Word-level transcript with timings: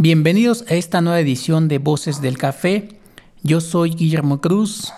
Bienvenidos 0.00 0.64
a 0.68 0.74
esta 0.74 1.00
nueva 1.00 1.18
edición 1.18 1.66
de 1.66 1.78
Voces 1.78 2.20
del 2.20 2.38
Café. 2.38 3.00
Yo 3.42 3.60
soy 3.60 3.90
Guillermo 3.90 4.40
Cruz. 4.40 4.92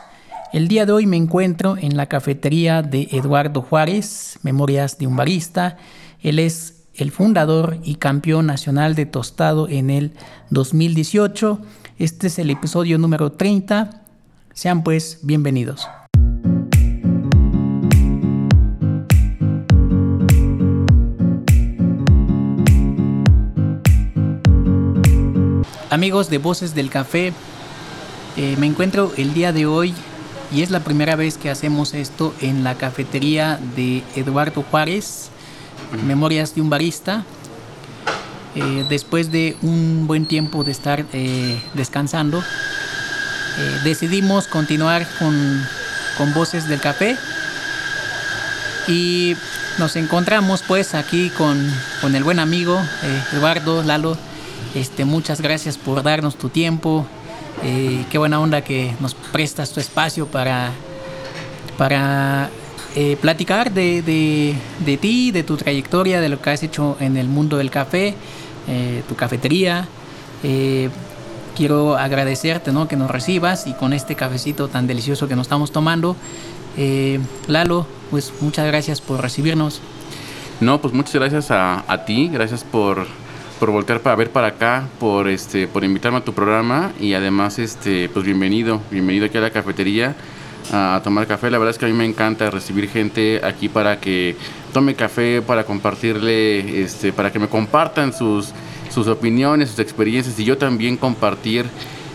El 0.52 0.68
día 0.68 0.84
de 0.84 0.92
hoy 0.92 1.06
me 1.06 1.16
encuentro 1.16 1.78
en 1.78 1.96
la 1.96 2.04
cafetería 2.04 2.82
de 2.82 3.08
Eduardo 3.10 3.62
Juárez, 3.62 4.38
Memorias 4.42 4.98
de 4.98 5.06
un 5.06 5.16
Barista. 5.16 5.78
Él 6.20 6.38
es 6.38 6.82
el 6.92 7.12
fundador 7.12 7.78
y 7.82 7.94
campeón 7.94 8.44
nacional 8.44 8.94
de 8.94 9.06
tostado 9.06 9.70
en 9.70 9.88
el 9.88 10.12
2018. 10.50 11.62
Este 11.96 12.26
es 12.26 12.38
el 12.38 12.50
episodio 12.50 12.98
número 12.98 13.32
30. 13.32 14.02
Sean 14.52 14.84
pues 14.84 15.20
bienvenidos. 15.22 15.88
Amigos 25.90 26.30
de 26.30 26.38
Voces 26.38 26.76
del 26.76 26.88
Café, 26.88 27.32
eh, 28.36 28.54
me 28.60 28.66
encuentro 28.66 29.12
el 29.16 29.34
día 29.34 29.52
de 29.52 29.66
hoy 29.66 29.92
y 30.54 30.62
es 30.62 30.70
la 30.70 30.84
primera 30.84 31.16
vez 31.16 31.36
que 31.36 31.50
hacemos 31.50 31.94
esto 31.94 32.32
en 32.40 32.62
la 32.62 32.76
cafetería 32.76 33.58
de 33.74 34.04
Eduardo 34.14 34.62
Juárez, 34.62 35.30
Memorias 36.06 36.54
de 36.54 36.60
un 36.60 36.70
Barista. 36.70 37.24
Eh, 38.54 38.84
después 38.88 39.32
de 39.32 39.56
un 39.62 40.06
buen 40.06 40.26
tiempo 40.26 40.62
de 40.62 40.70
estar 40.70 41.04
eh, 41.12 41.60
descansando, 41.74 42.44
decidimos 43.82 44.46
continuar 44.46 45.08
con, 45.18 45.66
con 46.16 46.32
Voces 46.34 46.68
del 46.68 46.80
Café 46.80 47.16
y 48.86 49.36
nos 49.78 49.96
encontramos 49.96 50.62
pues 50.62 50.94
aquí 50.94 51.30
con, 51.30 51.68
con 52.00 52.14
el 52.14 52.22
buen 52.22 52.38
amigo 52.38 52.80
Eduardo 53.32 53.82
Lalo 53.82 54.16
este, 54.74 55.04
muchas 55.04 55.40
gracias 55.40 55.76
por 55.76 56.02
darnos 56.02 56.36
tu 56.36 56.48
tiempo. 56.48 57.06
Eh, 57.62 58.04
qué 58.10 58.18
buena 58.18 58.40
onda 58.40 58.62
que 58.62 58.94
nos 59.00 59.14
prestas 59.14 59.72
tu 59.72 59.80
espacio 59.80 60.26
para, 60.26 60.70
para 61.76 62.50
eh, 62.94 63.16
platicar 63.20 63.72
de, 63.72 64.02
de, 64.02 64.96
ti, 64.96 65.30
de 65.32 65.42
tu 65.42 65.56
trayectoria, 65.56 66.20
de 66.20 66.28
lo 66.28 66.40
que 66.40 66.50
has 66.50 66.62
hecho 66.62 66.96
en 67.00 67.16
el 67.16 67.28
mundo 67.28 67.56
del 67.58 67.70
café, 67.70 68.14
eh, 68.68 69.02
tu 69.08 69.16
cafetería. 69.16 69.88
quiero 71.56 71.96
agradecerte 71.96 72.72
¿no? 72.72 72.88
que 72.88 72.96
nos 72.96 73.10
recibas 73.10 73.66
y 73.66 73.74
con 73.74 73.92
este 73.92 74.14
cafecito 74.14 74.68
tan 74.68 74.86
delicioso 74.86 75.28
que 75.28 75.36
nos 75.36 75.46
estamos 75.46 75.72
tomando. 75.72 76.16
Lalo, 77.48 77.86
pues 78.10 78.32
muchas 78.40 78.66
gracias 78.66 79.00
por 79.00 79.20
recibirnos. 79.20 79.80
No, 80.60 80.80
pues 80.80 80.94
muchas 80.94 81.14
gracias 81.14 81.50
a, 81.50 81.84
a 81.86 82.04
ti, 82.04 82.28
gracias 82.32 82.64
por 82.64 83.06
por 83.60 83.70
voltear 83.70 84.00
para 84.00 84.16
ver 84.16 84.30
para 84.30 84.48
acá, 84.48 84.88
por 84.98 85.28
este, 85.28 85.68
por 85.68 85.84
invitarme 85.84 86.18
a 86.18 86.24
tu 86.24 86.32
programa 86.32 86.92
y 86.98 87.12
además 87.12 87.58
este, 87.58 88.08
pues 88.08 88.24
bienvenido, 88.24 88.80
bienvenido 88.90 89.26
aquí 89.26 89.36
a 89.36 89.42
la 89.42 89.50
cafetería 89.50 90.16
a, 90.72 90.98
tomar 91.04 91.26
café. 91.26 91.50
La 91.50 91.58
verdad 91.58 91.72
es 91.72 91.78
que 91.78 91.84
a 91.84 91.88
mí 91.88 91.94
me 91.94 92.06
encanta 92.06 92.50
recibir 92.50 92.88
gente 92.88 93.42
aquí 93.44 93.68
para 93.68 94.00
que 94.00 94.34
tome 94.72 94.94
café, 94.94 95.42
para 95.42 95.64
compartirle, 95.64 96.82
este, 96.82 97.12
para 97.12 97.30
que 97.30 97.38
me 97.38 97.48
compartan 97.48 98.14
sus, 98.14 98.48
sus 98.88 99.06
opiniones, 99.08 99.68
sus 99.68 99.78
experiencias 99.78 100.40
y 100.40 100.44
yo 100.44 100.56
también 100.56 100.96
compartir 100.96 101.66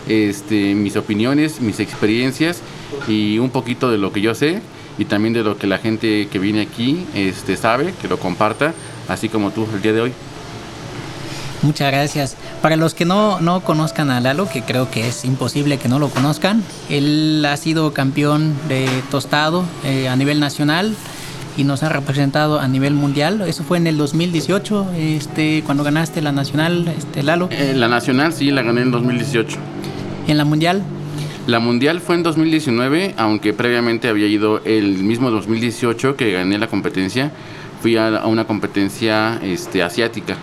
este, 0.08 0.74
mis 0.74 0.96
opiniones, 0.96 1.62
mis 1.62 1.80
experiencias 1.80 2.62
y 3.08 3.38
un 3.38 3.52
poquito 3.52 3.92
de 3.92 4.00
lo 4.00 4.12
que 4.12 4.22
yo 4.22 4.34
sé 4.34 4.62
y 4.98 5.06
también 5.06 5.36
de 5.36 5.44
lo 5.44 5.60
que 5.60 5.68
la 5.68 5.78
gente 5.78 6.28
que 6.28 6.40
viene 6.40 6.62
aquí 6.62 7.06
este, 7.14 7.56
sabe, 7.56 7.94
que 8.02 8.08
lo 8.08 8.18
comparta, 8.18 8.74
así 9.08 9.30
como 9.30 9.52
tú 9.52 9.68
el 9.72 9.84
día 9.84 9.94
de 9.94 10.02
hoy. 10.02 10.14
Muchas 11.66 11.92
gracias. 11.92 12.38
Para 12.62 12.76
los 12.76 12.94
que 12.94 13.06
no, 13.06 13.42
no 13.42 13.62
conozcan 13.62 14.12
a 14.12 14.22
Lalo, 14.22 14.48
que 14.48 14.62
creo 14.62 14.92
que 14.92 15.08
es 15.08 15.26
imposible 15.26 15.80
que 15.80 15.90
no 15.90 15.98
lo 15.98 16.10
conozcan, 16.10 16.64
él 16.92 17.44
ha 17.44 17.58
sido 17.58 17.92
campeón 17.92 18.54
de 18.70 18.88
tostado 19.10 19.66
eh, 19.84 20.08
a 20.08 20.16
nivel 20.16 20.40
nacional 20.40 20.96
y 21.58 21.64
nos 21.64 21.82
ha 21.82 21.90
representado 21.90 22.60
a 22.60 22.68
nivel 22.68 22.94
mundial. 22.94 23.42
Eso 23.48 23.64
fue 23.64 23.78
en 23.80 23.88
el 23.88 23.98
2018, 23.98 24.92
este, 24.96 25.64
cuando 25.66 25.84
ganaste 25.84 26.22
la 26.22 26.32
nacional, 26.32 26.88
este, 26.96 27.24
Lalo. 27.24 27.50
Eh, 27.52 27.74
la 27.76 27.88
nacional 27.88 28.32
sí, 28.32 28.52
la 28.52 28.62
gané 28.62 28.82
en 28.82 28.92
2018. 28.92 29.58
¿En 30.28 30.38
la 30.38 30.46
mundial? 30.46 30.84
La 31.48 31.60
mundial 31.60 32.00
fue 32.00 32.14
en 32.14 32.22
2019, 32.22 33.16
aunque 33.18 33.54
previamente 33.54 34.08
había 34.08 34.28
ido 34.28 34.64
el 34.66 35.00
mismo 35.00 35.32
2018 35.32 36.16
que 36.16 36.32
gané 36.32 36.60
la 36.60 36.68
competencia. 36.68 37.32
Fui 37.82 37.98
a, 37.98 38.26
una 38.28 38.46
competencia 38.46 39.40
este, 39.42 39.82
asiática 39.82 40.38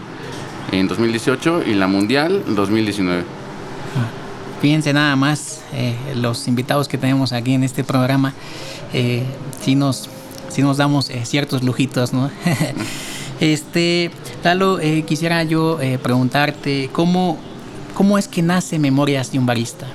en 0.72 0.88
2018 0.88 1.65
y 1.66 1.75
la 1.75 1.87
Mundial 1.87 2.43
en 2.49 2.55
2019. 2.55 3.25
Fíjense 4.60 4.93
nada 4.93 5.15
más 5.16 5.62
eh, 5.72 5.94
los 6.16 6.49
invitados 6.49 6.88
que 6.88 6.97
tenemos 6.97 7.33
aquí 7.33 7.55
en 7.55 7.65
este 7.65 7.84
programa, 7.84 8.33
eh, 8.93 9.25
si 9.60 9.75
nos, 9.75 10.09
si 10.49 10.62
nos 10.62 10.77
damos 10.77 11.10
eh, 11.10 11.25
ciertos 11.25 11.62
lujitos, 11.62 12.12
¿no? 12.12 12.31
este, 13.41 14.10
Lalo, 14.44 14.81
eh, 14.81 15.03
quisiera 15.03 15.43
yo 15.43 15.78
preguntarte, 16.03 16.91
¿cómo, 16.93 17.39
¿cómo 17.94 18.19
es 18.19 18.28
que 18.28 18.41
nace 18.43 18.78
Memorias 18.78 19.33
de 19.33 19.39
un 19.39 19.47
Barista? 19.47 19.87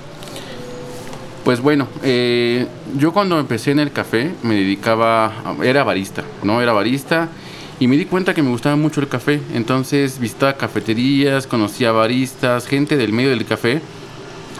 Pues 1.43 1.61
bueno, 1.61 1.87
yo 2.97 3.13
cuando 3.13 3.39
empecé 3.39 3.71
en 3.71 3.79
el 3.79 3.93
café 3.93 4.33
me 4.43 4.55
dedicaba, 4.55 5.31
era 5.63 5.85
barista, 5.85 6.25
¿no? 6.43 6.61
Era 6.61 6.73
barista 6.73 7.29
y 7.79 7.87
me 7.87 7.95
di 7.95 8.05
cuenta 8.05 8.33
que 8.33 8.41
me 8.41 8.49
gustaba 8.49 8.75
mucho 8.75 9.01
el 9.01 9.07
café. 9.07 9.41
Entonces 9.53 10.19
visitaba 10.19 10.53
cafeterías, 10.53 11.47
conocía 11.47 11.91
baristas, 11.91 12.67
gente 12.67 12.97
del 12.97 13.13
medio 13.13 13.29
del 13.29 13.45
café. 13.45 13.81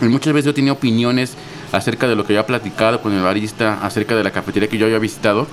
Y 0.01 0.05
muchas 0.05 0.33
veces 0.33 0.45
yo 0.45 0.53
tenía 0.53 0.73
opiniones 0.73 1.35
acerca 1.71 2.07
de 2.07 2.15
lo 2.15 2.25
que 2.25 2.33
había 2.33 2.45
platicado 2.45 3.01
con 3.01 3.13
el 3.13 3.23
barista, 3.23 3.79
acerca 3.81 4.15
de 4.15 4.23
la 4.23 4.31
cafetería 4.31 4.69
que 4.69 4.77
yo 4.77 4.85
había 4.85 4.99
visitado. 4.99 5.47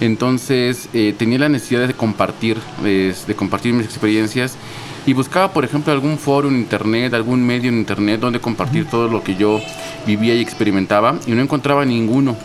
Entonces 0.00 0.88
eh, 0.92 1.14
tenía 1.16 1.38
la 1.38 1.48
necesidad 1.48 1.86
de 1.86 1.94
compartir, 1.94 2.58
de, 2.82 3.14
de 3.26 3.34
compartir 3.34 3.72
mis 3.74 3.86
experiencias 3.86 4.56
y 5.06 5.14
buscaba, 5.14 5.52
por 5.52 5.64
ejemplo, 5.64 5.92
algún 5.92 6.18
foro 6.18 6.48
en 6.48 6.56
internet, 6.56 7.14
algún 7.14 7.44
medio 7.46 7.70
en 7.70 7.78
internet 7.78 8.20
donde 8.20 8.40
compartir 8.40 8.86
todo 8.86 9.08
lo 9.08 9.22
que 9.22 9.36
yo 9.36 9.60
vivía 10.06 10.34
y 10.34 10.40
experimentaba 10.40 11.18
y 11.26 11.32
no 11.32 11.42
encontraba 11.42 11.84
ninguno. 11.84 12.36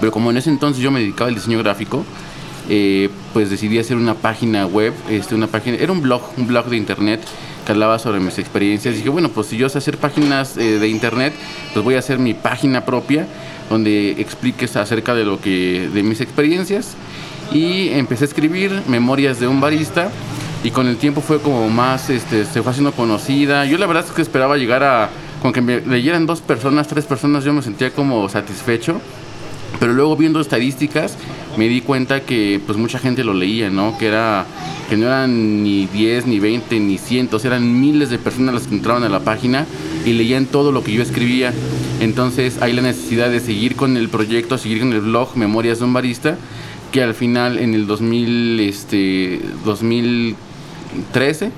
Pero 0.00 0.12
como 0.12 0.30
en 0.30 0.36
ese 0.36 0.50
entonces 0.50 0.82
yo 0.82 0.90
me 0.90 1.00
dedicaba 1.00 1.28
al 1.28 1.34
diseño 1.34 1.58
gráfico, 1.58 2.04
eh, 2.68 3.08
pues 3.32 3.50
decidí 3.50 3.78
hacer 3.78 3.96
una 3.96 4.14
página 4.14 4.66
web, 4.66 4.92
este, 5.08 5.34
una 5.34 5.46
página, 5.46 5.76
era 5.78 5.92
un 5.92 6.02
blog, 6.02 6.22
un 6.36 6.46
blog 6.46 6.66
de 6.66 6.76
internet 6.76 7.20
que 7.64 7.72
hablaba 7.72 7.98
sobre 7.98 8.20
mis 8.20 8.38
experiencias. 8.38 8.94
Y 8.94 8.98
dije, 8.98 9.10
bueno, 9.10 9.28
pues 9.30 9.48
si 9.48 9.56
yo 9.56 9.68
sé 9.68 9.78
hacer 9.78 9.98
páginas 9.98 10.56
eh, 10.56 10.78
de 10.78 10.88
internet, 10.88 11.32
pues 11.72 11.84
voy 11.84 11.94
a 11.94 11.98
hacer 11.98 12.18
mi 12.18 12.34
página 12.34 12.84
propia 12.84 13.26
donde 13.68 14.12
expliques 14.12 14.76
acerca 14.76 15.14
de 15.14 15.24
lo 15.24 15.40
que, 15.40 15.88
de 15.92 16.02
mis 16.02 16.20
experiencias. 16.20 16.94
Y 17.52 17.88
empecé 17.90 18.24
a 18.24 18.28
escribir 18.28 18.82
memorias 18.88 19.40
de 19.40 19.48
un 19.48 19.60
barista 19.60 20.10
y 20.64 20.70
con 20.70 20.86
el 20.86 20.96
tiempo 20.96 21.20
fue 21.20 21.40
como 21.40 21.68
más, 21.68 22.10
este, 22.10 22.44
se 22.44 22.62
fue 22.62 22.70
haciendo 22.70 22.92
conocida. 22.92 23.64
Yo 23.64 23.78
la 23.78 23.86
verdad 23.86 24.04
es 24.06 24.10
que 24.10 24.22
esperaba 24.22 24.56
llegar 24.56 24.82
a, 24.82 25.10
con 25.40 25.52
que 25.52 25.60
me 25.60 25.80
leyeran 25.80 26.26
dos 26.26 26.40
personas, 26.40 26.88
tres 26.88 27.04
personas, 27.04 27.44
yo 27.44 27.52
me 27.52 27.62
sentía 27.62 27.90
como 27.90 28.28
satisfecho. 28.28 29.00
Pero 29.80 29.92
luego 29.92 30.16
viendo 30.16 30.40
estadísticas 30.40 31.16
me 31.56 31.68
di 31.68 31.80
cuenta 31.80 32.20
que 32.20 32.60
pues 32.64 32.78
mucha 32.78 32.98
gente 32.98 33.24
lo 33.24 33.34
leía, 33.34 33.70
¿no? 33.70 33.96
Que 33.98 34.06
era 34.06 34.46
que 34.88 34.96
no 34.96 35.06
eran 35.06 35.62
ni 35.62 35.86
10, 35.86 36.26
ni 36.26 36.38
20, 36.40 36.80
ni 36.80 36.98
cientos, 36.98 37.44
eran 37.44 37.80
miles 37.80 38.10
de 38.10 38.18
personas 38.18 38.54
las 38.54 38.66
que 38.66 38.74
entraban 38.74 39.04
a 39.04 39.08
la 39.08 39.20
página 39.20 39.66
y 40.06 40.14
leían 40.14 40.46
todo 40.46 40.72
lo 40.72 40.82
que 40.82 40.92
yo 40.92 41.02
escribía. 41.02 41.52
Entonces 42.00 42.62
hay 42.62 42.72
la 42.72 42.82
necesidad 42.82 43.30
de 43.30 43.40
seguir 43.40 43.76
con 43.76 43.96
el 43.96 44.08
proyecto, 44.08 44.56
seguir 44.56 44.80
con 44.80 44.92
el 44.92 45.00
blog 45.00 45.36
Memorias 45.36 45.78
de 45.78 45.84
un 45.84 45.92
Barista, 45.92 46.38
que 46.90 47.02
al 47.02 47.14
final 47.14 47.58
en 47.58 47.74
el 47.74 47.86
2000, 47.86 48.60
este, 48.60 49.40
2013 49.64 51.50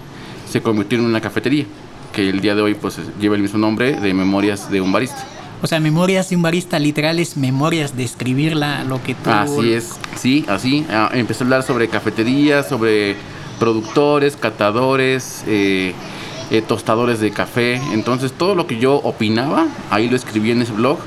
se 0.51 0.61
convirtió 0.61 0.99
en 0.99 1.05
una 1.05 1.21
cafetería, 1.21 1.67
que 2.13 2.29
el 2.29 2.41
día 2.41 2.57
de 2.57 2.63
hoy 2.63 2.75
pues 2.75 2.99
lleva 3.21 3.37
el 3.37 3.43
mismo 3.43 3.59
nombre 3.59 3.93
de 3.93 4.13
Memorias 4.13 4.71
de 4.71 4.81
un 4.81 4.91
Barista. 4.91 5.25
O 5.63 5.67
sea, 5.67 5.79
memorias 5.79 6.31
de 6.31 6.37
un 6.37 6.43
barista 6.43 6.79
literales, 6.79 7.37
memorias 7.37 7.97
de 7.97 8.05
escribirla, 8.05 8.85
lo 8.85 9.03
que 9.03 9.15
tú... 9.15 9.31
Así 9.31 9.73
es, 9.73 9.91
sí, 10.17 10.45
así. 10.49 10.87
Ah, 10.89 11.11
empecé 11.13 11.45
a 11.45 11.47
hablar 11.47 11.63
sobre 11.63 11.89
cafeterías, 11.89 12.69
sobre 12.69 13.17
productores, 13.59 14.37
catadores, 14.37 15.45
eh, 15.47 15.93
eh, 16.51 16.63
tostadores 16.63 17.21
de 17.21 17.31
café. 17.31 17.81
Entonces, 17.93 18.33
todo 18.33 18.55
lo 18.55 18.67
que 18.67 18.79
yo 18.79 18.95
opinaba, 18.95 19.67
ahí 19.91 20.09
lo 20.09 20.17
escribí 20.17 20.51
en 20.51 20.63
ese 20.63 20.73
blog. 20.73 20.99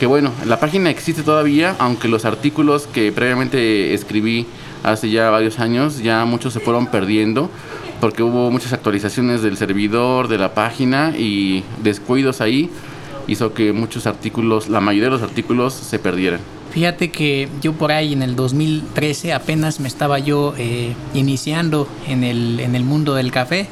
Que 0.00 0.06
bueno, 0.06 0.32
la 0.46 0.58
página 0.58 0.88
existe 0.88 1.22
todavía, 1.22 1.76
aunque 1.78 2.08
los 2.08 2.24
artículos 2.24 2.86
que 2.86 3.12
previamente 3.12 3.92
escribí 3.92 4.46
hace 4.84 5.10
ya 5.10 5.28
varios 5.28 5.58
años, 5.58 5.98
ya 5.98 6.24
muchos 6.24 6.54
se 6.54 6.60
fueron 6.60 6.86
perdiendo 6.86 7.50
porque 8.00 8.22
hubo 8.22 8.50
muchas 8.50 8.72
actualizaciones 8.72 9.42
del 9.42 9.56
servidor, 9.56 10.28
de 10.28 10.38
la 10.38 10.54
página 10.54 11.14
y 11.16 11.64
descuidos 11.82 12.40
ahí 12.40 12.70
hizo 13.28 13.54
que 13.54 13.72
muchos 13.72 14.06
artículos, 14.06 14.68
la 14.68 14.80
mayoría 14.80 15.10
de 15.10 15.12
los 15.12 15.22
artículos 15.22 15.74
se 15.74 15.98
perdieran. 15.98 16.40
Fíjate 16.72 17.10
que 17.10 17.48
yo 17.62 17.72
por 17.72 17.92
ahí 17.92 18.12
en 18.12 18.22
el 18.22 18.34
2013 18.34 19.32
apenas 19.32 19.80
me 19.80 19.88
estaba 19.88 20.18
yo 20.18 20.54
eh, 20.58 20.94
iniciando 21.14 21.88
en 22.06 22.24
el, 22.24 22.60
en 22.60 22.74
el 22.74 22.84
mundo 22.84 23.14
del 23.14 23.30
café 23.30 23.68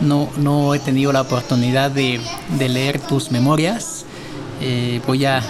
no, 0.00 0.30
no 0.38 0.74
he 0.74 0.78
tenido 0.78 1.12
la 1.12 1.22
oportunidad 1.22 1.90
de, 1.90 2.20
de 2.58 2.68
leer 2.68 2.98
tus 2.98 3.30
memorias. 3.30 4.04
Eh, 4.60 5.00
voy 5.06 5.24
a 5.24 5.42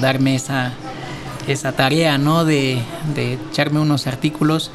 darme 0.00 0.34
esa, 0.34 0.72
esa 1.46 1.72
tarea, 1.72 2.18
¿no? 2.18 2.44
De, 2.44 2.82
de, 3.14 3.38
echarme 3.50 3.80
unos 3.80 4.06
artículos. 4.06 4.70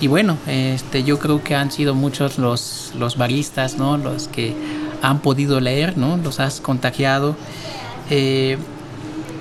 Y 0.00 0.06
bueno, 0.06 0.38
este, 0.46 1.04
yo 1.04 1.18
creo 1.18 1.42
que 1.42 1.54
han 1.54 1.70
sido 1.70 1.94
muchos 1.94 2.38
los, 2.38 2.92
los 2.98 3.16
baristas, 3.16 3.76
¿no? 3.76 3.98
Los 3.98 4.28
que 4.28 4.54
han 5.02 5.20
podido 5.20 5.60
leer, 5.60 5.96
¿no? 5.96 6.16
Los 6.16 6.40
has 6.40 6.60
contagiado. 6.60 7.36
Eh, 8.10 8.56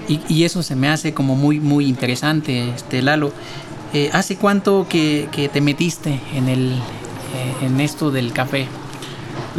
y, 0.07 0.21
y, 0.27 0.43
eso 0.43 0.63
se 0.63 0.75
me 0.75 0.89
hace 0.89 1.13
como 1.13 1.35
muy, 1.35 1.59
muy 1.59 1.85
interesante, 1.85 2.69
este, 2.69 3.01
Lalo. 3.01 3.31
Eh, 3.93 4.09
¿Hace 4.13 4.37
cuánto 4.37 4.87
que, 4.87 5.27
que, 5.31 5.49
te 5.49 5.61
metiste 5.61 6.19
en, 6.35 6.47
el, 6.47 6.73
eh, 6.73 7.65
en 7.65 7.79
esto 7.79 8.11
del 8.11 8.33
café? 8.33 8.67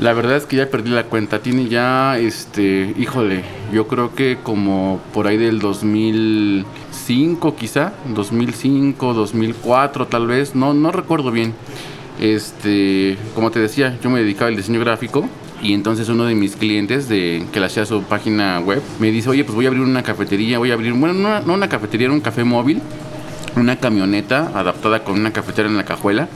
La 0.00 0.12
verdad 0.12 0.36
es 0.36 0.46
que 0.46 0.56
ya 0.56 0.70
perdí 0.70 0.90
la 0.90 1.04
cuenta. 1.04 1.40
Tiene 1.40 1.68
ya, 1.68 2.16
este, 2.18 2.94
híjole, 2.96 3.42
yo 3.72 3.88
creo 3.88 4.14
que 4.14 4.38
como 4.42 5.00
por 5.12 5.26
ahí 5.26 5.36
del 5.36 5.58
2005 5.58 7.56
quizá, 7.56 7.92
2005, 8.14 9.14
2004 9.14 10.06
tal 10.06 10.28
vez, 10.28 10.54
no, 10.54 10.74
no 10.74 10.92
recuerdo 10.92 11.32
bien. 11.32 11.54
Este, 12.20 13.18
como 13.34 13.50
te 13.50 13.58
decía, 13.58 13.98
yo 14.02 14.10
me 14.10 14.20
dedicaba 14.20 14.48
al 14.48 14.56
diseño 14.56 14.78
gráfico 14.80 15.28
y 15.62 15.74
entonces 15.74 16.08
uno 16.08 16.24
de 16.24 16.34
mis 16.34 16.56
clientes 16.56 17.06
que 17.06 17.46
le 17.52 17.64
hacía 17.66 17.84
su 17.86 18.02
página 18.02 18.60
web 18.60 18.82
me 18.98 19.10
dice, 19.10 19.28
oye, 19.30 19.44
pues 19.44 19.54
voy 19.54 19.66
a 19.66 19.68
abrir 19.68 19.82
una 19.82 20.02
cafetería, 20.02 20.58
voy 20.58 20.70
a 20.70 20.74
abrir, 20.74 20.92
bueno, 20.94 21.14
no, 21.14 21.40
no 21.40 21.54
una 21.54 21.68
cafetería, 21.68 22.06
era 22.06 22.14
un 22.14 22.20
café 22.20 22.44
móvil, 22.44 22.80
una 23.56 23.76
camioneta 23.76 24.50
adaptada 24.54 25.04
con 25.04 25.18
una 25.18 25.32
cafetera 25.32 25.68
en 25.68 25.76
la 25.76 25.84
cajuela 25.84 26.28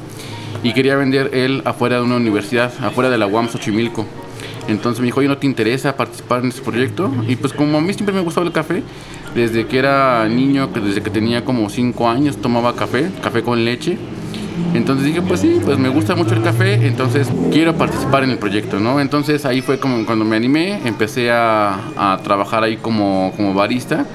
y 0.63 0.73
quería 0.73 0.97
vender 0.97 1.31
él 1.33 1.63
afuera 1.65 1.97
de 1.97 2.03
una 2.03 2.17
universidad, 2.17 2.73
afuera 2.83 3.11
de 3.11 3.19
la 3.19 3.27
UAM 3.27 3.49
Xochimilco. 3.49 4.07
Entonces 4.67 5.01
me 5.01 5.07
dijo, 5.07 5.21
oye, 5.21 5.29
¿no 5.29 5.37
te 5.37 5.47
interesa 5.47 5.95
participar 5.95 6.41
en 6.43 6.49
este 6.49 6.63
proyecto? 6.63 7.13
Y 7.29 7.37
pues 7.37 7.53
como 7.53 7.77
a 7.77 7.81
mí 7.83 7.93
siempre 7.93 8.15
me 8.15 8.23
gustaba 8.23 8.47
el 8.47 8.53
café, 8.53 8.83
desde 9.35 9.67
que 9.67 9.79
era 9.79 10.27
niño, 10.27 10.69
desde 10.69 11.03
que 11.03 11.11
tenía 11.11 11.45
como 11.45 11.69
5 11.69 12.09
años, 12.09 12.39
tomaba 12.39 12.75
café, 12.75 13.11
café 13.23 13.43
con 13.43 13.63
leche. 13.63 13.99
Entonces 14.75 15.07
dije, 15.07 15.23
pues 15.23 15.41
sí, 15.41 15.61
pues 15.65 15.79
me 15.79 15.89
gusta 15.89 16.15
mucho 16.15 16.35
el 16.35 16.43
café, 16.43 16.87
entonces 16.87 17.29
quiero 17.53 17.75
participar 17.75 18.25
en 18.25 18.31
el 18.31 18.39
proyecto, 18.39 18.79
¿no? 18.79 19.01
Entonces 19.01 19.45
ahí 19.45 19.61
fue 19.61 19.79
como 19.79 20.05
cuando 20.07 20.25
me 20.25 20.37
animé, 20.37 20.81
empecé 20.85 21.31
a, 21.31 21.79
a 21.97 22.19
trabajar 22.23 22.63
ahí 22.63 22.77
como, 22.77 23.33
como 23.37 23.55
barista 23.55 24.07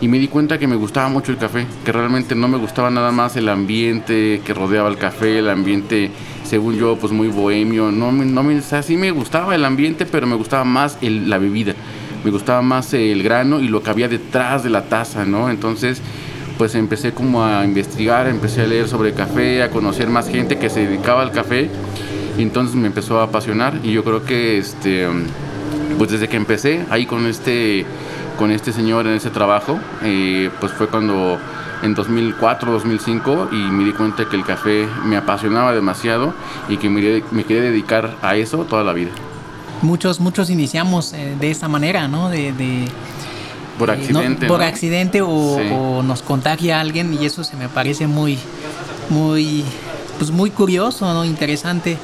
y 0.00 0.08
me 0.08 0.18
di 0.18 0.28
cuenta 0.28 0.58
que 0.58 0.66
me 0.66 0.76
gustaba 0.76 1.08
mucho 1.08 1.32
el 1.32 1.38
café, 1.38 1.66
que 1.84 1.92
realmente 1.92 2.34
no 2.34 2.48
me 2.48 2.58
gustaba 2.58 2.90
nada 2.90 3.10
más 3.12 3.36
el 3.36 3.48
ambiente 3.48 4.42
que 4.44 4.52
rodeaba 4.52 4.88
el 4.88 4.98
café, 4.98 5.38
el 5.38 5.48
ambiente, 5.48 6.10
según 6.44 6.76
yo, 6.76 6.96
pues 6.96 7.12
muy 7.12 7.28
bohemio, 7.28 7.90
no, 7.90 8.12
no 8.12 8.42
me, 8.42 8.58
o 8.58 8.62
sea, 8.62 8.82
sí 8.82 8.96
me 8.96 9.10
gustaba 9.12 9.54
el 9.54 9.64
ambiente, 9.64 10.04
pero 10.04 10.26
me 10.26 10.34
gustaba 10.34 10.64
más 10.64 10.98
el, 11.00 11.30
la 11.30 11.38
bebida, 11.38 11.74
me 12.24 12.30
gustaba 12.30 12.60
más 12.60 12.92
el 12.92 13.22
grano 13.22 13.60
y 13.60 13.68
lo 13.68 13.82
que 13.82 13.90
había 13.90 14.08
detrás 14.08 14.62
de 14.62 14.70
la 14.70 14.82
taza, 14.82 15.24
¿no? 15.24 15.48
Entonces, 15.48 16.02
pues 16.58 16.74
empecé 16.74 17.12
como 17.12 17.44
a 17.44 17.64
investigar, 17.64 18.26
empecé 18.28 18.62
a 18.62 18.66
leer 18.66 18.88
sobre 18.88 19.12
café, 19.12 19.62
a 19.62 19.70
conocer 19.70 20.08
más 20.08 20.28
gente 20.28 20.58
que 20.58 20.70
se 20.70 20.86
dedicaba 20.86 21.22
al 21.22 21.32
café, 21.32 21.70
y 22.38 22.42
entonces 22.42 22.76
me 22.76 22.86
empezó 22.86 23.20
a 23.20 23.24
apasionar 23.24 23.80
y 23.82 23.92
yo 23.92 24.04
creo 24.04 24.24
que, 24.24 24.58
este, 24.58 25.06
pues 25.98 26.10
desde 26.10 26.28
que 26.28 26.36
empecé 26.36 26.84
ahí 26.90 27.06
con 27.06 27.26
este 27.26 27.86
con 28.36 28.50
este 28.50 28.72
señor 28.72 29.06
en 29.06 29.14
ese 29.14 29.30
trabajo, 29.30 29.78
eh, 30.02 30.50
pues 30.58 30.72
fue 30.72 30.88
cuando 30.88 31.38
en 31.82 31.94
2004, 31.94 32.72
2005 32.72 33.48
y 33.52 33.56
me 33.56 33.84
di 33.84 33.92
cuenta 33.92 34.28
que 34.28 34.34
el 34.34 34.44
café 34.44 34.88
me 35.04 35.16
apasionaba 35.16 35.72
demasiado 35.72 36.34
y 36.68 36.76
que 36.78 36.90
me, 36.90 37.44
quería 37.44 37.62
dedicar 37.62 38.16
a 38.22 38.34
eso 38.34 38.64
toda 38.64 38.82
la 38.82 38.92
vida. 38.92 39.12
Muchos, 39.82 40.18
muchos 40.18 40.50
iniciamos 40.50 41.12
eh, 41.12 41.36
de 41.38 41.50
esa 41.50 41.68
manera, 41.68 42.08
¿no? 42.08 42.28
De 42.28 42.52
por 43.78 43.90
accidente. 43.90 44.44
Eh, 44.44 44.48
no, 44.48 44.48
por 44.48 44.60
¿no? 44.60 44.66
accidente 44.66 45.22
o, 45.22 45.58
sí. 45.58 45.70
o, 45.72 46.02
nos 46.02 46.22
contagia 46.22 46.78
a 46.78 46.80
alguien 46.80 47.16
y 47.20 47.26
eso 47.26 47.44
se 47.44 47.56
me 47.56 47.68
parece 47.68 48.06
muy, 48.06 48.38
muy, 49.10 49.64
pues 50.18 50.30
muy 50.30 50.50
curioso, 50.50 51.12
¿no? 51.12 51.24
Interesante. 51.24 51.96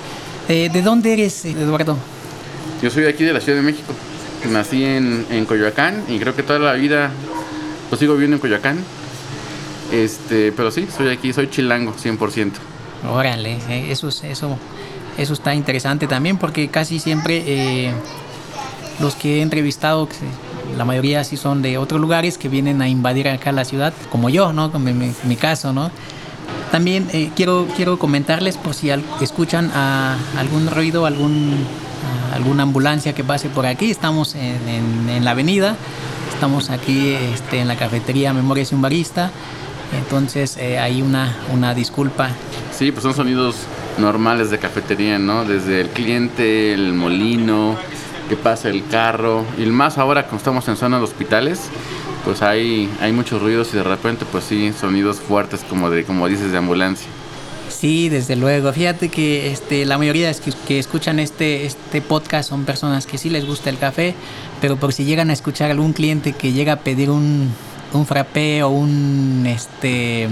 Eh, 0.49 0.69
¿De 0.73 0.83
dónde 0.83 1.13
eres, 1.13 1.45
Eduardo? 1.45 1.97
Yo 2.83 2.91
soy 2.91 3.05
de 3.05 3.11
aquí 3.11 3.25
de 3.25 3.33
la 3.33 3.41
Ciudad 3.41 3.59
de 3.59 3.65
México 3.65 3.93
nací 4.49 4.85
en, 4.85 5.27
en, 5.31 5.45
Coyoacán 5.45 6.05
y 6.09 6.19
creo 6.19 6.35
que 6.35 6.43
toda 6.43 6.59
la 6.59 6.73
vida 6.73 7.11
pues 7.89 8.01
sigo 8.01 8.15
viviendo 8.15 8.37
en 8.37 8.41
Coyoacán. 8.41 8.79
Este, 9.93 10.53
pero 10.53 10.71
sí, 10.71 10.87
soy 10.97 11.09
aquí, 11.09 11.33
soy 11.33 11.51
chilango 11.51 11.93
100%. 11.93 12.53
Órale, 13.11 13.59
eso, 13.91 14.09
eso, 14.09 14.59
eso 15.19 15.33
está 15.33 15.55
interesante 15.55 16.07
también 16.07 16.37
porque 16.39 16.69
casi 16.69 16.99
siempre 16.99 17.43
eh, 17.47 17.93
los 19.01 19.17
que 19.17 19.39
he 19.39 19.43
entrevistado, 19.43 20.09
la 20.77 20.85
mayoría 20.85 21.25
sí 21.25 21.37
son 21.37 21.63
de 21.63 21.79
otros 21.79 22.01
lugares 22.01 22.39
que 22.39 22.49
vienen 22.49 22.83
a 22.83 22.89
invadir 22.89 23.29
acá 23.29 23.53
la 23.53 23.65
ciudad, 23.65 23.93
como 24.11 24.31
yo, 24.31 24.53
¿no? 24.53 24.73
Como 24.73 24.93
mi, 24.93 25.37
caso, 25.37 25.73
¿no? 25.73 25.91
También 26.71 27.09
eh, 27.13 27.31
quiero, 27.35 27.67
quiero 27.77 27.99
comentarles 27.99 28.57
por 28.57 28.75
si 28.75 28.91
escuchan 29.21 29.71
a, 29.75 30.17
algún 30.37 30.69
ruido, 30.69 31.07
algún 31.07 31.67
alguna 32.35 32.63
ambulancia 32.63 33.13
que 33.13 33.25
pase 33.25 33.49
por 33.49 33.67
aquí. 33.67 33.91
Estamos 33.91 34.35
en, 34.35 34.69
en, 34.69 35.09
en 35.09 35.25
la 35.25 35.33
avenida, 35.33 35.77
estamos 36.33 36.71
aquí 36.71 37.11
este, 37.11 37.59
en 37.59 37.69
la 37.69 37.77
cafetería 37.77 38.33
Memorias 38.33 38.73
y 38.73 38.75
un 38.75 38.83
Barista. 38.83 39.31
Entonces 39.93 40.57
eh, 40.57 40.79
hay 40.79 41.03
una, 41.03 41.37
una 41.53 41.75
disculpa. 41.75 42.31
Sí, 42.73 42.93
pues 42.93 43.03
son 43.03 43.15
sonidos 43.15 43.57
normales 43.99 44.51
de 44.51 44.59
cafetería, 44.59 45.19
¿no? 45.19 45.45
Desde 45.45 45.81
el 45.81 45.89
cliente, 45.89 46.73
el 46.73 46.93
molino, 46.93 47.77
que 48.31 48.37
pasa 48.37 48.69
el 48.69 48.87
carro. 48.87 49.45
Y 49.59 49.67
más 49.67 49.99
ahora 49.99 50.27
como 50.27 50.39
estamos 50.39 50.67
en 50.69 50.77
zona 50.77 50.99
de 50.99 51.05
hospitales, 51.05 51.63
pues 52.25 52.43
hay, 52.43 52.89
hay 53.01 53.11
muchos 53.11 53.43
ruidos 53.43 53.75
y 53.75 53.77
de 53.77 53.83
repente 53.83 54.25
pues 54.31 54.45
sí, 54.45 54.73
sonidos 54.73 55.19
fuertes 55.19 55.65
como, 55.69 55.91
de, 55.91 56.05
como 56.05 56.29
dices 56.29 56.53
de 56.53 56.59
ambulancia. 56.59 57.09
Sí, 57.69 58.09
desde 58.09 58.37
luego. 58.37 58.73
Fíjate 58.73 59.09
que 59.09 59.51
este, 59.51 59.85
la 59.85 59.99
mayoría 59.99 60.29
de 60.29 60.35
que, 60.35 60.53
que 60.69 60.79
escuchan 60.79 61.19
este, 61.19 61.67
este 61.67 62.01
podcast 62.03 62.49
son 62.49 62.65
personas 62.65 63.05
que 63.05 63.19
sí 63.19 63.31
les 63.31 63.45
gusta 63.45 63.69
el 63.69 63.79
café, 63.79 64.15
pero 64.61 64.77
por 64.77 64.93
si 64.93 65.05
llegan 65.05 65.31
a 65.31 65.33
escuchar 65.33 65.73
algún 65.73 65.93
cliente 65.93 66.33
que 66.33 66.53
llega 66.53 66.75
a 66.75 66.79
pedir 66.81 67.11
un, 67.11 67.51
un 67.93 68.07
frappé 68.07 68.63
o 68.63 68.69
un 68.69 69.45
este, 69.47 70.29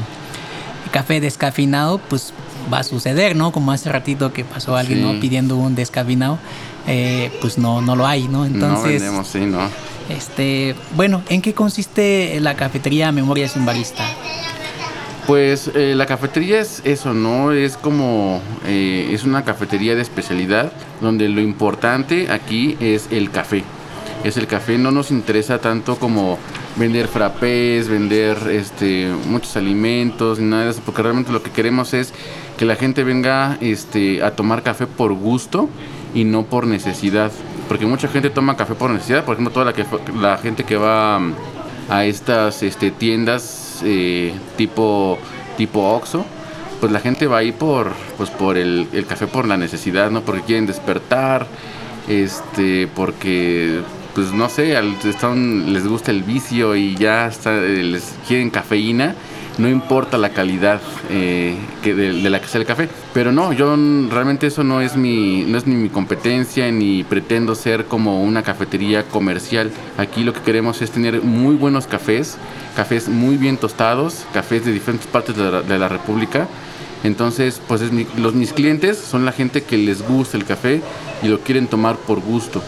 café 0.92 1.20
descafeinado, 1.20 1.98
pues 1.98 2.32
va 2.72 2.80
a 2.80 2.84
suceder, 2.84 3.34
¿no? 3.34 3.50
Como 3.50 3.72
hace 3.72 3.90
ratito 3.90 4.32
que 4.32 4.44
pasó 4.44 4.76
alguien, 4.76 4.98
sí. 4.98 5.04
¿no? 5.04 5.18
Pidiendo 5.20 5.56
un 5.56 5.74
descafeinado, 5.74 6.38
eh, 6.88 7.30
pues 7.42 7.58
no, 7.58 7.82
no 7.82 7.94
lo 7.94 8.06
hay, 8.06 8.28
¿no? 8.28 8.46
Entonces, 8.46 8.82
no 8.82 8.82
vendemos, 8.82 9.28
sí, 9.28 9.40
¿no? 9.40 9.60
Este, 10.08 10.74
bueno, 10.96 11.22
¿en 11.28 11.42
qué 11.42 11.52
consiste 11.52 12.40
la 12.40 12.56
cafetería 12.56 13.12
Memorias 13.12 13.54
de 13.54 13.60
un 13.60 13.66
Barista? 13.66 14.04
Pues 15.26 15.70
eh, 15.74 15.92
la 15.94 16.06
cafetería 16.06 16.60
es 16.60 16.80
eso, 16.86 17.12
¿no? 17.12 17.52
Es 17.52 17.76
como, 17.76 18.40
eh, 18.66 19.10
es 19.12 19.24
una 19.24 19.44
cafetería 19.44 19.94
de 19.94 20.00
especialidad 20.00 20.72
donde 21.02 21.28
lo 21.28 21.42
importante 21.42 22.30
aquí 22.30 22.78
es 22.80 23.08
el 23.10 23.30
café. 23.30 23.64
Es 24.24 24.38
el 24.38 24.46
café, 24.46 24.78
no 24.78 24.90
nos 24.90 25.10
interesa 25.10 25.58
tanto 25.58 25.96
como 25.96 26.38
vender 26.76 27.06
frappés, 27.06 27.88
vender 27.88 28.38
este, 28.50 29.12
muchos 29.28 29.58
alimentos, 29.58 30.38
ni 30.38 30.46
nada 30.46 30.64
de 30.64 30.70
eso, 30.70 30.80
porque 30.84 31.02
realmente 31.02 31.30
lo 31.30 31.42
que 31.42 31.50
queremos 31.50 31.92
es 31.92 32.14
que 32.56 32.64
la 32.64 32.76
gente 32.76 33.04
venga 33.04 33.58
este, 33.60 34.22
a 34.22 34.30
tomar 34.30 34.62
café 34.62 34.86
por 34.86 35.12
gusto 35.12 35.68
y 36.14 36.24
no 36.24 36.44
por 36.44 36.66
necesidad. 36.66 37.30
Porque 37.68 37.86
mucha 37.86 38.08
gente 38.08 38.30
toma 38.30 38.56
café 38.56 38.74
por 38.74 38.90
necesidad, 38.90 39.24
por 39.24 39.34
ejemplo, 39.34 39.52
toda 39.52 39.66
la, 39.66 39.72
que, 39.72 39.84
la 40.18 40.38
gente 40.38 40.64
que 40.64 40.76
va 40.76 41.20
a 41.88 42.04
estas 42.04 42.62
este, 42.62 42.90
tiendas 42.90 43.82
eh, 43.84 44.34
tipo, 44.56 45.18
tipo 45.56 45.80
Oxxo, 45.80 46.24
pues 46.80 46.92
la 46.92 47.00
gente 47.00 47.26
va 47.26 47.38
ahí 47.38 47.52
por, 47.52 47.92
pues 48.16 48.30
por 48.30 48.56
el, 48.56 48.88
el, 48.92 49.06
café 49.06 49.26
por 49.26 49.46
la 49.46 49.56
necesidad, 49.56 50.10
¿no? 50.10 50.22
Porque 50.22 50.42
quieren 50.42 50.66
despertar, 50.66 51.46
este, 52.08 52.88
porque, 52.94 53.80
pues 54.14 54.32
no 54.32 54.48
sé, 54.48 54.78
están, 55.04 55.72
les 55.72 55.86
gusta 55.86 56.10
el 56.10 56.22
vicio 56.22 56.76
y 56.76 56.94
ya 56.94 57.26
está, 57.26 57.52
les 57.60 58.14
quieren 58.26 58.50
cafeína 58.50 59.14
no 59.58 59.68
importa 59.68 60.16
la 60.18 60.30
calidad 60.30 60.80
eh, 61.10 61.56
de, 61.84 62.30
la 62.30 62.40
que 62.40 62.46
sea 62.46 62.60
el 62.60 62.66
café. 62.66 62.88
Pero 63.12 63.32
no, 63.32 63.52
yo 63.52 63.76
realmente 64.08 64.46
eso 64.46 64.64
no 64.64 64.80
es 64.80 64.96
mi, 64.96 65.44
no 65.44 65.58
es 65.58 65.66
ni 65.66 65.74
mi 65.74 65.88
competencia, 65.88 66.70
ni 66.70 67.04
pretendo 67.04 67.54
ser 67.54 67.84
como 67.86 68.22
una 68.22 68.42
cafetería 68.42 69.04
comercial. 69.04 69.70
Aquí 69.98 70.22
lo 70.24 70.32
que 70.32 70.40
queremos 70.40 70.80
es 70.80 70.90
tener 70.90 71.22
muy 71.22 71.56
buenos 71.56 71.86
cafés, 71.86 72.38
cafés 72.76 73.08
muy 73.08 73.36
bien 73.36 73.56
tostados, 73.56 74.24
cafés 74.32 74.64
de 74.64 74.72
diferentes 74.72 75.08
partes 75.08 75.36
de 75.36 75.50
la, 75.50 75.62
de 75.62 75.78
la 75.78 75.88
República. 75.88 76.48
Entonces, 77.04 77.60
pues 77.66 77.80
es 77.80 77.92
mi, 77.92 78.06
los, 78.16 78.34
mis 78.34 78.52
clientes 78.52 78.98
son 78.98 79.24
la 79.24 79.32
gente 79.32 79.62
que 79.62 79.76
les 79.76 80.06
gusta 80.06 80.36
el 80.36 80.44
café 80.44 80.80
y 81.22 81.28
lo 81.28 81.40
quieren 81.40 81.66
tomar 81.66 81.96
por 81.96 82.20
gusto. 82.20 82.62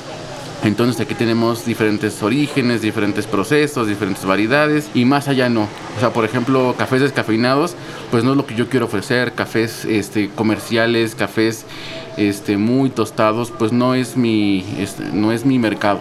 Entonces 0.62 1.00
aquí 1.00 1.14
tenemos 1.14 1.64
diferentes 1.64 2.22
orígenes, 2.22 2.82
diferentes 2.82 3.26
procesos, 3.26 3.88
diferentes 3.88 4.26
variedades 4.26 4.90
y 4.92 5.06
más 5.06 5.26
allá 5.28 5.48
no. 5.48 5.62
O 5.96 6.00
sea, 6.00 6.12
por 6.12 6.26
ejemplo, 6.26 6.74
cafés 6.76 7.00
descafeinados, 7.00 7.74
pues 8.10 8.24
no 8.24 8.32
es 8.32 8.36
lo 8.36 8.44
que 8.44 8.54
yo 8.54 8.68
quiero 8.68 8.84
ofrecer, 8.84 9.32
cafés 9.32 9.86
este, 9.86 10.28
comerciales, 10.28 11.14
cafés 11.14 11.64
este, 12.18 12.58
muy 12.58 12.90
tostados, 12.90 13.50
pues 13.50 13.72
no 13.72 13.94
es 13.94 14.18
mi, 14.18 14.64
este, 14.78 15.04
no 15.14 15.32
es 15.32 15.46
mi 15.46 15.58
mercado. 15.58 16.00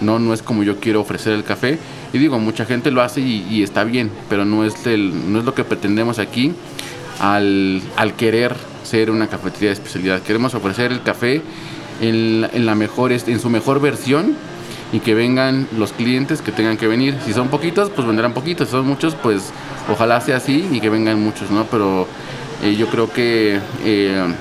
No, 0.00 0.18
no 0.18 0.34
es 0.34 0.42
como 0.42 0.62
yo 0.62 0.78
quiero 0.78 1.00
ofrecer 1.00 1.32
el 1.32 1.42
café. 1.42 1.78
Y 2.12 2.18
digo, 2.18 2.38
mucha 2.38 2.64
gente 2.64 2.90
lo 2.90 3.02
hace 3.02 3.20
y, 3.20 3.62
está 3.62 3.82
bien, 3.82 4.10
pero 4.28 4.44
no 4.44 4.64
es, 4.64 4.86
el, 4.86 5.32
no 5.32 5.40
es 5.40 5.44
lo 5.44 5.54
que 5.54 5.64
pretendemos 5.64 6.18
aquí 6.18 6.52
al, 7.18 7.82
al, 7.96 8.14
querer 8.14 8.54
ser 8.84 9.10
una 9.10 9.26
cafetería 9.26 9.70
de 9.70 9.74
especialidad. 9.74 10.22
Queremos 10.22 10.54
ofrecer 10.54 10.92
el 10.92 11.02
café 11.02 11.42
en, 12.00 12.48
en, 12.52 12.66
la 12.66 12.74
mejor, 12.74 13.12
en 13.12 13.40
su 13.40 13.50
mejor 13.50 13.80
versión 13.80 14.34
y 14.92 15.00
que 15.00 15.14
vengan 15.14 15.66
los 15.76 15.92
clientes 15.92 16.42
que 16.42 16.52
tengan 16.52 16.76
que 16.76 16.86
venir. 16.86 17.16
Si 17.24 17.32
son 17.32 17.48
poquitos, 17.48 17.90
pues 17.90 18.06
vendrán 18.06 18.32
poquitos. 18.32 18.68
Si 18.68 18.72
son 18.72 18.86
muchos, 18.86 19.14
pues 19.14 19.52
ojalá 19.90 20.20
sea 20.20 20.36
así 20.36 20.68
y 20.70 20.80
que 20.80 20.90
vengan 20.90 21.22
muchos, 21.22 21.50
¿no? 21.50 21.64
Pero 21.64 22.06
eh, 22.62 22.74
yo 22.76 22.88
creo 22.88 23.12
que 23.12 23.60
eh, 23.84 24.34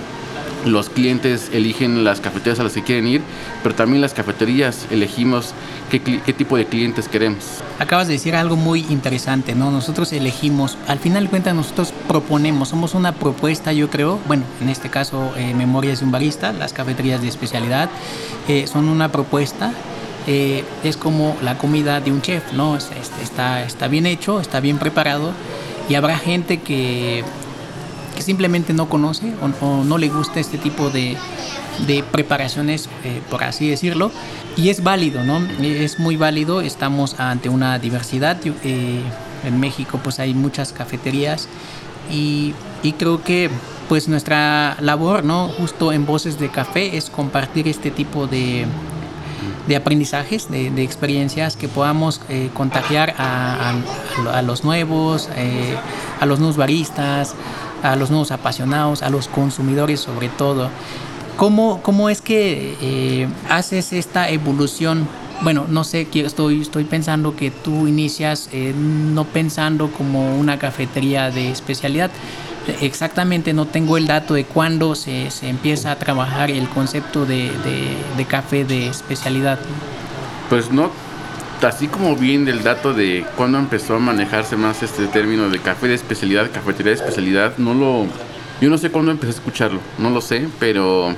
los 0.65 0.89
clientes 0.89 1.50
eligen 1.53 2.03
las 2.03 2.19
cafeterías 2.19 2.60
a 2.60 2.63
las 2.63 2.74
que 2.74 2.84
quieren 2.84 3.07
ir, 3.07 3.22
pero 3.63 3.75
también 3.75 4.01
las 4.01 4.13
cafeterías 4.13 4.88
elegimos 4.91 5.53
qué, 5.89 6.00
tipo 6.00 6.57
de 6.57 6.65
clientes 6.65 7.07
queremos. 7.07 7.62
Acabas 7.79 8.07
de 8.07 8.13
decir 8.13 8.36
algo 8.36 8.55
muy 8.55 8.86
interesante, 8.89 9.55
¿no? 9.55 9.72
Nosotros 9.72 10.12
elegimos, 10.12 10.77
al 10.88 11.00
final 11.00 11.25
de 11.25 11.29
cuentas 11.29 11.55
nosotros 11.55 11.93
proponemos, 12.07 12.69
somos 12.69 12.93
una 12.93 13.13
propuesta, 13.13 13.72
yo 13.74 13.89
creo, 13.89 14.19
bueno, 14.27 14.43
en 14.62 14.69
este 14.69 14.89
caso 14.89 15.34
eh, 15.38 15.53
Memorias 15.53 16.00
de 16.00 16.05
un 16.05 16.12
Barista, 16.12 16.51
las 16.51 16.74
cafeterías 16.74 17.22
de 17.22 17.27
especialidad, 17.27 17.89
son 18.67 18.89
una 18.89 19.12
propuesta 19.12 19.72
eh, 20.27 20.63
es 20.84 20.98
como 20.98 21.38
la 21.43 21.57
comida 21.57 22.01
de 22.01 22.12
un 22.12 22.22
chef, 22.22 22.51
¿no? 22.53 22.77
Está, 22.77 23.63
está 23.63 23.88
bien 23.88 24.07
hecho, 24.07 24.39
está 24.39 24.60
bien 24.60 24.79
preparado 24.79 25.34
y 25.88 25.93
habrá 25.93 26.17
gente 26.17 26.62
que, 26.62 27.24
que 28.15 28.22
simplemente 28.22 28.74
no 28.74 28.89
conoce 28.89 29.34
o, 29.62 29.84
no 29.84 29.98
le 29.98 30.10
gusta 30.10 30.39
este 30.39 30.57
tipo 30.57 30.89
de, 30.89 31.17
de 31.88 32.03
preparaciones, 32.03 32.89
eh, 33.03 33.22
por 33.29 33.43
así 33.43 33.69
decirlo, 33.69 34.12
y 34.55 34.69
es 34.69 34.84
válido, 34.84 35.24
¿no? 35.24 35.39
Es 35.62 36.00
muy 36.00 36.15
válido, 36.15 36.62
estamos 36.62 37.19
ante 37.19 37.50
una 37.50 37.77
diversidad, 37.77 38.38
eh, 38.63 39.01
en 39.43 39.60
México 39.60 40.00
pues 40.03 40.19
hay 40.19 40.34
muchas 40.34 40.74
cafeterías 40.74 41.48
y, 42.10 42.53
y 42.81 42.93
creo 42.93 43.24
que 43.24 43.50
pues 43.89 44.07
nuestra 44.07 44.77
labor, 44.79 45.24
¿no? 45.24 45.50
Justo 45.50 45.91
en 45.91 46.05
Voces 46.05 46.39
de 46.39 46.50
Café 46.50 46.98
es 46.98 47.12
compartir 47.12 47.67
este 47.67 47.91
tipo 47.91 48.25
de, 48.25 48.65
de 49.67 49.75
aprendizajes, 49.75 50.50
de, 50.50 50.81
experiencias 50.81 51.55
que 51.55 51.67
podamos 51.67 52.22
eh, 52.29 52.50
contagiar 52.53 53.13
a, 53.19 53.74
los 54.41 54.63
nuevos, 54.63 55.29
a 56.19 56.25
los 56.25 56.39
nuevos 56.39 56.57
baristas, 56.57 57.36
a 57.91 57.95
los 57.95 58.09
nuevos 58.09 58.31
apasionados, 58.31 59.01
a 59.03 59.09
los 59.09 59.27
consumidores 59.27 59.99
sobre 59.99 60.29
todo. 60.29 60.69
¿Cómo, 61.37 61.81
cómo 61.81 62.09
es 62.09 62.21
que 62.21 62.77
eh, 62.81 63.27
haces 63.49 63.93
esta 63.93 64.29
evolución? 64.29 65.07
Bueno, 65.41 65.65
no 65.67 65.83
sé, 65.83 66.07
estoy, 66.13 66.61
estoy 66.61 66.85
pensando 66.85 67.35
que 67.35 67.51
tú 67.51 67.87
inicias 67.87 68.49
no 68.53 69.25
pensando 69.25 69.91
como 69.91 70.37
una 70.37 70.57
cafetería 70.57 71.29
de 71.29 71.51
especialidad, 71.51 72.09
exactamente 72.81 73.53
no 73.53 73.65
tengo 73.65 73.97
el 73.97 74.07
dato 74.07 74.33
de 74.33 74.45
cuándo 74.45 74.95
se, 74.95 75.31
se 75.31 75.49
empieza 75.49 75.91
a 75.91 75.95
trabajar 75.97 76.51
el 76.51 76.67
concepto 76.69 77.25
de, 77.25 77.51
de, 78.17 78.25
café 78.25 78.65
de 78.65 78.87
especialidad. 78.87 79.59
Pues 80.49 80.71
no, 80.71 80.91
así 81.62 81.88
como 81.88 82.15
bien 82.15 82.45
del 82.45 82.63
dato 82.63 82.93
de 82.93 83.25
cuándo 83.35 83.57
empezó 83.57 83.95
a 83.95 84.00
manejarse 84.00 84.55
más 84.55 84.83
este 84.83 85.07
término 85.07 85.50
de 85.50 85.59
café 85.59 85.88
de 85.88 85.95
especialidad, 85.95 86.51
cafetería 86.51 86.91
de 86.91 86.97
especialidad, 86.97 87.57
no 87.57 87.74
lo, 87.74 88.05
yo 88.62 88.69
no 88.69 88.77
sé 88.77 88.91
cuándo 88.91 89.12
empecé 89.12 89.33
a 89.33 89.35
escucharlo, 89.35 89.79
no 89.97 90.09
lo 90.09 90.21
sé, 90.21 90.47
pero, 90.59 91.13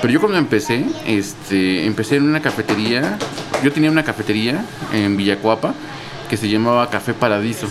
pero 0.00 0.12
yo 0.12 0.20
cuando 0.20 0.38
empecé, 0.38 0.84
este, 1.06 1.86
empecé 1.86 2.16
en 2.16 2.24
una 2.28 2.40
cafetería, 2.40 3.18
yo 3.62 3.72
tenía 3.72 3.90
una 3.90 4.04
cafetería 4.04 4.64
en 4.92 5.16
Villacuapa 5.16 5.74
que 6.28 6.36
se 6.36 6.48
llamaba 6.48 6.88
Café 6.90 7.12
Paradiso. 7.12 7.68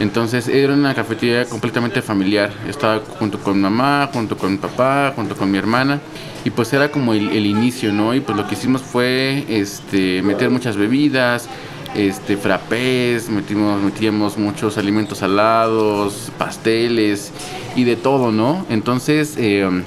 Entonces 0.00 0.48
era 0.48 0.72
una 0.72 0.94
cafetería 0.94 1.44
completamente 1.44 2.00
familiar. 2.00 2.50
Estaba 2.66 3.00
junto 3.18 3.38
con 3.38 3.60
mamá, 3.60 4.08
junto 4.12 4.36
con 4.36 4.56
papá, 4.56 5.12
junto 5.14 5.36
con 5.36 5.50
mi 5.50 5.58
hermana. 5.58 6.00
Y 6.42 6.50
pues 6.50 6.72
era 6.72 6.90
como 6.90 7.12
el, 7.12 7.46
inicio, 7.46 7.92
¿no? 7.92 8.14
Y 8.14 8.20
pues 8.20 8.36
lo 8.36 8.48
que 8.48 8.54
hicimos 8.54 8.80
fue 8.80 9.44
este, 9.48 10.22
meter 10.22 10.48
muchas 10.48 10.78
bebidas, 10.78 11.48
este, 11.94 12.38
frappés, 12.38 13.28
metimos, 13.28 13.82
metíamos 13.82 14.38
muchos 14.38 14.78
alimentos 14.78 15.18
salados, 15.18 16.32
pasteles 16.38 17.30
y 17.76 17.84
de 17.84 17.96
todo, 17.96 18.32
¿no? 18.32 18.64
Entonces, 18.70 19.34
em, 19.36 19.84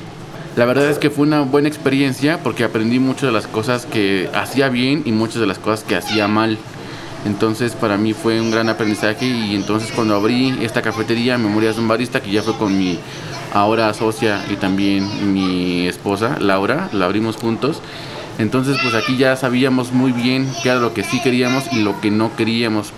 la 0.56 0.66
verdad 0.66 0.92
es 0.92 1.00
que 1.00 1.10
fue 1.10 1.26
una 1.26 1.42
buena 1.42 1.70
experiencia 1.70 2.38
porque 2.44 2.64
aprendí 2.64 3.00
mucho 3.00 3.26
de 3.26 3.32
las 3.32 3.48
cosas 3.48 3.88
que 3.88 4.30
hacía 4.36 4.70
bien 4.70 5.02
y 5.06 5.12
muchas 5.12 5.40
de 5.40 5.48
las 5.48 5.58
cosas 5.58 5.84
que 5.84 5.96
hacía 5.96 6.28
mal. 6.28 6.60
Entonces 7.26 7.74
para 7.74 7.98
mí 7.98 8.14
fue 8.14 8.42
un 8.42 8.52
gran 8.52 8.70
aprendizaje 8.70 9.26
y 9.26 9.56
entonces 9.56 9.92
cuando 9.92 10.16
abrí 10.16 10.58
esta 10.62 10.82
cafetería, 10.82 11.38
Memorias 11.38 11.76
de 11.76 11.82
un 11.82 11.88
Barista, 11.88 12.22
que 12.22 12.32
ya 12.32 12.44
fue 12.44 12.58
con 12.58 12.78
mi 12.78 13.00
ahora 13.54 13.94
socia 13.94 14.44
y 14.50 14.56
también 14.56 15.34
mi 15.34 15.88
esposa, 15.88 16.38
Laura, 16.40 16.90
la 16.92 17.06
abrimos 17.06 17.38
juntos. 17.38 17.82
Entonces 18.40 18.78
pues 18.82 18.96
aquí 18.96 19.16
ya 19.16 19.36
sabíamos 19.36 19.94
muy 19.94 20.12
bien 20.12 20.52
qué 20.64 20.70
era 20.70 20.80
lo 20.80 20.94
que 20.94 21.04
sí 21.04 21.22
queríamos 21.22 21.72
y 21.72 21.82
lo 21.82 22.02
que 22.02 22.12
no 22.12 22.36
queríamos. 22.36 22.92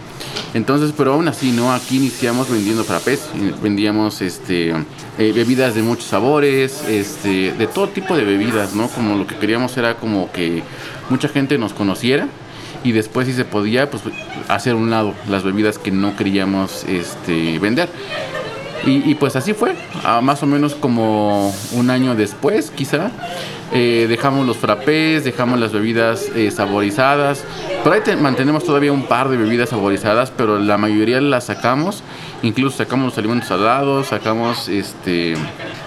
Entonces, 0.53 0.93
pero 0.95 1.13
aún 1.13 1.27
así, 1.27 1.51
¿no? 1.51 1.73
Aquí 1.73 1.97
iniciamos 1.97 2.49
vendiendo 2.49 2.85
frappés, 2.85 3.29
vendíamos 3.61 4.21
este, 4.21 4.69
eh, 4.69 5.31
bebidas 5.33 5.75
de 5.75 5.81
muchos 5.81 6.05
sabores, 6.05 6.81
este, 6.87 7.51
de 7.51 7.67
todo 7.67 7.89
tipo 7.89 8.15
de 8.15 8.23
bebidas, 8.23 8.73
¿no? 8.73 8.87
Como 8.87 9.17
lo 9.17 9.27
que 9.27 9.35
queríamos 9.35 9.75
era 9.75 9.97
como 9.97 10.31
que 10.31 10.63
mucha 11.09 11.27
gente 11.27 11.57
nos 11.57 11.73
conociera 11.73 12.29
y 12.85 12.91
después 12.91 13.27
si 13.27 13.33
se 13.33 13.45
podía 13.45 13.89
pues 13.89 14.03
hacer 14.47 14.75
un 14.75 14.91
lado 14.91 15.15
las 15.27 15.43
bebidas 15.43 15.79
que 15.79 15.91
no 15.91 16.15
queríamos 16.15 16.85
este, 16.87 17.59
vender. 17.59 17.89
Y, 18.87 19.15
pues 19.15 19.35
así 19.35 19.53
fue, 19.53 19.73
más 20.21 20.43
o 20.43 20.45
menos 20.45 20.75
como 20.75 21.51
un 21.71 21.89
año 21.89 22.13
después 22.13 22.69
quizá, 22.69 23.09
eh, 23.73 24.05
dejamos 24.07 24.45
los 24.45 24.57
frappés, 24.57 25.23
dejamos 25.23 25.59
las 25.59 25.73
bebidas 25.73 26.29
eh, 26.35 26.51
saborizadas, 26.51 27.43
por 27.83 27.93
ahí 27.93 28.01
mantenemos 28.21 28.63
todavía 28.63 28.91
un 28.91 29.07
par 29.07 29.29
de 29.29 29.37
bebidas 29.37 29.69
saborizadas, 29.69 30.29
pero 30.29 30.59
la 30.59 30.77
mayoría 30.77 31.19
las 31.19 31.45
sacamos, 31.45 32.03
incluso 32.43 32.77
sacamos 32.77 33.07
los 33.07 33.17
alimentos 33.17 33.47
salados, 33.47 34.05
sacamos 34.05 34.69
este 34.69 35.33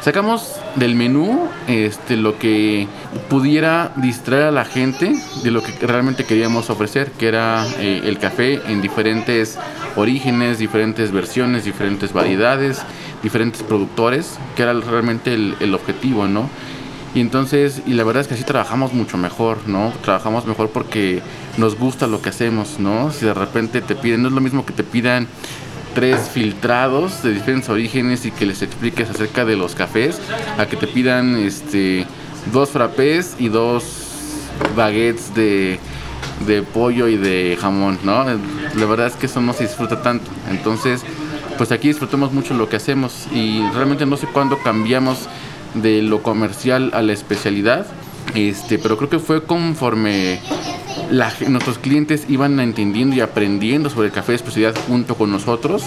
sacamos 0.00 0.57
del 0.76 0.95
menú 0.95 1.49
este 1.67 2.17
lo 2.17 2.38
que 2.38 2.87
pudiera 3.28 3.93
distraer 3.97 4.45
a 4.45 4.50
la 4.50 4.64
gente 4.64 5.14
de 5.43 5.50
lo 5.50 5.62
que 5.62 5.73
realmente 5.87 6.25
queríamos 6.25 6.71
ofrecer, 6.71 7.11
que 7.12 7.28
era 7.28 7.67
eh, 7.78 8.02
el 8.05 8.19
café 8.19 8.61
en 8.67 8.81
diferentes 8.81 9.59
orígenes, 9.97 10.59
diferentes 10.59 11.12
versiones, 11.12 11.64
diferentes 11.64 12.12
variedades, 12.12 12.83
diferentes 13.23 13.62
productores, 13.62 14.38
que 14.57 14.62
era 14.62 14.73
realmente 14.75 15.35
el, 15.35 15.57
el 15.61 15.75
objetivo, 15.75 16.26
¿no? 16.28 16.49
Y 17.14 17.21
entonces, 17.21 17.83
y 17.87 17.95
la 17.95 18.05
verdad 18.05 18.21
es 18.21 18.28
que 18.28 18.35
así 18.35 18.45
trabajamos 18.45 18.93
mucho 18.93 19.17
mejor, 19.17 19.67
¿no? 19.67 19.93
Trabajamos 20.02 20.47
mejor 20.47 20.71
porque 20.71 21.23
nos 21.57 21.76
gusta 21.78 22.07
lo 22.07 22.21
que 22.21 22.28
hacemos, 22.28 22.78
¿no? 22.78 23.11
Si 23.11 23.25
de 23.25 23.35
repente 23.35 23.81
te 23.81 23.97
piden, 23.97 24.23
no 24.23 24.28
es 24.28 24.35
lo 24.35 24.40
mismo 24.40 24.67
que 24.67 24.75
te 24.75 24.85
pidan 24.85 25.26
tres 25.99 26.28
filtrados 26.28 27.25
de 27.25 27.35
diferentes 27.35 27.69
orígenes 27.69 28.25
y 28.25 28.31
que 28.31 28.47
les 28.47 28.62
expliques 28.62 29.11
acerca 29.11 29.45
de 29.45 29.57
los 29.57 29.75
cafés, 29.75 30.21
a 30.57 30.67
que 30.67 30.76
te 30.76 30.87
pidan 30.87 31.35
este 31.37 32.07
dos 32.52 32.71
frappés 32.71 33.35
y 33.40 33.49
dos 33.49 33.83
baguettes 34.76 35.35
de, 35.35 35.81
de 36.47 36.62
pollo 36.62 37.09
y 37.09 37.17
de 37.17 37.59
jamón, 37.61 37.99
¿no? 38.05 38.23
La 38.23 38.87
verdad 38.87 39.09
es 39.09 39.14
que 39.14 39.26
eso 39.26 39.40
no 39.40 39.52
se 39.52 39.64
disfruta 39.64 40.00
tanto. 40.00 40.31
Entonces, 40.52 41.02
pues 41.57 41.73
aquí 41.73 41.88
disfrutamos 41.88 42.33
mucho 42.33 42.55
lo 42.55 42.69
que 42.69 42.76
hacemos 42.76 43.26
y 43.33 43.69
realmente 43.75 44.07
no 44.07 44.17
sé 44.17 44.28
cuándo 44.28 44.57
cambiamos 44.62 45.28
de 45.75 46.00
lo 46.02 46.23
comercial 46.23 46.93
a 46.95 47.02
la 47.02 47.12
especialidad. 47.12 47.88
Este, 48.37 48.78
pero 48.78 48.97
creo 48.99 49.11
que 49.11 49.19
fue 49.19 49.43
conforme 49.43 50.38
nuestros 51.11 51.79
clientes 51.79 52.27
iban 52.29 52.61
entendiendo 52.61 53.17
y 53.17 53.21
aprendiendo 53.21 53.91
sobre 53.91 54.09
el 54.09 54.12
café 54.12 54.33
de 54.33 54.37
especialidad 54.37 54.75
junto 54.87 55.15
con 55.15 55.31
nosotros 55.31 55.85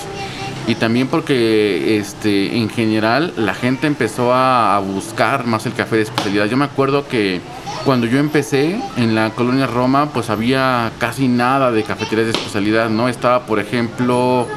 y 0.67 0.75
también 0.75 1.07
porque 1.07 1.97
este 1.97 2.57
en 2.57 2.69
general 2.69 3.33
la 3.37 3.53
gente 3.53 3.87
empezó 3.87 4.33
a, 4.33 4.79
buscar 4.79 5.45
más 5.45 5.65
el 5.65 5.73
café 5.73 5.97
de 5.97 6.03
especialidad. 6.03 6.45
Yo 6.45 6.57
me 6.57 6.65
acuerdo 6.65 7.07
que 7.07 7.41
cuando 7.85 8.07
yo 8.07 8.19
empecé 8.19 8.79
en 8.97 9.15
la 9.15 9.31
colonia 9.31 9.67
Roma, 9.67 10.09
pues 10.13 10.29
había 10.29 10.91
casi 10.99 11.27
nada 11.27 11.71
de 11.71 11.83
cafeterías 11.83 12.27
de 12.27 12.31
especialidad, 12.31 12.89
¿no? 12.89 13.09
Estaba, 13.09 13.45
por 13.45 13.59
ejemplo, 13.59 14.47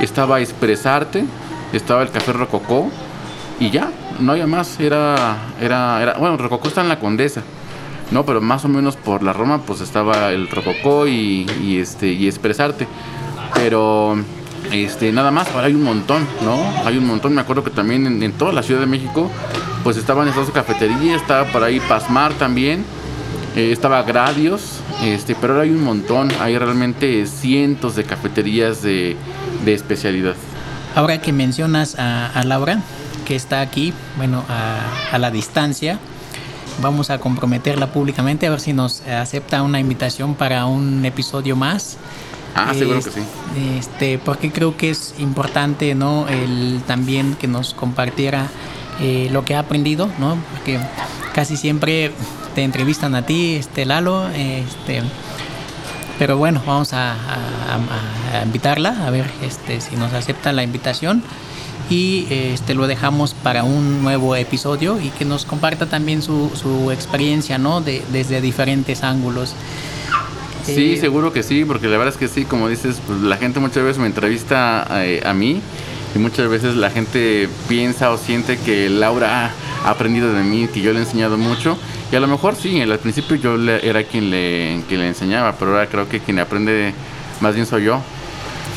estaba 0.00 0.40
Expresarte, 0.40 1.24
estaba 1.72 2.02
el 2.02 2.10
café 2.10 2.32
Rococó 2.32 2.90
y 3.60 3.70
ya, 3.70 3.90
no 4.18 4.32
había 4.32 4.46
más, 4.46 4.80
era, 4.80 5.36
era, 5.60 6.02
era, 6.02 6.14
bueno, 6.14 6.36
Rococó 6.36 6.68
está 6.68 6.80
en 6.80 6.88
la 6.88 6.98
Condesa, 6.98 7.42
¿no? 8.10 8.24
Pero 8.24 8.40
más 8.40 8.64
o 8.64 8.68
menos 8.68 8.96
por 8.96 9.22
la 9.22 9.32
Roma, 9.32 9.62
pues 9.66 9.80
estaba 9.80 10.30
el 10.30 10.48
Rococó 10.48 11.06
y, 11.06 11.78
este, 11.80 12.08
y 12.08 12.26
Expresarte, 12.26 12.86
pero, 13.54 14.16
este, 14.72 15.12
nada 15.12 15.30
más, 15.30 15.48
ahora 15.54 15.66
hay 15.66 15.74
un 15.74 15.82
montón, 15.82 16.26
¿no? 16.42 16.56
Hay 16.86 16.98
un 16.98 17.06
montón, 17.06 17.34
me 17.34 17.40
acuerdo 17.40 17.64
que 17.64 17.70
también 17.70 18.22
en, 18.22 18.32
toda 18.32 18.52
la 18.52 18.62
Ciudad 18.62 18.80
de 18.80 18.86
México 18.86 19.30
pues 19.82 19.98
estaban 19.98 20.26
estas 20.28 20.50
cafeterías, 20.50 21.20
estaba 21.20 21.44
por 21.52 21.62
ahí 21.62 21.78
Pasmar 21.78 22.32
también, 22.32 22.84
eh, 23.54 23.70
estaba 23.70 24.02
Gradios, 24.02 24.80
este, 25.02 25.34
pero 25.34 25.52
ahora 25.52 25.64
hay 25.64 25.70
un 25.70 25.84
montón, 25.84 26.30
hay 26.40 26.56
realmente 26.56 27.26
cientos 27.26 27.94
de 27.94 28.04
cafeterías 28.04 28.82
de, 28.82 29.16
especialidad. 29.66 30.34
Ahora 30.94 31.20
que 31.20 31.32
mencionas 31.32 31.96
a, 31.98 32.42
Laura, 32.44 32.80
que 33.26 33.36
está 33.36 33.60
aquí, 33.60 33.92
bueno, 34.16 34.44
a, 34.48 35.18
la 35.18 35.30
distancia, 35.30 35.98
vamos 36.80 37.10
a 37.10 37.18
comprometerla 37.18 37.92
públicamente 37.92 38.46
a 38.46 38.50
ver 38.50 38.60
si 38.60 38.72
nos 38.72 39.02
acepta 39.02 39.62
una 39.62 39.80
invitación 39.80 40.34
para 40.34 40.66
un 40.66 41.04
episodio 41.04 41.56
más. 41.56 41.96
Ah, 42.54 42.72
seguro 42.74 43.02
que 43.02 43.10
sí. 43.10 43.20
Este, 43.78 44.18
porque 44.18 44.52
creo 44.52 44.76
que 44.76 44.90
es 44.90 45.14
importante, 45.18 45.94
¿no? 45.94 46.28
El 46.28 46.82
también 46.86 47.34
que 47.34 47.48
nos 47.48 47.74
compartiera 47.74 48.48
eh, 49.00 49.28
lo 49.32 49.44
que 49.44 49.56
ha 49.56 49.58
aprendido, 49.58 50.08
¿no? 50.18 50.36
Porque 50.52 50.78
casi 51.34 51.56
siempre 51.56 52.12
te 52.54 52.62
entrevistan 52.62 53.14
a 53.16 53.26
ti, 53.26 53.56
este 53.56 53.84
Lalo, 53.84 54.28
este, 54.28 55.02
pero 56.18 56.38
bueno, 56.38 56.62
vamos 56.64 56.92
a, 56.92 57.16
invitarla 58.44 59.06
a 59.06 59.10
ver 59.10 59.26
este, 59.42 59.80
si 59.80 59.96
nos 59.96 60.12
acepta 60.12 60.52
la 60.52 60.62
invitación 60.62 61.22
y 61.90 62.26
este 62.30 62.74
lo 62.74 62.86
dejamos 62.86 63.34
para 63.34 63.64
un 63.64 64.02
nuevo 64.02 64.36
episodio 64.36 64.98
y 65.00 65.10
que 65.10 65.24
nos 65.24 65.44
comparta 65.44 65.86
también 65.86 66.22
su, 66.22 66.50
su 66.54 66.90
experiencia, 66.90 67.58
¿no? 67.58 67.80
De, 67.80 68.02
desde 68.12 68.40
diferentes 68.40 69.02
ángulos. 69.02 69.54
Sí, 70.64 70.94
eh, 70.94 70.96
seguro 71.00 71.32
que 71.32 71.42
sí, 71.42 71.64
porque 71.64 71.88
la 71.88 71.98
verdad 71.98 72.14
es 72.14 72.18
que 72.18 72.28
sí, 72.28 72.44
como 72.44 72.68
dices, 72.68 73.00
pues 73.06 73.20
la 73.20 73.36
gente 73.36 73.60
muchas 73.60 73.82
veces 73.82 73.98
me 73.98 74.06
entrevista 74.06 74.86
eh, 75.04 75.22
a 75.24 75.34
mí 75.34 75.60
y 76.14 76.18
muchas 76.18 76.48
veces 76.48 76.76
la 76.76 76.90
gente 76.90 77.48
piensa 77.68 78.10
o 78.10 78.18
siente 78.18 78.56
que 78.58 78.88
Laura 78.88 79.50
ha 79.84 79.90
aprendido 79.90 80.32
de 80.32 80.42
mí, 80.42 80.68
que 80.72 80.80
yo 80.80 80.92
le 80.92 81.00
he 81.00 81.02
enseñado 81.02 81.36
mucho. 81.36 81.76
Y 82.10 82.16
a 82.16 82.20
lo 82.20 82.28
mejor 82.28 82.54
sí, 82.56 82.80
al 82.80 82.98
principio 82.98 83.36
yo 83.36 83.56
era 83.70 84.04
quien 84.04 84.30
le, 84.30 84.82
quien 84.88 85.00
le 85.00 85.08
enseñaba, 85.08 85.56
pero 85.58 85.72
ahora 85.72 85.86
creo 85.88 86.08
que 86.08 86.20
quien 86.20 86.38
aprende 86.38 86.94
más 87.40 87.54
bien 87.54 87.66
soy 87.66 87.84
yo. 87.84 88.00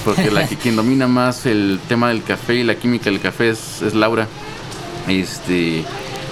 Porque 0.05 0.31
la 0.31 0.47
que 0.49 0.55
quien 0.55 0.75
domina 0.75 1.07
más 1.07 1.45
el 1.45 1.79
tema 1.87 2.09
del 2.09 2.23
café 2.23 2.55
y 2.55 2.63
la 2.63 2.75
química 2.75 3.05
del 3.05 3.19
café 3.19 3.49
es, 3.49 3.81
es 3.81 3.93
Laura. 3.93 4.27
Este, 5.07 5.83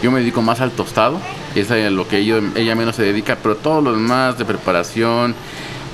yo 0.02 0.12
me 0.12 0.20
dedico 0.20 0.42
más 0.42 0.62
al 0.62 0.72
tostado, 0.72 1.20
es 1.56 1.72
a 1.72 1.78
lo 1.90 2.08
que 2.08 2.18
ella 2.20 2.76
menos 2.76 2.96
se 2.96 3.04
dedica, 3.04 3.38
pero 3.42 3.56
todo 3.56 3.82
lo 3.82 3.94
demás 3.94 4.38
de 4.38 4.46
preparación, 4.46 5.34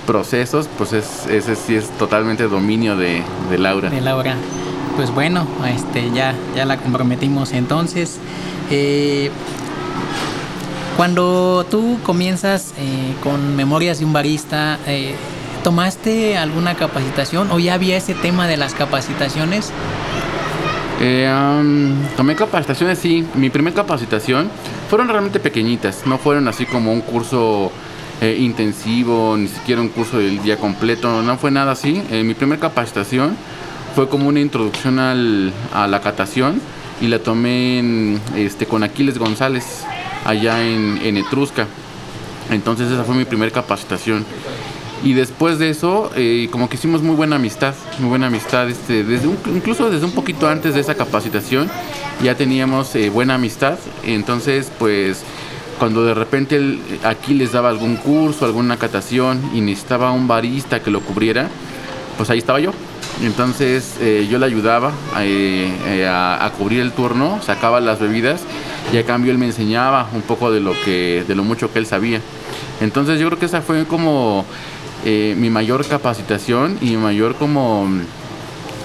procesos, 0.07 0.67
pues 0.77 0.93
es, 0.93 1.27
ese 1.27 1.55
sí 1.55 1.75
es 1.75 1.89
totalmente 1.97 2.47
dominio 2.47 2.95
de, 2.95 3.23
de 3.49 3.57
Laura. 3.57 3.89
De 3.89 4.01
Laura 4.01 4.35
pues 4.95 5.13
bueno, 5.13 5.47
este, 5.67 6.11
ya, 6.11 6.35
ya 6.55 6.65
la 6.65 6.77
comprometimos 6.77 7.53
entonces. 7.53 8.19
Eh, 8.69 9.31
cuando 10.97 11.65
tú 11.69 11.99
comienzas 12.03 12.73
eh, 12.77 13.15
con 13.23 13.55
Memorias 13.55 13.99
de 13.99 14.05
un 14.05 14.13
Barista, 14.13 14.77
eh, 14.85 15.15
¿tomaste 15.63 16.38
alguna 16.38 16.75
capacitación 16.75 17.51
o 17.51 17.60
ya 17.60 17.75
había 17.75 17.98
ese 17.98 18.13
tema 18.13 18.48
de 18.48 18.58
las 18.58 18.74
capacitaciones? 18.74 19.72
tomé 22.15 22.36
capacitaciones, 22.36 23.00
sí. 23.00 23.25
Mi 23.34 23.50
primera 23.50 23.75
capacitación 23.75 24.51
fueron 24.88 25.08
realmente 25.08 25.39
pequeñitas, 25.39 26.06
no 26.06 26.20
fueron 26.20 26.48
así 26.48 26.68
como 26.68 26.94
un 26.94 27.01
curso 27.01 27.72
intensivo, 28.22 29.36
ni 29.36 29.48
siquiera 29.48 29.82
un 29.82 29.89
curso 29.89 30.20
del 30.20 30.44
día 30.44 30.58
completo, 30.58 31.24
no 31.24 31.38
fue 31.38 31.50
nada 31.50 31.72
así. 31.72 32.03
mi 32.24 32.36
primera 32.36 32.62
capacitación 32.62 33.36
fue 33.96 34.10
como 34.10 34.27
una 34.30 34.39
introducción 34.39 35.00
a 35.00 35.88
la 35.88 36.01
catación 36.01 36.62
y 37.01 37.08
la 37.08 37.20
tomé 37.20 38.20
este, 38.36 38.68
con 38.68 38.84
Aquiles 38.84 39.18
González 39.18 39.84
allá 40.24 40.63
en, 40.63 41.18
Etrusca. 41.18 41.68
Entonces 42.50 42.91
esa 42.91 43.03
fue 43.03 43.15
mi 43.15 43.25
primera 43.25 43.51
capacitación. 43.51 44.25
Y 45.03 45.13
después 45.13 45.58
de 45.58 45.70
eso, 45.70 46.12
eh, 46.15 46.47
como 46.52 46.69
que 46.69 46.75
hicimos 46.75 47.02
muy 47.02 47.15
buena 47.15 47.38
amistad, 47.38 47.73
muy 47.99 48.10
buena 48.10 48.28
amistad, 48.28 48.69
este, 48.69 49.04
desde 49.04 49.28
incluso 49.54 49.89
desde 49.89 50.06
un 50.06 50.12
poquito 50.12 50.47
antes 50.47 50.75
de 50.75 50.82
esa 50.82 50.93
capacitación 50.95 51.69
ya 52.23 52.36
teníamos 52.36 52.95
eh, 52.95 53.10
buena 53.10 53.36
amistad. 53.36 53.80
Entonces, 54.04 54.71
pues 54.78 55.23
cuando 55.80 56.06
de 56.06 56.13
repente 56.13 56.78
aquí 57.04 57.34
les 57.34 57.54
daba 57.54 57.69
algún 57.69 57.95
curso, 57.95 58.45
alguna 58.45 58.78
catación 58.78 59.41
y 59.56 59.62
necesitaba 59.62 60.12
un 60.12 60.28
barista 60.28 60.80
que 60.80 60.91
lo 60.91 61.02
cubriera, 61.02 61.49
pues 62.17 62.30
ahí 62.30 62.38
estaba 62.38 62.60
yo. 62.60 62.71
Entonces 63.23 63.97
eh, 63.99 64.28
yo 64.30 64.38
le 64.38 64.45
ayudaba 64.45 64.91
eh, 65.19 66.08
a, 66.08 66.52
cubrir 66.58 66.82
el 66.82 66.91
turno, 66.91 67.39
sacaba 67.41 67.80
las 67.80 67.99
bebidas 67.99 68.41
y 68.93 68.97
a 68.97 69.06
cambio 69.06 69.32
él 69.32 69.38
me 69.38 69.47
enseñaba 69.47 70.08
un 70.13 70.21
poco 70.21 70.52
de 70.52 70.60
lo 70.60 70.73
que, 70.86 71.23
de 71.28 71.36
lo 71.36 71.43
mucho 71.43 71.73
que 71.73 71.80
él 71.80 71.88
sabía. 71.88 72.21
Entonces 72.80 73.19
yo 73.19 73.28
creo 73.28 73.39
que 73.39 73.45
esa 73.47 73.62
fue 73.62 73.86
como 73.86 74.45
mi 75.05 75.49
mayor 75.49 75.85
capacitación 75.87 76.77
y 76.81 76.91
mi 76.91 76.97
mayor 76.97 77.35
como, 77.35 77.87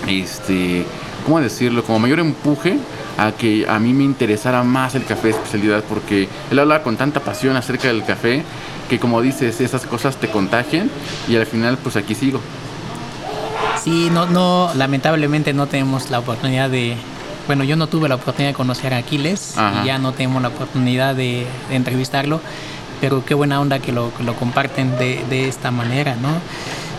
este, 0.09 0.85
¿cómo 1.25 1.41
decirlo? 1.41 1.85
Como 1.85 1.99
mayor 1.99 2.21
empuje 2.21 2.79
a 3.19 3.33
que 3.33 3.67
a 3.69 3.79
mí 3.79 3.93
me 3.93 4.05
interesara 4.05 4.63
más 4.63 4.95
el 4.95 5.05
café 5.05 5.29
de 5.29 5.35
especialidad 5.35 5.83
porque 5.89 6.29
él 6.51 6.59
hablaba 6.59 6.83
con 6.83 6.97
tanta 6.97 7.21
pasión 7.21 7.57
acerca 7.57 7.89
del 7.89 8.05
café 8.05 8.45
que 8.89 8.99
como 8.99 9.21
dices, 9.21 9.61
esas 9.61 9.87
cosas 9.87 10.17
te 10.17 10.29
contagian 10.29 10.91
y 11.29 11.37
al 11.37 11.47
final 11.47 11.77
pues 11.79 11.97
aquí 11.97 12.15
sigo. 12.15 12.41
Sí, 13.83 14.09
no, 14.11 14.27
no, 14.27 14.71
lamentablemente 14.75 15.53
no 15.53 15.67
tenemos 15.67 16.11
la 16.11 16.19
oportunidad 16.19 16.71
de, 16.71 16.97
bueno, 17.47 17.65
yo 17.65 17.77
no 17.77 17.87
tuve 17.87 18.09
la 18.09 18.17
oportunidad 18.17 18.51
de 18.51 18.55
conocer 18.55 18.95
a 18.95 18.99
Aquiles 18.99 19.55
y 19.83 19.87
ya 19.87 19.99
no 19.99 20.13
tenemos 20.13 20.43
la 20.43 20.49
oportunidad 20.49 21.15
de, 21.15 21.47
entrevistarlo, 21.71 22.41
pero 23.01 23.25
qué 23.25 23.35
buena 23.35 23.61
onda 23.61 23.79
que 23.79 23.93
lo, 23.93 24.13
lo 24.25 24.35
comparten 24.35 24.97
de, 24.99 25.23
de, 25.29 25.49
esta 25.49 25.71
manera, 25.71 26.17
¿no? 26.17 26.29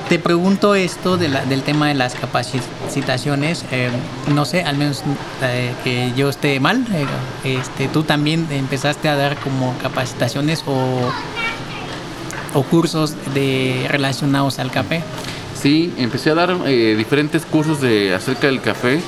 Te 0.09 0.19
pregunto 0.19 0.73
esto 0.75 1.17
de 1.17 1.27
la, 1.27 1.45
del 1.45 1.63
tema 1.63 1.89
de 1.89 1.93
las 1.93 2.15
capacitaciones, 2.15 3.65
eh, 3.71 3.89
no 4.33 4.45
sé, 4.45 4.63
al 4.63 4.77
menos 4.77 5.03
eh, 5.41 5.73
que 5.83 6.13
yo 6.15 6.29
esté 6.29 6.59
mal, 6.61 6.85
eh, 6.93 7.57
este, 7.59 7.89
tú 7.89 8.03
también 8.03 8.47
empezaste 8.49 9.09
a 9.09 9.17
dar 9.17 9.35
como 9.37 9.75
capacitaciones 9.81 10.63
o, 10.65 11.11
o 12.53 12.63
cursos 12.63 13.15
de, 13.33 13.85
relacionados 13.89 14.59
al 14.59 14.71
café. 14.71 15.03
Sí, 15.61 15.91
empecé 15.97 16.29
a 16.29 16.35
dar 16.35 16.55
eh, 16.65 16.95
diferentes 16.97 17.45
cursos 17.45 17.81
de 17.81 18.13
acerca 18.13 18.47
del 18.47 18.61
café. 18.61 19.01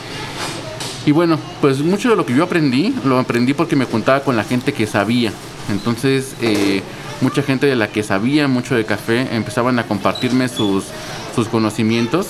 Y 1.06 1.12
bueno, 1.12 1.40
pues 1.62 1.80
mucho 1.80 2.10
de 2.10 2.16
lo 2.16 2.26
que 2.26 2.36
yo 2.36 2.44
aprendí, 2.44 2.94
lo 3.06 3.20
aprendí 3.20 3.54
porque 3.54 3.76
me 3.76 3.86
contaba 3.86 4.22
con 4.22 4.36
la 4.36 4.44
gente 4.44 4.74
que 4.74 4.88
sabía. 4.88 5.32
Entonces, 5.70 6.36
eh, 6.42 6.82
mucha 7.22 7.42
gente 7.44 7.68
de 7.68 7.76
la 7.76 7.88
que 7.88 8.04
sabía 8.04 8.48
mucho 8.48 8.76
de 8.76 8.86
café 8.86 9.36
empezaban 9.36 9.80
a 9.80 9.84
compartirme 9.84 10.48
sus, 10.48 10.86
sus 11.36 11.48
conocimientos. 11.48 12.28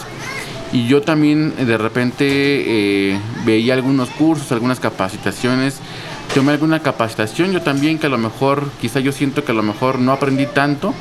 Y 0.71 0.88
yo 0.88 1.02
también 1.02 1.56
de 1.65 1.78
repente 1.78 2.25
eh, 2.28 3.19
veía 3.45 3.73
algunos 3.73 4.10
cursos, 4.10 4.52
algunas 4.52 4.80
capacitaciones. 4.80 5.80
Tomé 6.34 6.52
alguna 6.52 6.80
capacitación, 6.82 7.52
yo 7.52 7.62
también 7.63 7.97
que 7.97 8.06
a 8.06 8.10
lo 8.10 8.19
mejor, 8.19 8.69
quizá 8.80 8.99
yo 8.99 9.12
siento 9.12 9.43
que 9.43 9.52
a 9.52 9.56
lo 9.56 9.63
mejor 9.63 9.97
no 9.97 10.12
aprendí 10.12 10.45
tanto, 10.45 10.93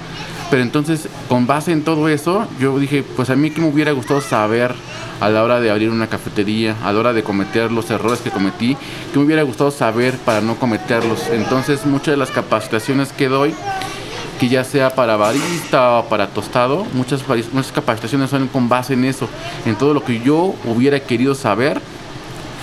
pero 0.51 0.63
entonces, 0.63 1.09
con 1.29 1.47
base 1.47 1.73
en 1.73 1.85
todo 1.85 2.09
eso, 2.09 2.47
yo 2.59 2.79
dije, 2.79 3.03
pues 3.03 3.29
a 3.29 3.37
mí 3.37 3.51
que 3.51 3.61
me 3.61 3.69
hubiera 3.69 3.93
gustado 3.93 4.21
saber 4.23 4.75
a 5.21 5.29
la 5.29 5.43
hora 5.45 5.61
de 5.61 5.71
abrir 5.71 5.91
una 5.91 6.07
cafetería, 6.07 6.75
a 6.83 6.93
la 6.93 7.01
hora 7.01 7.13
de 7.13 7.23
cometer 7.23 7.71
los 7.71 7.91
errores 7.91 8.21
que 8.21 8.31
cometí, 8.31 8.77
que 9.13 9.19
me 9.19 9.27
hubiera 9.27 9.43
gustado 9.43 9.71
saber 9.71 10.17
para 10.19 10.41
no 10.41 10.57
cometerlos. 10.57 11.29
Entonces, 11.31 11.85
muchas 11.85 12.13
de 12.13 12.17
las 12.17 12.31
capacitaciones 12.31 13.13
que 13.13 13.29
doy, 13.29 13.55
que 14.41 14.49
ya 14.49 14.65
sea 14.65 14.95
para 14.95 15.17
barista 15.17 15.99
o 15.99 16.09
para 16.09 16.29
tostado, 16.29 16.87
muchas, 16.95 17.23
muchas 17.53 17.73
capacitaciones 17.73 18.31
son 18.31 18.49
con 18.49 18.71
base 18.71 18.95
en 18.95 19.05
eso, 19.05 19.29
en 19.67 19.77
todo 19.77 19.93
lo 19.93 20.03
que 20.03 20.21
yo 20.21 20.55
hubiera 20.65 21.01
querido 21.01 21.35
saber 21.35 21.81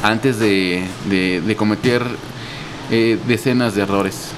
antes 0.01 0.39
de, 0.39 1.55
cometer 1.55 2.03
eh, 2.89 3.19
decenas 3.27 3.75
de 3.75 3.83
errores. 3.83 4.29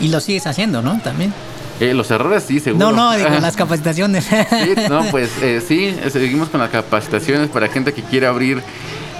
Y 0.00 0.08
lo 0.08 0.18
sigues 0.18 0.46
haciendo, 0.46 0.82
¿no? 0.82 1.00
También. 1.02 1.32
Eh, 1.80 1.94
los 1.94 2.10
errores 2.10 2.44
sí, 2.46 2.60
seguro. 2.60 2.90
No, 2.90 2.94
no, 2.94 3.16
digo, 3.16 3.30
las 3.40 3.56
capacitaciones. 3.56 4.24
sí, 4.24 4.74
no, 4.90 5.04
pues 5.10 5.30
eh, 5.42 5.62
sí, 5.66 5.96
seguimos 6.10 6.50
con 6.50 6.60
las 6.60 6.68
capacitaciones 6.68 7.48
para 7.48 7.68
gente 7.68 7.94
que 7.94 8.02
quiere 8.02 8.26
abrir 8.26 8.62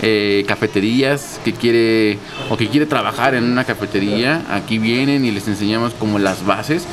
eh, 0.02 0.44
cafeterías, 0.46 1.40
que 1.42 1.54
quiere 1.54 2.18
o 2.50 2.58
que 2.58 2.68
quiere 2.68 2.84
trabajar 2.84 3.34
en 3.34 3.44
una 3.44 3.64
cafetería. 3.64 4.44
Aquí 4.50 4.78
vienen 4.78 5.24
y 5.24 5.30
les 5.30 5.48
enseñamos 5.48 5.94
como 5.94 6.18
las 6.18 6.44
bases. 6.44 6.86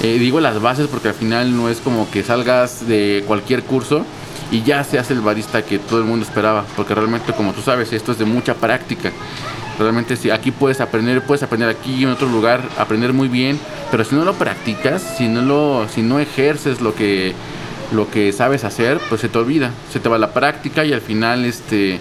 digo 0.00 0.40
las 0.40 0.60
bases 0.60 0.86
porque 0.86 1.08
al 1.08 1.14
final 1.14 1.56
no 1.56 1.68
es 1.68 1.78
como 1.78 2.08
que 2.08 2.22
salgas 2.22 2.86
de 2.86 3.24
cualquier 3.26 3.64
curso 3.64 4.06
y 4.52 4.62
ya 4.62 4.84
se 4.84 4.98
hace 4.98 5.12
el 5.12 5.20
barista 5.20 5.62
que 5.62 5.78
todo 5.80 5.98
el 5.98 6.04
mundo 6.04 6.24
esperaba, 6.24 6.64
porque 6.76 6.94
realmente 6.94 7.32
como 7.32 7.52
tú 7.52 7.62
sabes, 7.62 7.92
esto 7.92 8.12
es 8.12 8.18
de 8.18 8.24
mucha 8.24 8.54
práctica. 8.54 9.10
Realmente 9.80 10.14
si 10.16 10.28
aquí 10.30 10.50
puedes 10.50 10.82
aprender, 10.82 11.22
puedes 11.22 11.42
aprender 11.42 11.70
aquí 11.70 12.02
en 12.04 12.10
otro 12.10 12.28
lugar, 12.28 12.60
aprender 12.76 13.14
muy 13.14 13.28
bien, 13.28 13.58
pero 13.90 14.04
si 14.04 14.14
no 14.14 14.26
lo 14.26 14.34
practicas, 14.34 15.00
si 15.16 15.26
no 15.26 15.40
lo 15.40 15.88
si 15.88 16.02
no 16.02 16.20
ejerces 16.20 16.82
lo 16.82 16.94
que 16.94 17.32
lo 17.90 18.10
que 18.10 18.30
sabes 18.32 18.64
hacer, 18.64 19.00
pues 19.08 19.22
se 19.22 19.30
te 19.30 19.38
olvida, 19.38 19.70
se 19.90 19.98
te 19.98 20.10
va 20.10 20.18
la 20.18 20.34
práctica 20.34 20.84
y 20.84 20.92
al 20.92 21.00
final 21.00 21.46
este 21.46 21.98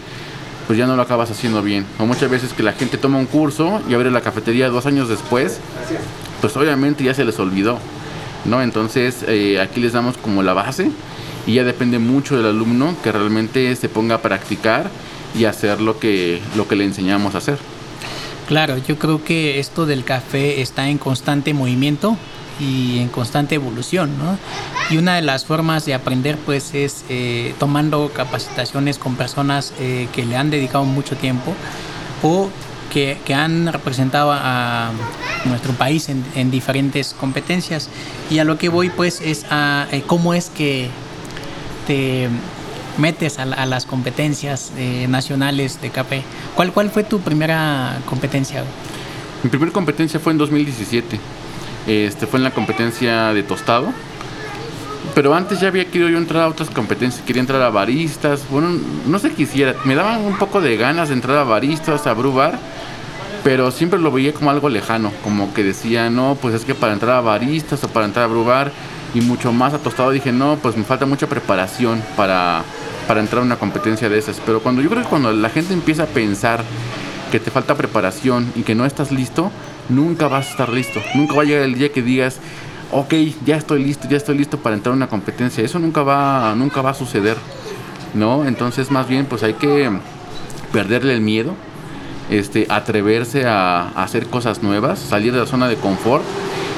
pues 0.68 0.78
ya 0.78 0.88
no 0.88 0.98
lo 0.98 1.02
acabas 1.02 1.32
haciendo 1.32 1.62
bien. 1.62 1.86
O 2.00 2.06
muchas 2.06 2.30
veces 2.30 2.52
que 2.52 2.64
la 2.64 2.74
gente 2.74 2.98
toma 2.98 3.18
un 3.18 3.28
curso 3.28 3.82
y 3.90 3.94
abre 3.94 4.12
la 4.12 4.20
cafetería 4.20 4.68
dos 4.68 4.86
años 4.86 5.08
después, 5.08 5.62
pues 6.42 6.58
obviamente 6.58 7.06
ya 7.06 7.14
se 7.14 7.24
les 7.24 7.40
olvidó, 7.40 7.80
¿no? 8.44 8.62
Entonces 8.62 9.24
eh, 9.26 9.62
aquí 9.62 9.80
les 9.80 9.94
damos 9.94 10.18
como 10.18 10.44
la 10.44 10.52
base 10.52 10.92
y 11.48 11.54
ya 11.54 11.64
depende 11.64 11.98
mucho 11.98 12.36
del 12.36 12.48
alumno 12.48 12.94
que 13.02 13.14
realmente 13.14 13.74
se 13.78 13.88
ponga 13.88 14.16
a 14.16 14.22
practicar 14.22 14.92
y 15.36 15.46
hacer 15.46 15.82
lo 15.82 16.00
que, 16.00 16.42
lo 16.56 16.68
que 16.68 16.76
le 16.76 16.86
enseñamos 16.86 17.36
a 17.36 17.40
hacer. 17.40 17.60
Claro, 18.48 18.78
yo 18.78 18.98
creo 18.98 19.24
que 19.24 19.60
esto 19.60 19.86
del 19.86 20.04
café 20.04 20.62
está 20.62 20.90
en 20.90 20.98
constante 20.98 21.54
movimiento 21.54 22.18
y 22.60 23.00
en 23.00 23.10
constante 23.10 23.56
evolución, 23.56 24.18
¿no? 24.18 24.38
Y 24.90 24.98
una 24.98 25.16
de 25.16 25.22
las 25.22 25.46
formas 25.46 25.86
de 25.86 25.94
aprender 25.94 26.38
pues 26.46 26.74
es 26.74 27.06
eh, 27.10 27.54
tomando 27.60 28.12
capacitaciones 28.14 28.98
con 28.98 29.16
personas 29.16 29.74
eh, 29.80 30.08
que 30.14 30.26
le 30.26 30.36
han 30.36 30.50
dedicado 30.50 30.84
mucho 30.84 31.16
tiempo 31.16 31.54
o 32.24 32.50
que, 32.92 33.20
han 33.36 33.72
representado 33.72 34.32
a 34.34 34.90
nuestro 35.46 35.74
país 35.74 36.10
en, 36.10 36.26
en, 36.34 36.50
diferentes 36.50 37.14
competencias. 37.14 37.88
Y 38.32 38.40
a 38.40 38.44
lo 38.44 38.58
que 38.58 38.70
voy 38.70 38.90
pues 38.90 39.22
es 39.22 39.46
a 39.52 39.88
eh, 39.92 40.02
cómo 40.08 40.34
es 40.34 40.50
que 40.50 40.90
te 41.86 42.30
metes 43.00 43.40
a, 43.40 43.46
las 43.46 43.86
competencias 43.86 44.72
eh, 44.78 45.08
nacionales 45.10 45.82
de 45.82 45.90
café. 45.90 46.22
¿Cuál, 46.56 46.72
¿Cuál 46.72 46.92
fue 46.92 47.04
tu 47.04 47.20
primera 47.20 47.98
competencia? 48.06 48.64
Mi 49.44 49.50
primera 49.50 49.72
competencia 49.72 50.20
fue 50.20 50.34
en 50.34 50.38
2017 50.38 51.20
este, 51.90 52.28
fue 52.28 52.38
en 52.38 52.44
la 52.44 52.52
competencia 52.52 53.34
de 53.34 53.44
tostado. 53.44 53.88
Pero 55.16 55.34
antes 55.34 55.60
ya 55.60 55.70
había 55.70 55.86
querido 55.86 56.08
yo 56.10 56.18
entrar 56.18 56.44
a 56.44 56.48
otras 56.48 56.70
competencias, 56.70 57.26
quería 57.26 57.40
entrar 57.40 57.62
a 57.62 57.70
baristas, 57.70 58.44
bueno, 58.50 58.70
no 59.08 59.18
sé 59.18 59.32
quisiera, 59.32 59.76
me 59.84 59.96
daban 59.96 60.22
un 60.22 60.38
poco 60.38 60.62
de 60.62 60.78
ganas 60.78 61.10
de 61.10 61.16
entrar 61.16 61.38
a 61.38 61.44
baristas, 61.44 62.06
a 62.06 62.14
brubar, 62.14 62.60
pero 63.44 63.72
siempre 63.72 64.00
lo 64.00 64.12
veía 64.12 64.34
como 64.34 64.52
algo 64.52 64.70
lejano, 64.70 65.12
como 65.24 65.52
que 65.54 65.64
decía, 65.64 66.10
no, 66.10 66.38
pues 66.40 66.54
es 66.54 66.64
que 66.64 66.76
para 66.76 66.94
entrar 66.94 67.16
a 67.16 67.22
baristas 67.22 67.84
o 67.84 67.88
para 67.88 68.06
entrar 68.06 68.26
a 68.26 68.28
brubar 68.28 68.72
y 69.16 69.22
mucho 69.22 69.52
más 69.52 69.74
a 69.74 69.80
tostado 69.80 70.12
dije, 70.12 70.32
no, 70.32 70.58
pues 70.62 70.78
me 70.78 70.84
falta 70.84 71.08
mucha 71.08 71.28
preparación 71.28 72.04
para, 72.16 72.64
para 73.10 73.22
entrar 73.22 73.42
a 73.42 73.46
una 73.46 73.56
competencia 73.56 74.08
de 74.08 74.20
esas. 74.20 74.40
Pero 74.46 74.60
cuando 74.60 74.84
yo 74.84 74.90
creo 74.92 75.02
que 75.02 75.10
cuando 75.10 75.32
la 75.32 75.50
gente 75.50 75.74
empieza 75.74 76.04
a 76.04 76.06
pensar 76.06 76.64
que 77.32 77.40
te 77.40 77.50
falta 77.50 77.74
preparación 77.74 78.54
y 78.56 78.62
que 78.62 78.76
no 78.76 78.86
estás 78.86 79.12
listo, 79.12 79.50
nunca 79.90 80.28
vas 80.28 80.46
a 80.46 80.52
estar 80.52 80.70
listo. 80.70 81.02
Nunca 81.16 81.34
va 81.34 81.42
a 81.42 81.46
llegar 81.46 81.64
el 81.64 81.74
día 81.74 81.92
que 81.92 82.04
digas, 82.04 82.38
ok, 82.92 83.16
ya 83.48 83.56
estoy 83.56 83.84
listo, 83.84 84.08
ya 84.08 84.16
estoy 84.16 84.38
listo 84.38 84.60
para 84.60 84.76
entrar 84.76 84.94
a 84.94 84.96
una 84.96 85.08
competencia. 85.08 85.64
Eso 85.64 85.80
nunca 85.80 86.04
va, 86.04 86.54
nunca 86.56 86.84
va 86.84 86.92
a 86.92 86.94
suceder, 86.94 87.36
¿no? 88.14 88.46
Entonces, 88.46 88.92
más 88.92 89.08
bien, 89.08 89.26
pues 89.26 89.42
hay 89.42 89.56
que 89.56 89.90
perderle 90.72 91.16
el 91.16 91.22
miedo, 91.22 91.56
este, 92.30 92.68
atreverse 92.70 93.48
a, 93.48 93.90
a 93.90 94.04
hacer 94.04 94.28
cosas 94.28 94.62
nuevas, 94.62 95.00
salir 95.00 95.34
de 95.34 95.40
la 95.40 95.48
zona 95.48 95.68
de 95.68 95.78
confort. 95.78 96.24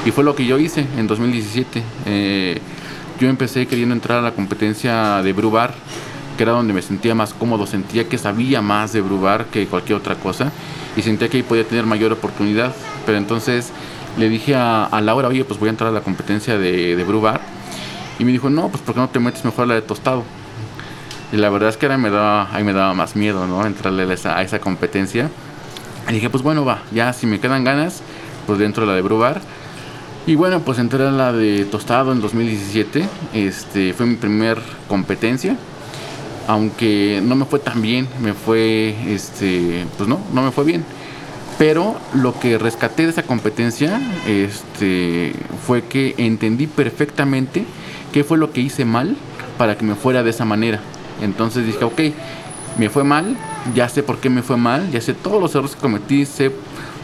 Y 0.06 0.12
fue 0.12 0.24
lo 0.24 0.34
que 0.34 0.46
yo 0.46 0.58
hice 0.58 0.86
en 0.96 1.06
2017. 1.06 1.82
Eh, 2.06 2.58
yo 3.20 3.28
empecé 3.28 3.66
queriendo 3.66 3.94
entrar 3.94 4.20
a 4.20 4.22
la 4.22 4.32
competencia 4.32 5.22
de 5.22 5.34
Brubar, 5.34 5.74
que 6.36 6.42
era 6.42 6.52
donde 6.52 6.72
me 6.72 6.82
sentía 6.82 7.14
más 7.14 7.34
cómodo, 7.34 7.66
sentía 7.66 8.08
que 8.08 8.18
sabía 8.18 8.62
más 8.62 8.92
de 8.92 9.00
Brubar 9.00 9.46
que 9.46 9.66
cualquier 9.66 9.98
otra 9.98 10.14
cosa 10.16 10.50
y 10.96 11.02
sentía 11.02 11.28
que 11.28 11.38
ahí 11.38 11.42
podía 11.42 11.64
tener 11.64 11.86
mayor 11.86 12.12
oportunidad. 12.12 12.74
Pero 13.06 13.18
entonces 13.18 13.70
le 14.18 14.28
dije 14.28 14.54
a, 14.54 14.84
a 14.84 15.00
Laura, 15.00 15.28
oye, 15.28 15.44
pues 15.44 15.58
voy 15.58 15.68
a 15.68 15.70
entrar 15.70 15.90
a 15.90 15.92
la 15.92 16.00
competencia 16.00 16.58
de, 16.58 16.96
de 16.96 17.04
Brew 17.04 17.22
Y 18.18 18.24
me 18.24 18.32
dijo, 18.32 18.50
no, 18.50 18.68
pues 18.68 18.82
¿por 18.82 18.94
qué 18.94 19.00
no 19.00 19.08
te 19.08 19.18
metes 19.18 19.44
mejor 19.44 19.64
a 19.64 19.66
la 19.68 19.74
de 19.74 19.82
tostado? 19.82 20.24
Y 21.32 21.36
la 21.36 21.48
verdad 21.48 21.70
es 21.70 21.76
que 21.76 21.86
ahora 21.86 21.98
me 21.98 22.10
daba, 22.10 22.54
ahí 22.54 22.62
me 22.62 22.74
daba 22.74 22.92
más 22.92 23.16
miedo, 23.16 23.46
¿no? 23.46 23.64
Entrarle 23.64 24.02
a 24.02 24.12
esa, 24.12 24.36
a 24.36 24.42
esa 24.42 24.58
competencia. 24.58 25.30
Y 26.08 26.12
dije, 26.12 26.28
pues 26.28 26.42
bueno, 26.42 26.64
va, 26.64 26.82
ya 26.92 27.12
si 27.12 27.26
me 27.26 27.40
quedan 27.40 27.64
ganas, 27.64 28.02
pues 28.46 28.58
dentro 28.58 28.84
de 28.84 28.90
la 28.90 28.96
de 28.96 29.02
Brew 29.02 29.22
Y 30.26 30.34
bueno, 30.34 30.60
pues 30.60 30.78
entré 30.78 31.06
a 31.06 31.10
la 31.10 31.32
de 31.32 31.64
tostado 31.64 32.12
en 32.12 32.20
2017. 32.20 33.08
Este, 33.32 33.94
fue 33.94 34.04
mi 34.04 34.16
primer 34.16 34.58
competencia 34.88 35.56
aunque 36.48 37.20
no 37.22 37.36
me 37.36 37.44
fue 37.44 37.58
tan 37.58 37.82
bien, 37.82 38.08
me 38.20 38.34
fue, 38.34 38.94
este, 39.08 39.86
pues 39.96 40.08
no, 40.08 40.20
no 40.32 40.42
me 40.42 40.50
fue 40.50 40.64
bien. 40.64 40.84
Pero 41.58 41.96
lo 42.14 42.38
que 42.38 42.58
rescaté 42.58 43.04
de 43.04 43.10
esa 43.10 43.22
competencia 43.22 44.00
este, 44.26 45.34
fue 45.66 45.82
que 45.82 46.14
entendí 46.18 46.66
perfectamente 46.66 47.64
qué 48.12 48.24
fue 48.24 48.38
lo 48.38 48.52
que 48.52 48.60
hice 48.60 48.84
mal 48.84 49.16
para 49.58 49.76
que 49.76 49.84
me 49.84 49.94
fuera 49.94 50.22
de 50.22 50.30
esa 50.30 50.44
manera. 50.44 50.80
Entonces 51.20 51.66
dije, 51.66 51.84
ok, 51.84 52.00
me 52.78 52.88
fue 52.88 53.04
mal, 53.04 53.36
ya 53.74 53.88
sé 53.88 54.02
por 54.02 54.18
qué 54.18 54.30
me 54.30 54.42
fue 54.42 54.56
mal, 54.56 54.90
ya 54.90 55.00
sé 55.00 55.14
todos 55.14 55.40
los 55.40 55.54
errores 55.54 55.76
que 55.76 55.82
cometí, 55.82 56.26
sé 56.26 56.50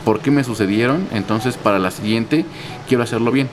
por 0.05 0.21
qué 0.21 0.31
me 0.31 0.43
sucedieron, 0.43 1.07
entonces 1.13 1.57
para 1.57 1.79
la 1.79 1.91
siguiente 1.91 2.45
quiero 2.89 3.03
hacerlo 3.03 3.31
bien 3.31 3.49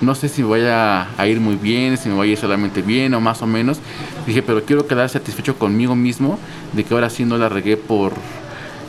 no 0.00 0.14
sé 0.14 0.28
si 0.28 0.42
voy 0.42 0.62
a, 0.62 1.08
ir 1.26 1.40
muy 1.40 1.56
bien, 1.56 1.96
si 1.96 2.08
me 2.08 2.14
voy 2.14 2.30
a 2.30 2.32
ir 2.32 2.38
solamente 2.38 2.82
bien 2.82 3.12
o 3.14 3.20
más 3.20 3.42
o 3.42 3.46
menos. 3.46 3.78
Dije, 4.26 4.42
pero 4.42 4.64
quiero 4.64 4.86
quedar 4.86 5.08
satisfecho 5.08 5.56
conmigo 5.56 5.94
mismo 5.94 6.38
de 6.72 6.84
que 6.84 6.94
ahora 6.94 7.10
sí 7.10 7.24
no 7.24 7.36
la 7.36 7.48
regué 7.48 7.76
por 7.76 8.12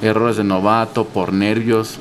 errores 0.02 0.38
de 0.38 0.44
novato, 0.44 1.06
por 1.06 1.34
nervios 1.34 1.98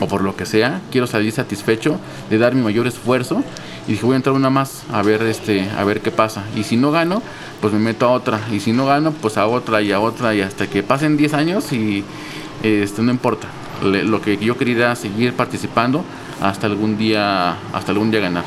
o 0.00 0.08
por 0.08 0.22
lo 0.22 0.34
que 0.34 0.46
sea. 0.46 0.80
Quiero 0.90 1.06
salir 1.06 1.32
satisfecho 1.32 1.98
de 2.28 2.38
dar 2.38 2.54
mi 2.54 2.62
mayor 2.62 2.86
esfuerzo. 2.86 3.42
Y 3.86 3.92
dije, 3.92 4.06
voy 4.06 4.14
a 4.14 4.16
entrar 4.16 4.34
una 4.34 4.50
más 4.50 4.82
a 4.92 5.02
ver, 5.02 5.22
este, 5.22 5.68
a 5.70 5.84
ver 5.84 6.00
qué 6.00 6.10
pasa. 6.10 6.42
Y 6.56 6.64
si 6.64 6.76
no 6.76 6.90
gano, 6.90 7.22
pues 7.60 7.72
me 7.72 7.78
meto 7.78 8.06
a 8.06 8.10
otra. 8.10 8.40
Y 8.50 8.58
si 8.58 8.72
no 8.72 8.86
gano, 8.86 9.12
pues 9.12 9.36
a 9.36 9.46
otra 9.46 9.80
y 9.80 9.92
a 9.92 10.00
otra 10.00 10.34
y 10.34 10.40
hasta 10.40 10.66
que 10.66 10.82
pasen 10.82 11.16
10 11.16 11.34
años 11.34 11.72
y 11.72 12.02
este, 12.62 13.02
no 13.02 13.12
importa. 13.12 13.46
lo 13.82 14.20
que 14.20 14.38
yo 14.38 14.56
quería 14.56 14.96
seguir 14.96 15.34
participando 15.34 16.04
hasta 16.44 16.66
algún 16.66 16.98
día, 16.98 17.56
hasta 17.72 17.92
algún 17.92 18.10
día 18.10 18.20
ganar. 18.20 18.44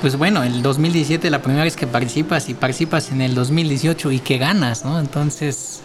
Pues 0.00 0.18
bueno, 0.18 0.42
el 0.42 0.62
2017 0.62 1.30
la 1.30 1.40
primera 1.40 1.64
vez 1.64 1.76
que 1.76 1.86
participas 1.86 2.48
y 2.50 2.54
participas 2.54 3.10
en 3.10 3.22
el 3.22 3.34
2018 3.34 4.12
y 4.12 4.18
que 4.18 4.36
ganas, 4.36 4.84
¿no? 4.84 5.00
Entonces 5.00 5.80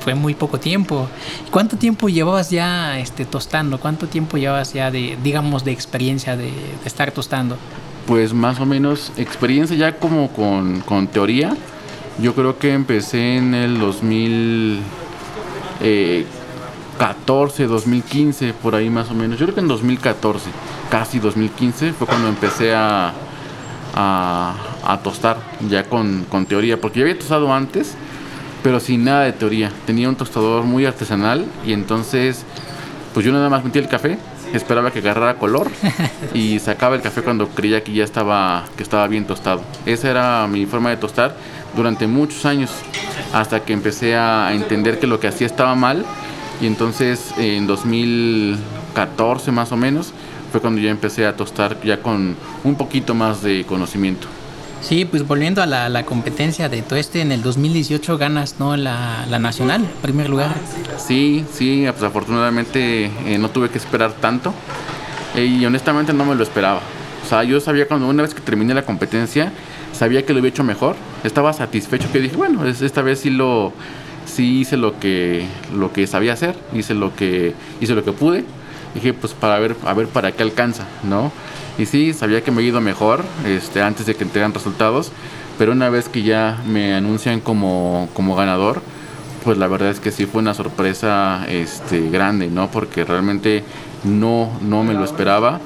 fue 0.00 0.14
muy 0.14 0.34
poco 0.34 0.60
tiempo. 0.60 1.08
¿Cuánto 1.50 1.78
tiempo 1.78 2.10
llevabas 2.10 2.50
ya 2.50 2.98
este, 2.98 3.24
tostando? 3.24 3.80
¿Cuánto 3.80 4.06
tiempo 4.06 4.36
llevabas 4.36 4.74
ya 4.74 4.90
de, 4.90 5.16
digamos, 5.22 5.64
de 5.64 5.72
experiencia 5.72 6.36
de, 6.36 6.44
de 6.44 6.52
estar 6.84 7.10
tostando? 7.10 7.56
Pues 8.06 8.34
más 8.34 8.60
o 8.60 8.66
menos 8.66 9.10
experiencia 9.16 9.74
ya 9.74 9.96
como 9.96 10.28
con, 10.28 10.82
con 10.82 11.06
teoría. 11.06 11.56
Yo 12.20 12.34
creo 12.34 12.58
que 12.58 12.74
empecé 12.74 13.38
en 13.38 13.54
el 13.54 13.80
2000, 13.80 14.80
eh, 15.80 16.26
2014, 16.98 17.66
2015, 17.66 18.54
por 18.54 18.74
ahí 18.74 18.88
más 18.88 19.10
o 19.10 19.14
menos. 19.14 19.38
Yo 19.38 19.46
creo 19.46 19.54
que 19.54 19.60
en 19.60 19.68
2014, 19.68 20.50
casi 20.90 21.18
2015, 21.18 21.92
fue 21.92 22.06
cuando 22.06 22.28
empecé 22.28 22.74
a, 22.74 23.12
a, 23.94 25.00
tostar 25.02 25.38
ya 25.68 25.84
con, 25.84 26.24
con, 26.28 26.46
teoría, 26.46 26.80
porque 26.80 27.00
yo 27.00 27.04
había 27.04 27.18
tostado 27.18 27.52
antes, 27.52 27.94
pero 28.62 28.78
sin 28.78 29.04
nada 29.04 29.24
de 29.24 29.32
teoría. 29.32 29.72
Tenía 29.86 30.08
un 30.08 30.14
tostador 30.14 30.62
muy 30.62 30.86
artesanal 30.86 31.46
y 31.66 31.72
entonces, 31.72 32.44
pues 33.12 33.26
yo 33.26 33.32
nada 33.32 33.48
más 33.50 33.64
metía 33.64 33.82
el 33.82 33.88
café, 33.88 34.18
esperaba 34.52 34.92
que 34.92 35.00
agarrara 35.00 35.36
color 35.36 35.70
y 36.32 36.60
sacaba 36.60 36.94
el 36.94 37.02
café 37.02 37.22
cuando 37.22 37.48
creía 37.48 37.82
que 37.82 37.92
ya 37.92 38.04
estaba, 38.04 38.64
que 38.76 38.84
estaba 38.84 39.08
bien 39.08 39.26
tostado. 39.26 39.62
Esa 39.84 40.10
era 40.10 40.46
mi 40.46 40.64
forma 40.64 40.90
de 40.90 40.96
tostar 40.96 41.36
durante 41.74 42.06
muchos 42.06 42.46
años, 42.46 42.70
hasta 43.32 43.64
que 43.64 43.72
empecé 43.72 44.14
a 44.14 44.54
entender 44.54 45.00
que 45.00 45.08
lo 45.08 45.18
que 45.18 45.26
hacía 45.26 45.48
estaba 45.48 45.74
mal 45.74 46.04
y 46.60 46.66
entonces 46.66 47.34
en 47.38 47.66
2014 47.66 49.52
más 49.52 49.72
o 49.72 49.76
menos 49.76 50.12
fue 50.52 50.60
cuando 50.60 50.80
ya 50.80 50.90
empecé 50.90 51.26
a 51.26 51.36
tostar 51.36 51.80
ya 51.82 52.00
con 52.00 52.36
un 52.62 52.74
poquito 52.76 53.14
más 53.14 53.42
de 53.42 53.64
conocimiento. 53.64 54.28
Sí, 54.80 55.06
pues 55.06 55.26
volviendo 55.26 55.62
a 55.62 55.66
la, 55.66 55.88
la 55.88 56.04
competencia 56.04 56.68
de 56.68 56.82
tueste, 56.82 57.22
en 57.22 57.32
el 57.32 57.42
2018 57.42 58.18
ganas 58.18 58.56
¿no? 58.58 58.76
la, 58.76 59.24
la 59.30 59.38
nacional, 59.38 59.80
en 59.80 60.02
primer 60.02 60.28
lugar. 60.28 60.54
Sí, 60.98 61.44
sí, 61.50 61.86
pues 61.90 62.02
afortunadamente 62.02 63.10
eh, 63.26 63.38
no 63.38 63.48
tuve 63.48 63.70
que 63.70 63.78
esperar 63.78 64.12
tanto 64.12 64.52
eh, 65.34 65.46
y 65.46 65.64
honestamente 65.64 66.12
no 66.12 66.26
me 66.26 66.34
lo 66.34 66.42
esperaba. 66.42 66.80
O 67.24 67.26
sea, 67.26 67.42
yo 67.44 67.58
sabía 67.60 67.88
cuando 67.88 68.06
una 68.06 68.22
vez 68.22 68.34
que 68.34 68.42
terminé 68.42 68.74
la 68.74 68.82
competencia, 68.82 69.52
sabía 69.92 70.26
que 70.26 70.34
lo 70.34 70.40
había 70.40 70.50
hecho 70.50 70.64
mejor, 70.64 70.96
estaba 71.24 71.54
satisfecho 71.54 72.12
que 72.12 72.20
dije, 72.20 72.36
bueno, 72.36 72.66
esta 72.66 73.00
vez 73.00 73.20
sí 73.20 73.30
lo, 73.30 73.72
sí 74.26 74.60
hice 74.60 74.76
lo 74.76 74.98
que, 74.98 75.46
lo 75.74 75.92
que 75.92 76.06
sabía 76.06 76.32
hacer, 76.32 76.56
hice 76.72 76.94
lo 76.94 77.14
que, 77.14 77.54
hice 77.80 77.94
lo 77.94 78.04
que 78.04 78.12
pude. 78.12 78.44
Dije, 78.94 79.12
pues 79.12 79.32
para 79.32 79.58
ver, 79.58 79.76
a 79.84 79.94
ver 79.94 80.06
para 80.06 80.32
qué 80.32 80.42
alcanza, 80.42 80.86
¿no? 81.02 81.32
Y 81.78 81.86
sí, 81.86 82.12
sabía 82.12 82.42
que 82.42 82.52
me 82.52 82.62
he 82.62 82.64
ido 82.64 82.80
mejor 82.80 83.24
este, 83.44 83.82
antes 83.82 84.06
de 84.06 84.14
que 84.14 84.22
entregan 84.22 84.54
resultados, 84.54 85.10
pero 85.58 85.72
una 85.72 85.88
vez 85.88 86.08
que 86.08 86.22
ya 86.22 86.62
me 86.66 86.94
anuncian 86.94 87.40
como, 87.40 88.08
como 88.14 88.36
ganador, 88.36 88.82
pues 89.42 89.58
la 89.58 89.66
verdad 89.66 89.90
es 89.90 90.00
que 90.00 90.12
sí 90.12 90.26
fue 90.26 90.40
una 90.40 90.54
sorpresa 90.54 91.44
este, 91.48 92.08
grande, 92.10 92.48
¿no? 92.48 92.70
Porque 92.70 93.04
realmente 93.04 93.64
no, 94.04 94.50
no 94.62 94.84
me 94.84 94.94
lo 94.94 95.04
esperaba. 95.04 95.60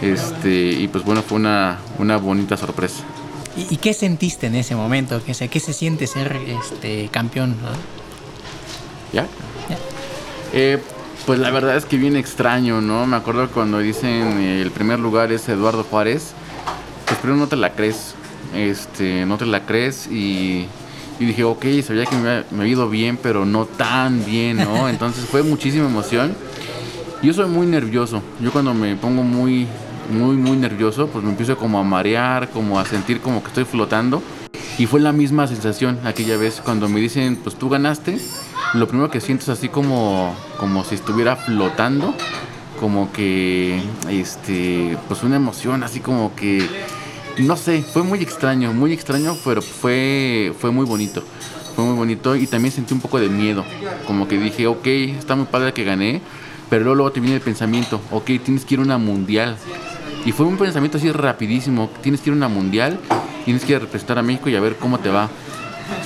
Este, 0.00 0.70
y 0.70 0.88
pues 0.88 1.04
bueno, 1.04 1.22
fue 1.22 1.36
una, 1.36 1.78
una 1.98 2.16
bonita 2.16 2.56
sorpresa. 2.56 3.04
¿Y, 3.56 3.74
¿Y, 3.74 3.76
qué 3.76 3.92
sentiste 3.92 4.46
en 4.46 4.54
ese 4.54 4.74
momento? 4.74 5.20
¿Qué, 5.24 5.34
¿Qué 5.48 5.60
se 5.60 5.72
siente 5.74 6.06
ser 6.06 6.38
este, 6.46 7.08
campeón? 7.08 7.56
¿no? 7.62 7.99
¿Ya? 9.12 9.26
Eh, 10.52 10.78
pues 11.26 11.38
la 11.38 11.50
verdad 11.50 11.76
es 11.76 11.84
que 11.84 11.96
bien 11.96 12.16
extraño, 12.16 12.80
¿no? 12.80 13.06
Me 13.06 13.16
acuerdo 13.16 13.48
cuando 13.50 13.78
dicen 13.78 14.40
eh, 14.40 14.62
el 14.62 14.70
primer 14.70 14.98
lugar 14.98 15.32
es 15.32 15.48
Eduardo 15.48 15.84
Juárez, 15.84 16.32
pues 17.06 17.18
primero 17.18 17.40
no 17.40 17.46
te 17.46 17.56
la 17.56 17.74
crees, 17.74 18.14
este, 18.54 19.26
no 19.26 19.36
te 19.36 19.46
la 19.46 19.64
crees 19.66 20.06
y, 20.08 20.66
dije, 21.18 21.44
ok, 21.44 21.64
sabía 21.86 22.06
que 22.06 22.16
me, 22.16 22.44
me 22.50 22.62
había 22.62 22.72
ido 22.72 22.88
bien, 22.88 23.18
pero 23.22 23.44
no 23.44 23.66
tan 23.66 24.24
bien, 24.24 24.56
¿no? 24.56 24.88
Entonces 24.88 25.24
fue 25.24 25.42
muchísima 25.42 25.86
emoción. 25.86 26.34
Yo 27.22 27.34
soy 27.34 27.46
muy 27.46 27.66
nervioso, 27.66 28.22
yo 28.40 28.50
cuando 28.50 28.72
me 28.72 28.96
pongo 28.96 29.22
muy, 29.22 29.66
muy, 30.10 30.36
muy 30.36 30.56
nervioso, 30.56 31.06
pues 31.08 31.22
me 31.22 31.30
empiezo 31.30 31.56
como 31.56 31.78
a 31.78 31.84
marear, 31.84 32.48
como 32.48 32.80
a 32.80 32.86
sentir 32.86 33.20
como 33.20 33.42
que 33.42 33.48
estoy 33.48 33.64
flotando. 33.64 34.22
Y 34.80 34.86
fue 34.86 34.98
la 34.98 35.12
misma 35.12 35.46
sensación 35.46 35.98
aquella 36.06 36.38
vez 36.38 36.62
cuando 36.64 36.88
me 36.88 37.00
dicen, 37.00 37.36
pues 37.36 37.54
tú 37.54 37.68
ganaste 37.68 38.18
lo 38.72 38.88
primero 38.88 39.10
que 39.10 39.20
siento 39.20 39.42
es 39.42 39.50
así 39.50 39.68
como, 39.68 40.34
como 40.56 40.84
si 40.84 40.94
estuviera 40.94 41.36
flotando, 41.36 42.14
como 42.80 43.12
que, 43.12 43.78
este, 44.08 44.96
pues 45.06 45.22
una 45.22 45.36
emoción, 45.36 45.82
así 45.82 46.00
como 46.00 46.34
que, 46.34 46.66
no 47.36 47.58
sé, 47.58 47.82
fue 47.82 48.04
muy 48.04 48.22
extraño, 48.22 48.72
muy 48.72 48.94
extraño, 48.94 49.36
pero 49.44 49.60
fue, 49.60 50.54
fue 50.58 50.70
muy 50.70 50.86
bonito, 50.86 51.22
fue 51.76 51.84
muy 51.84 51.94
bonito 51.94 52.34
y 52.34 52.46
también 52.46 52.72
sentí 52.72 52.94
un 52.94 53.00
poco 53.00 53.20
de 53.20 53.28
miedo, 53.28 53.66
como 54.06 54.28
que 54.28 54.38
dije, 54.38 54.66
ok, 54.66 54.86
está 54.86 55.36
muy 55.36 55.44
padre 55.44 55.74
que 55.74 55.84
gané, 55.84 56.22
pero 56.70 56.84
luego, 56.84 56.94
luego 56.94 57.12
te 57.12 57.20
viene 57.20 57.36
el 57.36 57.42
pensamiento, 57.42 58.00
ok, 58.12 58.30
tienes 58.42 58.64
que 58.64 58.76
ir 58.76 58.80
a 58.80 58.84
una 58.84 58.96
mundial. 58.96 59.58
Y 60.24 60.32
fue 60.32 60.46
un 60.46 60.56
pensamiento 60.56 60.96
así 60.96 61.12
rapidísimo, 61.12 61.90
tienes 62.02 62.22
que 62.22 62.30
ir 62.30 62.34
a 62.34 62.36
una 62.36 62.48
mundial, 62.48 62.98
tienes 63.50 63.64
que 63.64 63.78
representar 63.78 64.16
a 64.16 64.22
México 64.22 64.48
y 64.48 64.54
a 64.54 64.60
ver 64.60 64.76
cómo 64.76 64.98
te 64.98 65.08
va. 65.08 65.28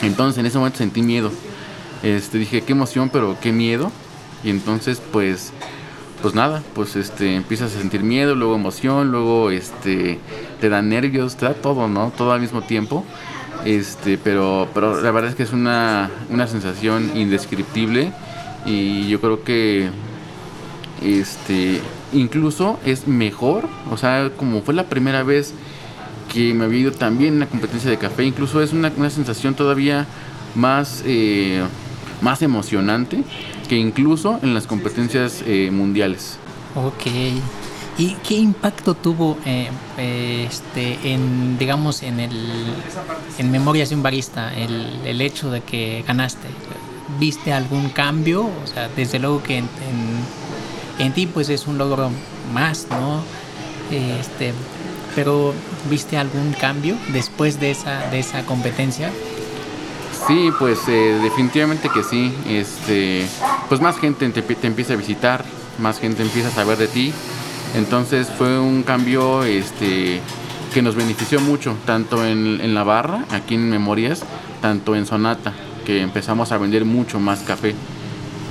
Entonces 0.03 0.39
en 0.39 0.47
ese 0.47 0.57
momento 0.57 0.79
sentí 0.79 1.03
miedo 1.03 1.31
este, 2.05 2.39
dije, 2.39 2.63
qué 2.63 2.73
emoción, 2.73 3.09
pero 3.11 3.37
qué 3.41 3.51
miedo. 3.51 3.91
Y 4.45 4.51
entonces, 4.51 5.01
pues, 5.11 5.53
pues 6.21 6.35
nada, 6.35 6.63
pues 6.75 6.97
este, 6.97 7.35
empiezas 7.35 7.75
a 7.75 7.79
sentir 7.79 8.03
miedo, 8.03 8.35
luego 8.35 8.55
emoción, 8.55 9.11
luego 9.11 9.51
este, 9.51 10.19
te 10.61 10.69
da 10.69 10.83
nervios, 10.83 11.37
te 11.37 11.47
da 11.47 11.55
todo, 11.55 11.89
¿no? 11.89 12.13
Todo 12.17 12.33
al 12.33 12.41
mismo 12.41 12.63
tiempo. 12.63 13.05
Este, 13.65 14.19
pero, 14.19 14.69
pero 14.75 15.01
la 15.01 15.11
verdad 15.11 15.31
es 15.31 15.37
que 15.37 15.43
es 15.43 15.53
una, 15.53 16.11
una 16.29 16.47
sensación 16.47 17.13
indescriptible 17.15 18.13
y 18.67 19.09
yo 19.09 19.21
creo 19.21 19.43
que 19.43 19.89
este, 21.03 21.81
incluso 22.13 22.79
es 22.85 23.07
mejor, 23.07 23.67
o 23.91 23.97
sea, 23.97 24.31
como 24.37 24.61
fue 24.61 24.75
la 24.75 24.85
primera 24.85 25.23
vez 25.23 25.55
que 26.35 26.53
me 26.53 26.65
había 26.65 26.81
ido 26.81 26.93
también 26.93 27.35
en 27.35 27.37
una 27.37 27.47
competencia 27.47 27.91
de 27.91 27.97
café, 27.97 28.25
incluso 28.25 28.61
es 28.61 28.73
una, 28.73 28.93
una 28.97 29.11
sensación 29.11 29.55
todavía 29.55 30.07
más... 30.55 31.03
Eh, 31.07 31.63
más 32.21 32.43
emocionante 32.43 33.23
que 33.69 33.77
incluso 33.77 34.39
en 34.43 34.55
las 34.55 34.67
competencias 34.67 35.45
eh, 35.47 35.71
mundiales. 35.71 36.39
Ok. 36.75 37.07
¿Y 37.97 38.15
qué 38.27 38.35
impacto 38.35 38.95
tuvo 38.95 39.39
eh, 39.47 39.69
este, 40.49 40.99
en, 41.05 41.57
digamos, 41.59 42.03
en, 42.03 42.19
el, 42.19 42.33
en 43.39 43.51
Memorias 43.53 43.91
de 43.91 43.95
un 43.95 44.03
Barista 44.03 44.53
el, 44.53 45.01
el, 45.05 45.21
hecho 45.21 45.51
de 45.51 45.61
que 45.61 46.03
ganaste? 46.07 46.49
¿Viste 47.21 47.53
algún 47.53 47.91
cambio? 47.91 48.51
O 48.65 48.67
sea, 48.67 48.89
desde 48.89 49.21
luego 49.21 49.43
que 49.43 49.59
en, 49.59 49.69
en, 50.99 51.13
ti 51.13 51.27
pues 51.27 51.49
es 51.51 51.69
un 51.69 51.79
logro 51.79 52.11
más, 52.53 52.89
¿no? 52.91 53.23
Este, 53.93 54.53
pero 55.15 55.55
¿viste 55.91 56.17
algún 56.17 56.53
cambio 56.53 56.97
después 57.13 57.61
de 57.61 57.71
esa, 57.71 58.11
de 58.11 58.19
esa 58.21 58.45
competencia? 58.45 59.11
Sí, 60.27 60.51
pues 60.59 60.79
eh, 60.89 61.19
definitivamente 61.23 61.89
que 61.89 62.03
sí. 62.03 62.33
Este, 62.49 63.27
pues 63.69 63.81
más 63.81 63.99
gente 63.99 64.29
te, 64.31 64.67
empieza 64.67 64.95
a 64.95 64.97
visitar, 64.97 65.45
más 65.79 65.99
gente 65.99 66.23
empieza 66.23 66.49
a 66.49 66.53
saber 66.53 66.79
de 66.79 66.89
ti. 66.89 67.13
Entonces 67.75 68.29
fue 68.39 68.59
un 68.59 68.83
cambio 68.85 69.45
este, 69.45 70.21
que 70.73 70.83
nos 70.83 70.95
benefició 70.95 71.41
mucho, 71.41 71.77
tanto 71.85 72.25
en, 72.25 72.61
en 72.61 72.75
la 72.75 72.85
barra, 72.85 73.27
aquí 73.31 73.57
en 73.57 73.69
Memorias, 73.69 74.23
tanto 74.63 74.95
en 74.97 75.07
Sonata, 75.07 75.53
que 75.85 76.01
empezamos 76.01 76.53
a 76.53 76.59
vender 76.59 76.85
mucho 76.85 77.21
más 77.21 77.41
café. 77.41 77.75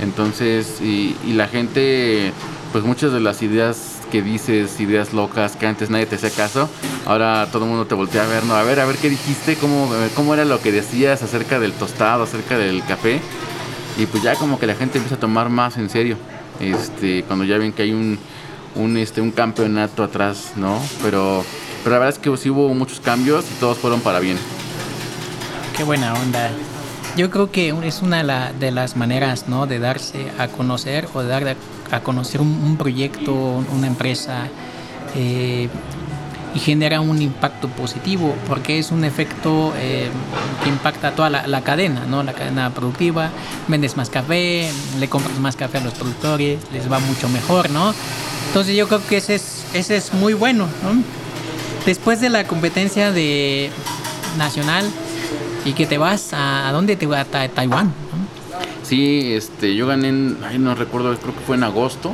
Entonces, 0.00 0.80
y, 0.80 1.16
y 1.26 1.32
la 1.32 1.48
gente, 1.48 2.32
pues 2.72 2.84
muchas 2.84 3.12
de 3.12 3.20
las 3.20 3.42
ideas 3.42 3.93
que 4.14 4.22
dices, 4.22 4.78
ideas 4.78 5.12
locas, 5.12 5.56
que 5.56 5.66
antes 5.66 5.90
nadie 5.90 6.06
te 6.06 6.14
hacía 6.14 6.30
caso, 6.30 6.68
ahora 7.04 7.48
todo 7.50 7.64
el 7.64 7.70
mundo 7.70 7.84
te 7.84 7.96
voltea 7.96 8.22
a 8.22 8.28
ver, 8.28 8.44
no, 8.44 8.54
a 8.54 8.62
ver, 8.62 8.78
a 8.78 8.84
ver 8.84 8.94
qué 8.94 9.10
dijiste, 9.10 9.56
cómo, 9.56 9.90
cómo 10.14 10.34
era 10.34 10.44
lo 10.44 10.60
que 10.60 10.70
decías 10.70 11.24
acerca 11.24 11.58
del 11.58 11.72
tostado, 11.72 12.22
acerca 12.22 12.56
del 12.56 12.84
café, 12.84 13.20
y 13.98 14.06
pues 14.06 14.22
ya 14.22 14.36
como 14.36 14.60
que 14.60 14.68
la 14.68 14.76
gente 14.76 14.98
empieza 14.98 15.16
a 15.16 15.18
tomar 15.18 15.48
más 15.48 15.78
en 15.78 15.90
serio, 15.90 16.16
este, 16.60 17.24
cuando 17.24 17.44
ya 17.44 17.58
ven 17.58 17.72
que 17.72 17.82
hay 17.82 17.92
un, 17.92 18.16
un, 18.76 18.96
este, 18.98 19.20
un 19.20 19.32
campeonato 19.32 20.04
atrás, 20.04 20.52
¿no? 20.54 20.80
Pero, 21.02 21.44
pero 21.82 21.96
la 21.96 21.98
verdad 21.98 22.14
es 22.14 22.20
que 22.20 22.36
sí 22.36 22.50
hubo 22.50 22.72
muchos 22.72 23.00
cambios 23.00 23.44
y 23.50 23.54
todos 23.58 23.78
fueron 23.78 23.98
para 23.98 24.20
bien. 24.20 24.36
Qué 25.76 25.82
buena 25.82 26.14
onda. 26.14 26.52
Yo 27.16 27.30
creo 27.30 27.50
que 27.50 27.74
es 27.82 28.00
una 28.00 28.52
de 28.52 28.70
las 28.70 28.94
maneras, 28.94 29.48
¿no? 29.48 29.66
De 29.66 29.80
darse 29.80 30.30
a 30.38 30.46
conocer 30.46 31.08
o 31.14 31.22
de 31.22 31.28
dar 31.28 31.56
a 31.90 32.00
conocer 32.00 32.40
un, 32.40 32.76
proyecto, 32.76 33.64
una 33.72 33.86
empresa 33.86 34.48
eh, 35.14 35.68
y 36.54 36.58
genera 36.58 37.00
un 37.00 37.20
impacto 37.20 37.68
positivo 37.68 38.34
porque 38.48 38.78
es 38.78 38.92
un 38.92 39.04
efecto 39.04 39.72
eh, 39.76 40.08
que 40.62 40.68
impacta 40.68 41.12
toda 41.12 41.30
la, 41.30 41.60
cadena, 41.62 42.04
¿no? 42.06 42.22
la 42.22 42.32
cadena 42.32 42.70
productiva, 42.70 43.30
vendes 43.68 43.96
más 43.96 44.08
café, 44.08 44.70
le 44.98 45.08
compras 45.08 45.38
más 45.38 45.56
café 45.56 45.78
a 45.78 45.80
los 45.80 45.94
productores, 45.94 46.60
les 46.72 46.90
va 46.90 47.00
mucho 47.00 47.28
mejor, 47.28 47.70
¿no? 47.70 47.92
Entonces 48.48 48.76
yo 48.76 48.86
creo 48.86 49.04
que 49.06 49.16
ese 49.16 49.34
es, 49.34 49.64
ese 49.74 49.96
es 49.96 50.14
muy 50.14 50.34
bueno, 50.34 50.68
Después 51.86 52.18
de 52.22 52.30
la 52.30 52.44
competencia 52.44 53.12
de 53.12 53.70
nacional 54.38 54.90
y 55.66 55.74
que 55.74 55.84
te 55.84 55.98
vas 55.98 56.32
a, 56.32 56.66
¿a 56.66 56.72
dónde 56.72 56.96
te 56.96 57.06
vas? 57.06 57.26
A 57.34 57.48
Taiwán, 57.48 57.92
Sí, 58.82 59.32
este, 59.34 59.74
yo 59.74 59.86
gané, 59.86 60.08
en, 60.08 60.62
no 60.62 60.74
recuerdo, 60.74 61.16
creo 61.16 61.34
que 61.34 61.40
fue 61.40 61.56
en 61.56 61.64
agosto. 61.64 62.12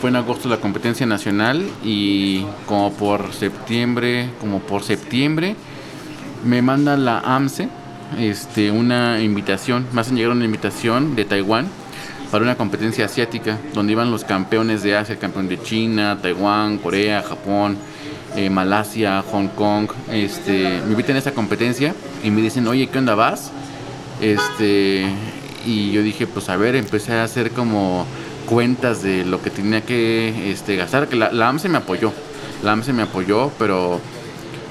Fue 0.00 0.10
en 0.10 0.16
agosto 0.16 0.48
la 0.48 0.56
competencia 0.56 1.06
nacional 1.06 1.64
y 1.84 2.44
como 2.66 2.92
por 2.92 3.32
septiembre, 3.32 4.30
como 4.40 4.58
por 4.58 4.82
septiembre, 4.82 5.54
me 6.44 6.60
manda 6.60 6.96
la 6.96 7.20
AMSE 7.20 7.68
este, 8.18 8.70
una 8.70 9.20
invitación, 9.20 9.86
más 9.92 10.06
hacen 10.06 10.16
llegar 10.16 10.32
una 10.32 10.44
invitación 10.44 11.14
de 11.14 11.24
Taiwán 11.24 11.68
para 12.30 12.44
una 12.44 12.56
competencia 12.56 13.04
asiática, 13.04 13.58
donde 13.74 13.92
iban 13.92 14.10
los 14.10 14.24
campeones 14.24 14.82
de 14.82 14.96
Asia, 14.96 15.14
el 15.14 15.18
campeón 15.18 15.48
de 15.48 15.62
China, 15.62 16.18
Taiwán, 16.20 16.78
Corea, 16.78 17.22
Japón, 17.22 17.76
eh, 18.36 18.48
Malasia, 18.48 19.22
Hong 19.30 19.48
Kong. 19.48 19.90
Este, 20.10 20.80
me 20.86 20.92
invitan 20.92 21.16
a 21.16 21.18
esa 21.18 21.32
competencia 21.32 21.94
y 22.24 22.30
me 22.30 22.40
dicen, 22.40 22.66
oye, 22.68 22.86
¿qué 22.88 22.98
onda 22.98 23.14
vas? 23.14 23.50
Este, 24.20 25.06
y 25.66 25.92
yo 25.92 26.02
dije, 26.02 26.26
pues 26.26 26.48
a 26.48 26.56
ver, 26.56 26.76
empecé 26.76 27.12
a 27.14 27.24
hacer 27.24 27.50
como 27.50 28.06
cuentas 28.46 29.02
de 29.02 29.24
lo 29.24 29.40
que 29.42 29.50
tenía 29.50 29.82
que 29.82 30.50
este, 30.50 30.76
gastar, 30.76 31.08
que 31.08 31.16
la, 31.16 31.32
la 31.32 31.48
AMSE 31.48 31.68
me 31.68 31.78
apoyó, 31.78 32.12
la 32.62 32.72
AMSE 32.72 32.92
me 32.92 33.02
apoyó, 33.02 33.50
pero, 33.58 34.00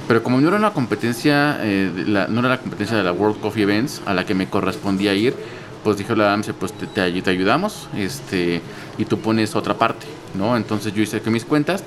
pero 0.08 0.24
como 0.24 0.40
no 0.40 0.48
era 0.48 0.58
una 0.58 0.74
competencia, 0.74 1.58
eh, 1.62 1.92
no 2.30 2.40
era 2.40 2.50
la 2.50 2.58
competencia 2.60 2.98
de 2.98 3.04
la 3.04 3.12
World 3.12 3.40
Coffee 3.40 3.64
Events 3.64 4.02
a 4.06 4.14
la 4.14 4.26
que 4.26 4.34
me 4.34 4.48
correspondía 4.48 5.14
ir, 5.14 5.36
pues 5.84 5.98
dijo 5.98 6.16
la 6.16 6.34
AMSE, 6.34 6.54
pues 6.54 6.74
te, 6.74 6.88
te, 6.88 7.30
ayudamos, 7.30 7.90
este, 7.98 8.62
y 8.98 9.06
tú 9.06 9.20
pones 9.20 9.56
otra 9.56 9.76
parte, 9.76 10.06
¿no? 10.36 10.56
Entonces 10.56 10.94
yo 10.94 11.02
hice 11.02 11.22
que 11.22 11.30
mis 11.30 11.46
cuentas, 11.46 11.84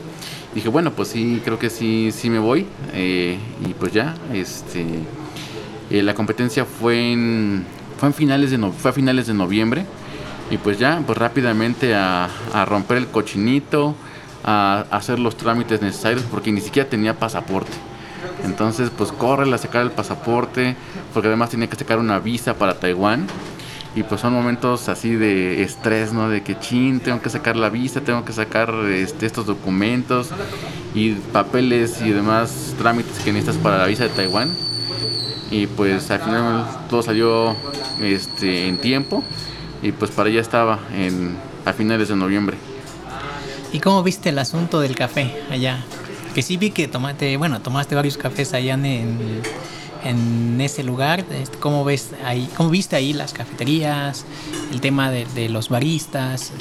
dije, 0.55 0.69
bueno, 0.69 0.93
pues 0.93 1.09
sí, 1.09 1.41
creo 1.45 1.59
que 1.59 1.71
sí, 1.71 2.11
sí 2.13 2.29
me 2.29 2.39
voy, 2.39 2.67
eh, 2.93 3.39
y 3.65 3.75
pues 3.75 3.93
ya, 3.93 4.15
este, 4.33 4.85
eh, 5.91 6.03
la 6.03 6.15
competencia 6.15 6.65
fue 6.65 7.13
en 7.13 7.65
fue, 7.99 8.13
finales 8.13 8.51
de 8.51 8.59
fue 8.59 8.91
a 8.91 8.95
finales 8.95 9.27
de 9.27 9.35
noviembre. 9.35 9.87
Y 10.51 10.59
pues 10.59 10.79
ya, 10.79 11.03
pues 11.07 11.19
rápidamente 11.19 11.95
a, 11.95 12.29
romper 12.67 12.99
el 12.99 13.07
cochinito, 13.07 13.95
a, 14.45 14.85
hacer 14.91 15.19
los 15.19 15.37
trámites 15.37 15.81
necesarios, 15.81 16.25
porque 16.31 16.53
ni 16.53 16.61
siquiera 16.61 16.89
tenía 16.89 17.19
pasaporte. 17.19 17.73
Entonces, 18.45 18.91
pues 18.97 19.11
corre 19.11 19.53
a 19.53 19.59
sacar 19.59 19.83
el 19.83 19.91
pasaporte, 19.91 20.77
porque 21.13 21.29
además 21.29 21.51
tenía 21.51 21.69
que 21.69 21.77
sacar 21.77 21.99
una 21.99 22.19
visa 22.19 22.55
para 22.55 22.75
Taiwán. 22.75 23.27
Y 23.97 24.03
pues 24.03 24.21
son 24.21 24.33
momentos 24.33 24.89
así 24.89 25.15
de 25.15 25.63
estrés, 25.63 26.13
¿no? 26.13 26.29
De 26.29 26.43
que 26.43 26.59
chin, 26.59 26.99
tengo 26.99 27.23
que 27.23 27.31
sacar 27.31 27.55
la 27.55 27.69
visa, 27.69 28.01
tengo 28.01 28.25
que 28.25 28.33
sacar 28.33 28.75
este, 28.91 29.25
estos 29.25 29.47
documentos 29.47 30.31
y 30.97 31.13
papeles 31.13 32.03
y 32.03 32.11
demás 32.11 32.75
trámites 32.77 33.21
que 33.21 33.33
necesitas 33.33 33.57
para 33.63 33.79
la 33.79 33.87
visa 33.87 34.03
de 34.03 34.11
Taiwán 34.11 34.51
y 35.55 35.69
pues 35.69 36.11
al 36.11 36.21
final 36.21 36.67
todo 36.91 37.03
salió 37.03 37.55
este, 38.03 38.67
en 38.67 38.79
tiempo 38.79 39.23
y 39.83 39.93
pues 39.93 40.11
para 40.11 40.29
allá 40.29 40.41
estaba 40.41 40.81
en, 40.93 41.37
a 41.65 41.73
finales 41.73 42.09
de 42.09 42.17
noviembre. 42.17 42.57
¿Y 43.73 43.79
cómo 43.79 44.03
viste 44.03 44.31
el 44.31 44.39
asunto 44.41 44.81
del 44.81 44.97
café 44.97 45.33
allá? 45.51 45.79
Que 46.35 46.43
sí 46.43 46.57
vi 46.57 46.71
que 46.71 46.89
tomaste, 46.89 47.37
bueno, 47.37 47.61
tomaste 47.61 47.95
varios 47.95 48.17
cafés 48.17 48.53
allá 48.53 48.75
en, 48.75 49.43
en 50.05 50.61
ese 50.61 50.83
lugar. 50.83 51.25
Este, 51.31 51.57
¿Cómo 51.59 51.85
ves 51.85 52.11
ahí, 52.25 52.49
cómo 52.57 52.71
viste 52.71 52.97
ahí 52.97 53.13
las 53.13 53.33
cafeterías, 53.33 54.25
el 54.73 54.81
tema 54.81 55.13
de, 55.13 55.49
los 55.51 55.69
baristas? 55.69 56.53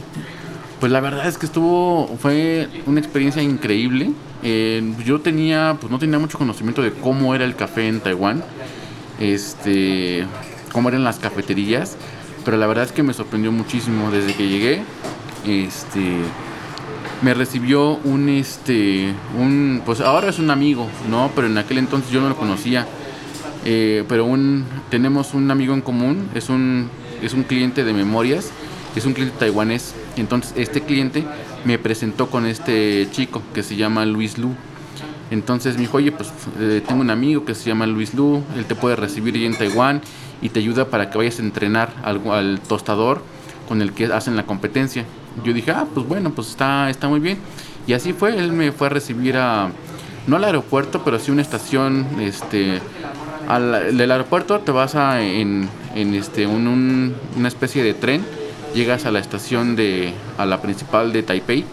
Pues 0.80 0.92
la 0.92 1.00
verdad 1.00 1.28
es 1.28 1.40
que 1.40 1.48
estuvo, 1.48 2.16
fue 2.20 2.68
una 2.86 3.00
experiencia 3.00 3.42
increíble. 3.42 4.12
Eh, 4.44 4.94
yo 5.04 5.20
tenía, 5.22 5.78
pues 5.80 5.92
no 5.92 5.98
tenía 5.98 6.20
mucho 6.20 6.38
conocimiento 6.38 6.84
de 6.84 6.92
cómo 6.92 7.34
era 7.34 7.46
el 7.46 7.56
café 7.56 7.88
en 7.88 8.02
Taiwán, 8.02 8.44
este, 9.20 10.26
cómo 10.72 10.90
eran 10.90 11.04
las 11.04 11.20
cafeterías, 11.20 11.98
pero 12.46 12.58
la 12.58 12.68
verdad 12.68 12.86
es 12.86 12.92
que 12.92 13.04
me 13.04 13.14
sorprendió 13.14 13.52
muchísimo 13.52 14.12
desde 14.12 14.34
que 14.34 14.48
llegué. 14.48 14.84
Este, 15.46 16.18
me 17.22 17.34
recibió 17.34 18.00
un 18.04 18.28
este 18.28 19.14
un 19.40 19.82
pues 19.86 20.02
ahora 20.02 20.30
es 20.30 20.40
un 20.40 20.50
amigo 20.50 20.90
no 21.10 21.32
pero 21.34 21.48
en 21.48 21.58
aquel 21.58 21.78
entonces 21.78 22.12
yo 22.12 22.22
no 22.22 22.30
lo 22.30 22.36
conocía. 22.36 22.86
Eh, 23.66 24.04
pero 24.10 24.26
un 24.26 24.66
tenemos 24.90 25.34
un 25.34 25.50
amigo 25.50 25.74
en 25.74 25.82
común 25.82 26.30
es 26.36 26.50
un 26.50 26.90
es 27.22 27.34
un 27.34 27.44
cliente 27.44 27.86
de 27.86 27.94
memorias 27.94 28.52
es 28.96 29.06
un 29.06 29.14
cliente 29.14 29.36
taiwanés. 29.40 29.96
Entonces 30.18 30.54
este 30.56 30.82
cliente 30.82 31.24
me 31.66 31.78
presentó 31.80 32.30
con 32.30 32.46
este 32.46 33.08
chico 33.12 33.42
que 33.54 33.64
se 33.64 33.76
llama 33.76 34.06
Luis 34.06 34.38
Lu 34.38 34.54
entonces 35.34 35.76
me 35.76 35.82
dijo 35.82 35.98
oye 35.98 36.12
pues 36.12 36.32
eh, 36.60 36.82
tengo 36.88 37.02
un 37.02 37.10
amigo 37.10 37.44
que 37.46 37.56
se 37.56 37.70
llama 37.70 37.86
Luis 37.86 38.14
Lu 38.14 38.44
él 38.56 38.66
te 38.66 38.76
puede 38.76 38.96
recibir 38.96 39.36
ahí 39.36 39.46
en 39.46 39.56
Taiwán 39.56 40.02
y 40.42 40.50
te 40.50 40.60
ayuda 40.60 40.86
para 40.86 41.10
que 41.10 41.18
vayas 41.18 41.40
a 41.40 41.42
entrenar 41.42 41.94
al, 42.04 42.60
tostador 42.62 43.22
con 43.68 43.82
el 43.82 43.94
que 43.94 44.06
hacen 44.06 44.36
la 44.36 44.46
competencia 44.46 45.06
yo 45.44 45.54
dije, 45.54 45.72
ah, 45.72 45.88
pues 45.94 46.08
bueno, 46.08 46.32
pues 46.32 46.50
está, 46.50 46.90
está 46.90 47.08
muy 47.08 47.20
bien. 47.20 47.38
Y 47.88 47.94
así 47.94 48.14
fue, 48.14 48.38
él 48.38 48.52
me 48.52 48.72
fue 48.72 48.88
a 48.88 48.90
recibir 48.90 49.38
a, 49.38 49.70
no 50.28 50.36
al 50.36 50.44
aeropuerto, 50.44 51.02
pero 51.04 51.20
sí 51.20 51.32
una 51.32 51.42
estación, 51.42 52.06
este, 52.20 52.80
del 53.94 54.12
aeropuerto 54.12 54.60
te 54.60 54.72
vas 54.72 54.96
a, 54.96 55.22
en, 55.22 55.68
en 55.96 56.14
este, 56.14 56.48
un, 56.48 57.14
una 57.36 57.48
especie 57.48 57.84
de 57.84 57.94
tren, 57.94 58.24
llegas 58.74 59.06
a 59.06 59.12
la 59.12 59.20
estación 59.20 59.76
de, 59.76 60.14
a 60.38 60.46
la 60.46 60.62
principal 60.62 61.12
de 61.12 61.24
Taipei, 61.24 61.66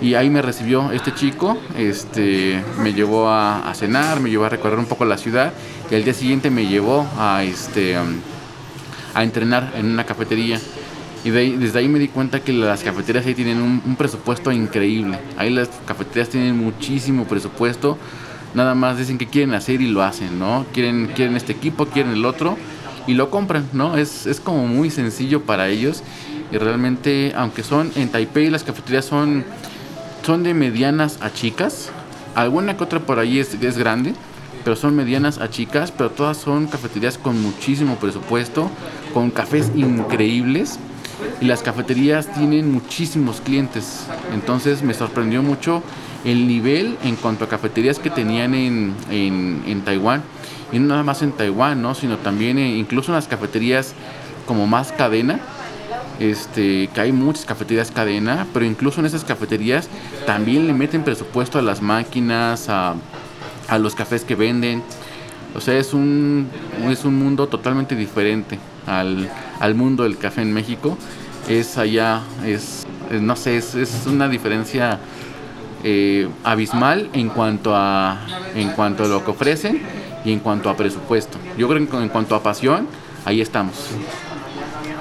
y 0.00 0.14
ahí 0.14 0.30
me 0.30 0.42
recibió 0.42 0.92
este 0.92 1.14
chico, 1.14 1.58
este, 1.76 2.62
me 2.80 2.92
llevó 2.92 3.30
a, 3.30 3.72
cenar, 3.74 4.20
me 4.20 4.30
llevó 4.30 4.44
a 4.44 4.48
recorrer 4.48 4.78
un 4.78 4.86
poco 4.86 5.04
la 5.04 5.18
ciudad 5.18 5.52
y 5.90 5.94
al 5.94 6.04
día 6.04 6.14
siguiente 6.14 6.50
me 6.50 6.66
llevó 6.66 7.06
a, 7.16 7.42
este, 7.42 7.96
a 9.14 9.22
entrenar 9.22 9.72
en 9.76 9.86
una 9.86 10.04
cafetería. 10.04 10.60
Y 11.24 11.30
desde 11.30 11.80
ahí 11.80 11.88
me 11.88 11.98
di 11.98 12.08
cuenta 12.08 12.40
que 12.40 12.52
las 12.52 12.82
cafeterías 12.82 13.26
ahí 13.26 13.34
tienen 13.34 13.60
un, 13.60 13.96
presupuesto 13.96 14.52
increíble. 14.52 15.18
Ahí 15.36 15.50
las 15.50 15.68
cafeterías 15.84 16.28
tienen 16.28 16.56
muchísimo 16.56 17.24
presupuesto. 17.24 17.98
Nada 18.54 18.74
más 18.74 18.98
dicen 18.98 19.18
que 19.18 19.26
quieren 19.26 19.52
hacer 19.54 19.80
y 19.80 19.88
lo 19.88 20.02
hacen, 20.02 20.38
¿no? 20.38 20.64
Quieren, 20.72 21.10
quieren 21.14 21.36
este 21.36 21.52
equipo, 21.52 21.86
quieren 21.86 22.12
el 22.12 22.24
otro 22.24 22.56
y 23.06 23.14
lo 23.14 23.30
compran, 23.30 23.68
¿no? 23.72 23.96
Es, 23.96 24.26
es 24.26 24.38
como 24.38 24.66
muy 24.68 24.90
sencillo 24.90 25.42
para 25.42 25.68
ellos. 25.68 26.02
Y 26.52 26.56
realmente, 26.56 27.32
aunque 27.36 27.62
son 27.62 27.90
en 27.96 28.08
Taipei, 28.08 28.48
las 28.48 28.62
cafeterías 28.62 29.04
son, 29.04 29.44
son 30.22 30.42
de 30.42 30.54
medianas 30.54 31.18
a 31.20 31.32
chicas. 31.32 31.90
Alguna 32.34 32.76
que 32.76 32.84
otra 32.84 33.00
por 33.00 33.18
ahí 33.18 33.38
es, 33.38 33.54
es 33.54 33.78
grande, 33.78 34.14
pero 34.64 34.76
son 34.76 34.94
medianas 34.94 35.38
a 35.38 35.50
chicas, 35.50 35.92
pero 35.92 36.10
todas 36.10 36.36
son 36.36 36.66
cafeterías 36.66 37.18
con 37.18 37.40
muchísimo 37.42 37.96
presupuesto, 37.96 38.70
con 39.14 39.30
cafés 39.30 39.70
increíbles 39.74 40.78
y 41.40 41.46
las 41.46 41.62
cafeterías 41.62 42.32
tienen 42.34 42.72
muchísimos 42.72 43.40
clientes. 43.40 44.06
Entonces 44.32 44.82
me 44.82 44.94
sorprendió 44.94 45.42
mucho 45.42 45.82
el 46.24 46.46
nivel 46.46 46.96
en 47.04 47.16
cuanto 47.16 47.44
a 47.44 47.48
cafeterías 47.48 47.98
que 47.98 48.10
tenían 48.10 48.54
en, 48.54 48.94
en, 49.10 49.82
Taiwán. 49.82 50.22
Y 50.72 50.78
no 50.78 50.88
nada 50.88 51.02
más 51.02 51.22
en 51.22 51.32
Taiwán, 51.32 51.80
¿no? 51.80 51.94
sino 51.94 52.18
también 52.18 52.58
incluso 52.58 53.12
en 53.12 53.16
las 53.16 53.28
cafeterías 53.28 53.94
como 54.46 54.66
más 54.66 54.92
cadena. 54.92 55.40
Este, 56.18 56.88
que 56.88 57.00
hay 57.00 57.12
muchas 57.12 57.44
cafeterías 57.44 57.92
cadena, 57.92 58.46
pero 58.52 58.64
incluso 58.64 59.00
en 59.00 59.06
esas 59.06 59.24
cafeterías 59.24 59.88
también 60.26 60.66
le 60.66 60.72
meten 60.72 61.04
presupuesto 61.04 61.58
a 61.58 61.62
las 61.62 61.80
máquinas, 61.80 62.68
a, 62.68 62.96
los 63.78 63.94
cafés 63.94 64.24
que 64.24 64.34
venden. 64.34 64.82
O 65.54 65.60
sea, 65.60 65.78
es 65.78 65.94
un, 65.94 66.48
es 66.90 67.04
un 67.04 67.16
mundo 67.18 67.46
totalmente 67.46 67.94
diferente 67.94 68.58
al, 68.86 69.30
al 69.60 69.74
mundo 69.74 70.02
del 70.02 70.18
café 70.18 70.42
en 70.42 70.52
México, 70.52 70.98
es 71.48 71.78
allá, 71.78 72.22
es, 72.44 72.86
no 73.10 73.36
sé, 73.36 73.56
es, 73.56 73.74
es 73.74 74.06
una 74.06 74.28
diferencia 74.28 74.98
eh, 75.84 76.28
abismal 76.42 77.08
en 77.12 77.28
cuanto, 77.28 77.74
a, 77.74 78.18
en 78.54 78.70
cuanto 78.70 79.04
a 79.04 79.06
lo 79.08 79.24
que 79.24 79.30
ofrecen 79.30 79.80
y 80.24 80.32
en 80.32 80.40
cuanto 80.40 80.68
a 80.68 80.76
presupuesto. 80.76 81.38
Yo 81.56 81.68
creo 81.68 81.88
que 81.88 81.96
en 81.96 82.08
cuanto 82.08 82.34
a 82.34 82.42
pasión, 82.42 82.88
ahí 83.24 83.40
estamos. 83.40 83.74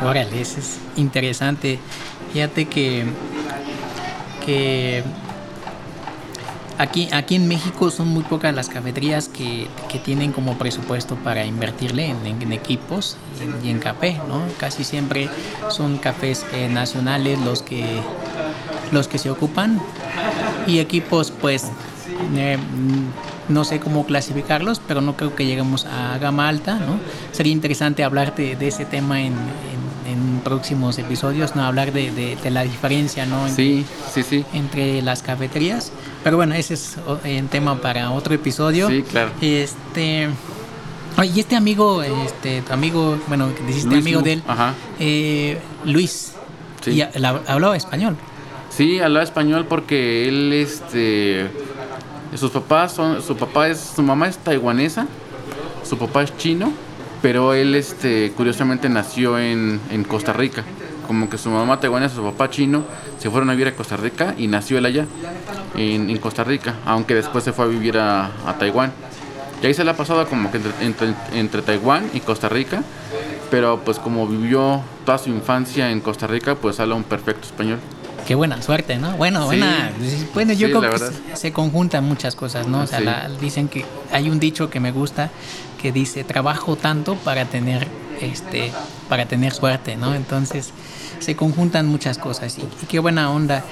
Órale, 0.03 0.41
eso 0.41 0.59
es 0.59 0.77
interesante. 0.95 1.79
Fíjate 2.33 2.65
que, 2.65 3.05
que 4.45 5.03
Aquí, 6.79 7.09
aquí 7.11 7.33
en 7.33 7.47
México 7.47 7.89
son 7.89 8.09
muy 8.09 8.21
pocas 8.21 8.53
las 8.53 8.69
cafeterías 8.69 9.29
que, 9.29 9.67
que 9.89 9.97
tienen 9.97 10.31
como 10.31 10.59
presupuesto 10.59 11.15
para 11.15 11.43
invertirle 11.43 12.05
en, 12.09 12.53
equipos 12.53 13.17
y, 13.63 13.69
en 13.69 13.79
café, 13.79 14.21
¿no? 14.27 14.43
Casi 14.59 14.83
siempre 14.83 15.27
son 15.69 15.97
cafés 15.97 16.45
eh, 16.53 16.69
nacionales 16.69 17.39
los 17.41 17.63
que, 17.63 17.83
los 18.91 19.07
que 19.07 19.17
se 19.17 19.31
ocupan 19.31 19.81
y 20.67 20.77
equipos 20.77 21.31
pues 21.31 21.71
eh, 22.35 22.57
no 23.49 23.63
sé 23.63 23.79
cómo 23.79 24.05
clasificarlos, 24.05 24.79
pero 24.87 25.01
no 25.01 25.17
creo 25.17 25.35
que 25.35 25.47
lleguemos 25.47 25.85
a 25.85 26.19
gama 26.19 26.47
alta, 26.47 26.75
¿no? 26.75 26.99
Sería 27.31 27.53
interesante 27.53 28.03
hablar 28.03 28.35
de, 28.35 28.55
ese 28.67 28.85
tema 28.85 29.19
en, 29.21 29.33
en 29.33 29.86
próximos 30.43 30.97
episodios, 30.97 31.55
no 31.55 31.63
hablar 31.63 31.91
de, 31.91 32.11
de, 32.11 32.51
la 32.51 32.63
diferencia, 32.63 33.25
¿no? 33.25 33.47
Entre, 33.47 33.65
sí, 33.65 33.85
sí, 34.13 34.23
sí. 34.23 34.45
Entre 34.53 35.01
las 35.01 35.21
cafeterías. 35.21 35.91
Pero 36.23 36.37
bueno, 36.37 36.55
ese 36.55 36.75
es 36.75 36.97
un 37.23 37.47
tema 37.47 37.81
para 37.81 38.11
otro 38.11 38.33
episodio. 38.33 38.87
Sí, 38.89 39.03
claro. 39.03 39.31
Este. 39.41 40.29
Y 41.23 41.39
este 41.39 41.55
amigo, 41.55 42.03
este, 42.03 42.61
tu 42.61 42.73
amigo, 42.73 43.17
bueno, 43.27 43.53
que 43.55 43.63
dijiste 43.63 43.95
amigo 43.95 44.21
de 44.21 44.33
él, 44.33 44.43
eh, 44.99 45.57
Luis, 45.83 46.33
sí. 46.81 47.01
hablaba 47.47 47.75
español. 47.75 48.15
Sí, 48.69 48.99
hablaba 48.99 49.23
español 49.23 49.65
porque 49.67 50.27
él, 50.27 50.53
este, 50.53 51.49
sus 52.35 52.51
papás 52.51 52.91
son, 52.91 53.23
su 53.23 53.35
papá 53.35 53.67
es, 53.67 53.79
su 53.95 54.03
mamá 54.03 54.27
es 54.27 54.37
taiwanesa, 54.37 55.07
su 55.83 55.97
papá 55.97 56.21
es 56.21 56.37
chino 56.37 56.71
pero 57.21 57.53
él 57.53 57.75
este 57.75 58.31
curiosamente 58.35 58.89
nació 58.89 59.39
en, 59.39 59.79
en 59.91 60.03
Costa 60.03 60.33
Rica. 60.33 60.63
Como 61.07 61.29
que 61.29 61.37
su 61.37 61.49
mamá 61.49 61.79
taiwanesa 61.79 62.15
su 62.15 62.23
papá 62.23 62.49
chino 62.49 62.83
se 63.17 63.29
fueron 63.29 63.49
a 63.49 63.53
vivir 63.53 63.67
a 63.67 63.75
Costa 63.75 63.95
Rica 63.95 64.35
y 64.37 64.47
nació 64.47 64.77
él 64.77 64.85
allá 64.85 65.05
en, 65.75 66.09
en 66.09 66.17
Costa 66.17 66.43
Rica 66.43 66.75
aunque 66.85 67.15
después 67.15 67.43
se 67.43 67.53
fue 67.53 67.65
a 67.65 67.67
vivir 67.67 67.97
a, 67.97 68.25
a 68.45 68.57
Taiwán. 68.57 68.91
Y 69.61 69.65
ahí 69.65 69.73
se 69.73 69.83
le 69.83 69.91
ha 69.91 69.97
pasado 69.97 70.27
como 70.27 70.51
que 70.51 70.59
entre, 70.81 71.13
entre, 71.33 71.61
Taiwán 71.61 72.09
y 72.13 72.19
Costa 72.19 72.49
Rica 72.49 72.83
pero 73.49 73.79
pues 73.85 73.97
como 73.97 74.27
vivió 74.27 74.81
toda 75.05 75.17
su 75.17 75.29
infancia 75.29 75.89
en 75.89 76.01
Costa 76.01 76.27
Rica 76.27 76.55
pues 76.55 76.79
habla 76.79 76.95
un 76.95 77.03
perfecto 77.03 77.47
español 77.47 77.79
Qué 78.27 78.35
buena 78.35 78.61
suerte, 78.61 78.97
¿no? 78.97 79.15
Bueno, 79.15 79.45
buena. 79.45 79.89
Bueno, 80.33 80.51
yo 80.51 80.67
creo 80.67 80.81
que 80.91 81.37
se, 81.37 81.53
conjuntan 81.53 82.03
muchas 82.03 82.35
cosas, 82.35 82.67
¿no? 82.67 82.81
O 82.81 82.87
sea, 82.87 83.29
dicen 83.39 83.69
que 83.69 83.85
hay 84.11 84.29
un 84.29 84.37
dicho 84.37 84.69
que 84.69 84.81
me 84.81 84.91
gusta 84.91 85.31
que 85.81 85.93
dice 85.93 86.25
trabajo 86.25 86.75
tanto 86.75 87.15
para 87.15 87.45
tener 87.45 87.87
este 88.19 88.73
para 89.07 89.27
tener 89.27 89.53
suerte, 89.53 89.95
¿no? 89.95 90.13
Entonces 90.13 90.71
se 91.19 91.37
conjuntan 91.37 91.87
muchas 91.87 92.17
cosas 92.17 92.57
y, 92.57 92.63
qué 92.87 92.99
buena 92.99 93.31
onda. 93.31 93.63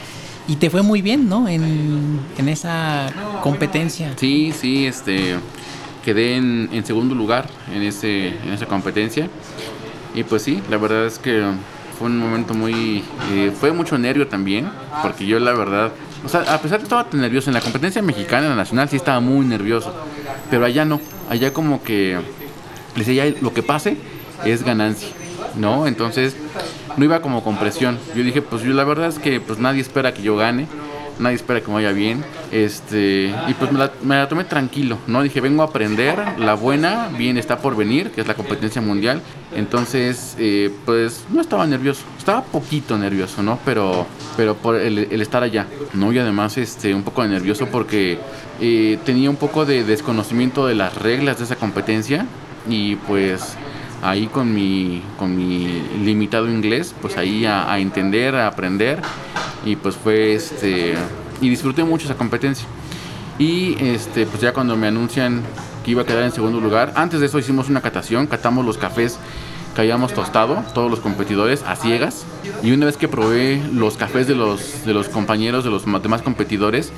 Y 0.47 0.55
te 0.55 0.69
fue 0.69 0.83
muy 0.83 1.01
bien, 1.01 1.27
¿no? 1.27 1.49
En, 1.49 2.21
en 2.37 2.47
esa 2.47 3.07
competencia. 3.43 4.13
Sí, 4.15 4.53
sí, 4.57 4.85
este 4.85 5.35
quedé 6.05 6.37
en, 6.37 6.69
en, 6.71 6.85
segundo 6.85 7.13
lugar 7.13 7.49
en 7.73 7.81
ese 7.81 8.27
en 8.27 8.53
esa 8.53 8.67
competencia 8.67 9.27
y 10.13 10.23
pues 10.23 10.43
sí, 10.43 10.61
la 10.69 10.77
verdad 10.77 11.07
es 11.07 11.19
que 11.19 11.43
fue 11.97 12.07
un 12.07 12.19
momento 12.19 12.53
muy 12.53 13.03
eh, 13.31 13.51
fue 13.57 13.71
mucho 13.71 13.97
nervio 13.97 14.27
también 14.27 14.69
porque 15.01 15.25
yo 15.25 15.39
la 15.39 15.53
verdad 15.53 15.91
o 16.25 16.27
sea, 16.27 16.41
a 16.41 16.59
pesar 16.59 16.71
de 16.71 16.77
que 16.79 16.83
estaba 16.83 17.05
nervioso 17.11 17.51
en 17.51 17.53
la 17.53 17.61
competencia 17.61 18.01
mexicana, 18.01 18.45
en 18.45 18.49
la 18.49 18.55
nacional, 18.55 18.89
sí 18.89 18.95
estaba 18.95 19.19
muy 19.19 19.45
nervioso. 19.45 19.93
Pero 20.49 20.65
allá 20.65 20.83
no. 20.83 20.99
Allá 21.29 21.53
como 21.53 21.83
que 21.83 22.17
le 22.95 23.03
decía, 23.03 23.31
lo 23.41 23.53
que 23.53 23.61
pase 23.61 23.97
es 24.43 24.63
ganancia. 24.63 25.09
¿No? 25.55 25.85
Entonces 25.85 26.35
no 26.97 27.05
iba 27.05 27.21
como 27.21 27.43
con 27.43 27.57
presión. 27.57 27.99
Yo 28.15 28.23
dije, 28.23 28.41
pues 28.41 28.63
yo 28.63 28.73
la 28.73 28.83
verdad 28.83 29.07
es 29.07 29.19
que 29.19 29.39
pues 29.39 29.59
nadie 29.59 29.81
espera 29.81 30.15
que 30.15 30.23
yo 30.23 30.35
gane. 30.35 30.67
Nadie 31.19 31.35
espera 31.35 31.61
que 31.61 31.67
me 31.67 31.73
vaya 31.75 31.91
bien. 31.91 32.23
Este, 32.51 33.33
y 33.47 33.53
pues 33.53 33.71
me 33.71 34.15
la, 34.15 34.27
tomé 34.27 34.43
tranquilo, 34.43 34.97
¿no? 35.07 35.21
Dije, 35.23 35.41
vengo 35.41 35.63
a 35.63 35.65
aprender, 35.65 36.17
la 36.37 36.53
buena, 36.53 37.09
bien 37.17 37.37
está 37.37 37.57
por 37.59 37.75
venir, 37.75 38.11
que 38.11 38.21
es 38.21 38.27
la 38.27 38.33
competencia 38.35 38.81
mundial. 38.81 39.21
Entonces, 39.55 40.35
eh, 40.39 40.71
pues 40.85 41.25
no 41.29 41.41
estaba 41.41 41.65
nervioso, 41.65 42.03
estaba 42.17 42.43
poquito 42.43 42.97
nervioso, 42.97 43.43
¿no? 43.43 43.59
Pero, 43.65 44.05
pero 44.37 44.55
por 44.55 44.75
el, 44.75 45.21
estar 45.21 45.43
allá, 45.43 45.67
¿no? 45.93 46.11
Y 46.11 46.19
además, 46.19 46.57
este, 46.57 46.93
un 46.93 47.03
poco 47.03 47.25
nervioso 47.25 47.67
porque 47.67 48.19
eh, 48.61 48.97
tenía 49.05 49.29
un 49.29 49.37
poco 49.37 49.65
de 49.65 49.83
desconocimiento 49.83 50.67
de 50.67 50.75
las 50.75 50.95
reglas 50.95 51.39
de 51.39 51.45
esa 51.45 51.55
competencia 51.55 52.25
y 52.67 52.95
pues 52.95 53.55
ahí 54.05 54.27
con 54.27 54.53
mi, 54.53 55.01
con 55.17 55.35
mi 55.35 55.81
limitado 56.03 56.49
inglés, 56.49 56.93
pues 57.01 57.17
ahí 57.17 57.45
a, 57.45 57.77
entender, 57.79 58.35
a 58.35 58.47
aprender 58.47 59.01
y 59.65 59.75
pues 59.75 59.95
fue 59.95 60.35
este 60.35 60.95
y 61.41 61.49
disfruté 61.49 61.83
mucho 61.83 62.05
esa 62.05 62.15
competencia. 62.15 62.67
Y 63.37 63.75
este 63.83 64.25
pues 64.25 64.41
ya 64.41 64.53
cuando 64.53 64.75
me 64.75 64.87
anuncian 64.87 65.41
que 65.83 65.91
iba 65.91 66.03
a 66.03 66.05
quedar 66.05 66.23
en 66.23 66.31
segundo 66.31 66.61
lugar, 66.61 66.93
antes 66.95 67.19
de 67.19 67.25
eso 67.25 67.39
hicimos 67.39 67.69
una 67.69 67.81
catación, 67.81 68.27
catamos 68.27 68.65
los 68.65 68.77
cafés 68.77 69.17
que 69.73 69.81
habíamos 69.81 70.13
tostado, 70.13 70.63
todos 70.73 70.89
los 70.89 70.99
competidores 70.99 71.63
a 71.63 71.75
ciegas 71.75 72.25
y 72.63 72.71
una 72.71 72.85
vez 72.85 72.97
que 72.97 73.07
probé 73.07 73.61
los 73.73 73.97
cafés 73.97 74.27
de 74.27 74.35
los 74.35 74.85
de 74.85 74.93
los 74.93 75.09
compañeros 75.09 75.63
de 75.63 75.71
los 75.71 75.83
demás 75.83 76.21
competidores, 76.21 76.93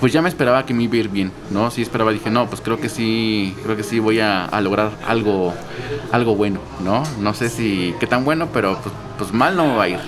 pues 0.00 0.12
ya 0.12 0.22
me 0.22 0.28
esperaba 0.28 0.66
que 0.66 0.74
me 0.74 0.84
iba 0.84 0.94
a 0.94 0.98
ir 0.98 1.08
bien, 1.08 1.32
¿no? 1.50 1.70
Sí 1.70 1.82
esperaba, 1.82 2.12
dije, 2.12 2.30
no, 2.30 2.46
pues 2.48 2.60
creo 2.60 2.80
que 2.80 2.88
sí, 2.88 3.54
creo 3.62 3.76
que 3.76 3.82
sí 3.82 3.98
voy 3.98 4.20
a, 4.20 4.48
lograr 4.60 4.92
algo, 5.06 5.54
algo 6.12 6.34
bueno, 6.34 6.60
¿no? 6.82 7.02
No 7.20 7.34
sé 7.34 7.48
si 7.48 7.94
qué 8.00 8.06
tan 8.06 8.24
bueno, 8.24 8.48
pero 8.52 8.78
pues, 8.82 8.94
pues 9.18 9.32
mal 9.32 9.56
no 9.56 9.76
va 9.76 9.84
a 9.84 9.88
ir. 9.88 9.98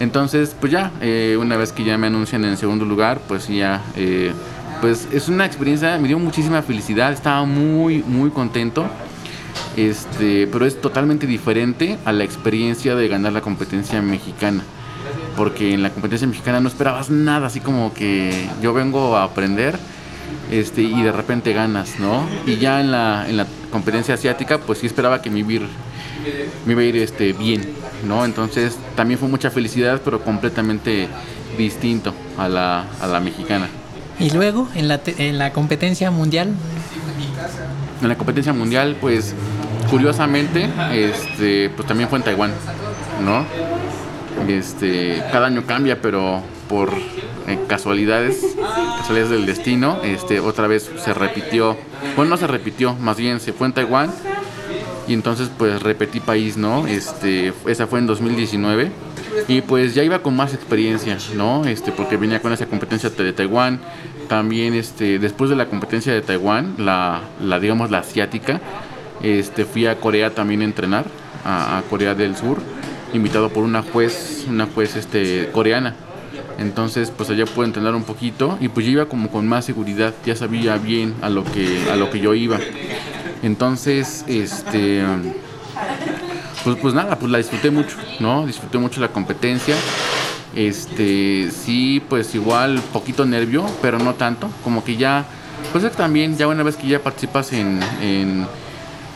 Entonces, 0.00 0.56
pues 0.58 0.72
ya, 0.72 0.90
eh, 1.00 1.36
una 1.40 1.56
vez 1.56 1.72
que 1.72 1.84
ya 1.84 1.98
me 1.98 2.06
anuncian 2.06 2.44
en 2.44 2.56
segundo 2.56 2.84
lugar, 2.84 3.20
pues 3.28 3.48
ya, 3.48 3.82
eh, 3.96 4.32
pues 4.80 5.08
es 5.12 5.28
una 5.28 5.44
experiencia, 5.44 5.98
me 5.98 6.08
dio 6.08 6.18
muchísima 6.18 6.62
felicidad, 6.62 7.12
estaba 7.12 7.44
muy, 7.44 8.02
muy 8.02 8.30
contento. 8.30 8.86
Este, 9.76 10.46
pero 10.46 10.66
es 10.66 10.80
totalmente 10.80 11.26
diferente 11.26 11.98
a 12.04 12.12
la 12.12 12.24
experiencia 12.24 12.94
de 12.94 13.08
ganar 13.08 13.32
la 13.32 13.40
competencia 13.40 14.00
mexicana 14.02 14.62
porque 15.40 15.72
en 15.72 15.82
la 15.82 15.88
competencia 15.88 16.28
mexicana 16.28 16.60
no 16.60 16.68
esperabas 16.68 17.08
nada, 17.08 17.46
así 17.46 17.60
como 17.60 17.94
que 17.94 18.46
yo 18.60 18.74
vengo 18.74 19.16
a 19.16 19.24
aprender 19.24 19.78
este, 20.50 20.82
y 20.82 21.02
de 21.02 21.12
repente 21.12 21.54
ganas, 21.54 21.98
¿no? 21.98 22.28
Y 22.44 22.56
ya 22.56 22.78
en 22.78 22.90
la, 22.90 23.24
en 23.26 23.38
la 23.38 23.46
competencia 23.72 24.12
asiática, 24.12 24.58
pues 24.58 24.80
sí 24.80 24.86
esperaba 24.86 25.22
que 25.22 25.30
me 25.30 25.38
iba 25.38 25.48
a 25.48 25.52
ir, 25.52 25.62
me 26.66 26.72
iba 26.72 26.82
a 26.82 26.84
ir 26.84 26.96
este, 26.98 27.32
bien, 27.32 27.62
¿no? 28.06 28.26
Entonces 28.26 28.76
también 28.96 29.18
fue 29.18 29.30
mucha 29.30 29.50
felicidad, 29.50 30.02
pero 30.04 30.22
completamente 30.22 31.08
distinto 31.56 32.12
a 32.36 32.46
la, 32.46 32.84
a 33.00 33.06
la 33.06 33.20
mexicana. 33.20 33.66
¿Y 34.18 34.28
luego 34.32 34.68
en 34.74 34.88
la, 34.88 35.00
en 35.06 35.38
la 35.38 35.54
competencia 35.54 36.10
mundial? 36.10 36.50
En 38.02 38.08
la 38.10 38.18
competencia 38.18 38.52
mundial, 38.52 38.94
pues 39.00 39.34
curiosamente, 39.88 40.68
este, 40.92 41.70
pues 41.70 41.88
también 41.88 42.10
fue 42.10 42.18
en 42.18 42.24
Taiwán, 42.26 42.52
¿no? 43.24 43.46
Este, 44.48 45.22
cada 45.30 45.46
año 45.46 45.64
cambia, 45.66 46.00
pero 46.00 46.42
por 46.68 46.90
eh, 47.46 47.58
casualidades, 47.68 48.56
casualidades 48.98 49.30
del 49.30 49.46
destino, 49.46 50.00
este, 50.02 50.40
otra 50.40 50.66
vez 50.66 50.90
se 50.98 51.12
repitió. 51.14 51.76
Bueno, 52.16 52.30
no 52.30 52.36
se 52.36 52.46
repitió, 52.46 52.94
más 52.94 53.16
bien 53.16 53.40
se 53.40 53.52
fue 53.52 53.66
en 53.66 53.72
Taiwán 53.72 54.10
y 55.06 55.14
entonces 55.14 55.50
pues 55.56 55.82
repetí 55.82 56.20
país, 56.20 56.56
¿no? 56.56 56.86
Este, 56.86 57.52
esa 57.66 57.86
fue 57.86 57.98
en 57.98 58.06
2019 58.06 58.90
y 59.48 59.60
pues 59.62 59.94
ya 59.94 60.04
iba 60.04 60.20
con 60.20 60.36
más 60.36 60.54
experiencia, 60.54 61.18
¿no? 61.34 61.64
Este, 61.64 61.92
porque 61.92 62.16
venía 62.16 62.40
con 62.40 62.52
esa 62.52 62.66
competencia 62.66 63.10
de 63.10 63.32
Taiwán. 63.32 63.80
También, 64.28 64.74
este, 64.74 65.18
después 65.18 65.50
de 65.50 65.56
la 65.56 65.66
competencia 65.66 66.12
de 66.12 66.22
Taiwán, 66.22 66.74
la, 66.78 67.22
digamos 67.60 67.90
la 67.90 67.98
asiática, 67.98 68.60
este, 69.22 69.64
fui 69.64 69.86
a 69.86 69.96
Corea 69.96 70.30
también 70.30 70.60
a 70.60 70.64
entrenar, 70.64 71.04
a 71.44 71.82
Corea 71.90 72.14
del 72.14 72.36
Sur 72.36 72.58
invitado 73.12 73.48
por 73.50 73.64
una 73.64 73.82
juez, 73.82 74.46
una 74.48 74.66
juez 74.66 74.96
este, 74.96 75.50
coreana. 75.52 75.94
Entonces, 76.58 77.10
pues 77.16 77.30
allá 77.30 77.46
pude 77.46 77.66
entrenar 77.66 77.94
un 77.94 78.04
poquito 78.04 78.58
y 78.60 78.68
pues 78.68 78.84
yo 78.84 78.92
iba 78.92 79.06
como 79.06 79.30
con 79.30 79.48
más 79.48 79.64
seguridad, 79.64 80.14
ya 80.26 80.36
sabía 80.36 80.76
bien 80.76 81.14
a 81.22 81.30
lo 81.30 81.44
que, 81.44 81.90
a 81.90 81.96
lo 81.96 82.10
que 82.10 82.20
yo 82.20 82.34
iba. 82.34 82.58
Entonces, 83.42 84.24
este, 84.28 85.02
pues, 86.64 86.76
pues 86.76 86.94
nada, 86.94 87.18
pues 87.18 87.32
la 87.32 87.38
disfruté 87.38 87.70
mucho, 87.70 87.96
¿no? 88.18 88.46
Disfruté 88.46 88.78
mucho 88.78 89.00
la 89.00 89.08
competencia. 89.08 89.74
Este, 90.54 91.50
sí, 91.50 92.02
pues 92.08 92.34
igual 92.34 92.80
poquito 92.92 93.24
nervio, 93.24 93.64
pero 93.80 93.98
no 93.98 94.14
tanto, 94.14 94.50
como 94.64 94.84
que 94.84 94.96
ya, 94.96 95.24
pues 95.72 95.90
también, 95.92 96.36
ya 96.36 96.48
una 96.48 96.62
vez 96.62 96.76
que 96.76 96.88
ya 96.88 96.98
participas 96.98 97.52
en 97.52 97.80
en, 98.00 98.46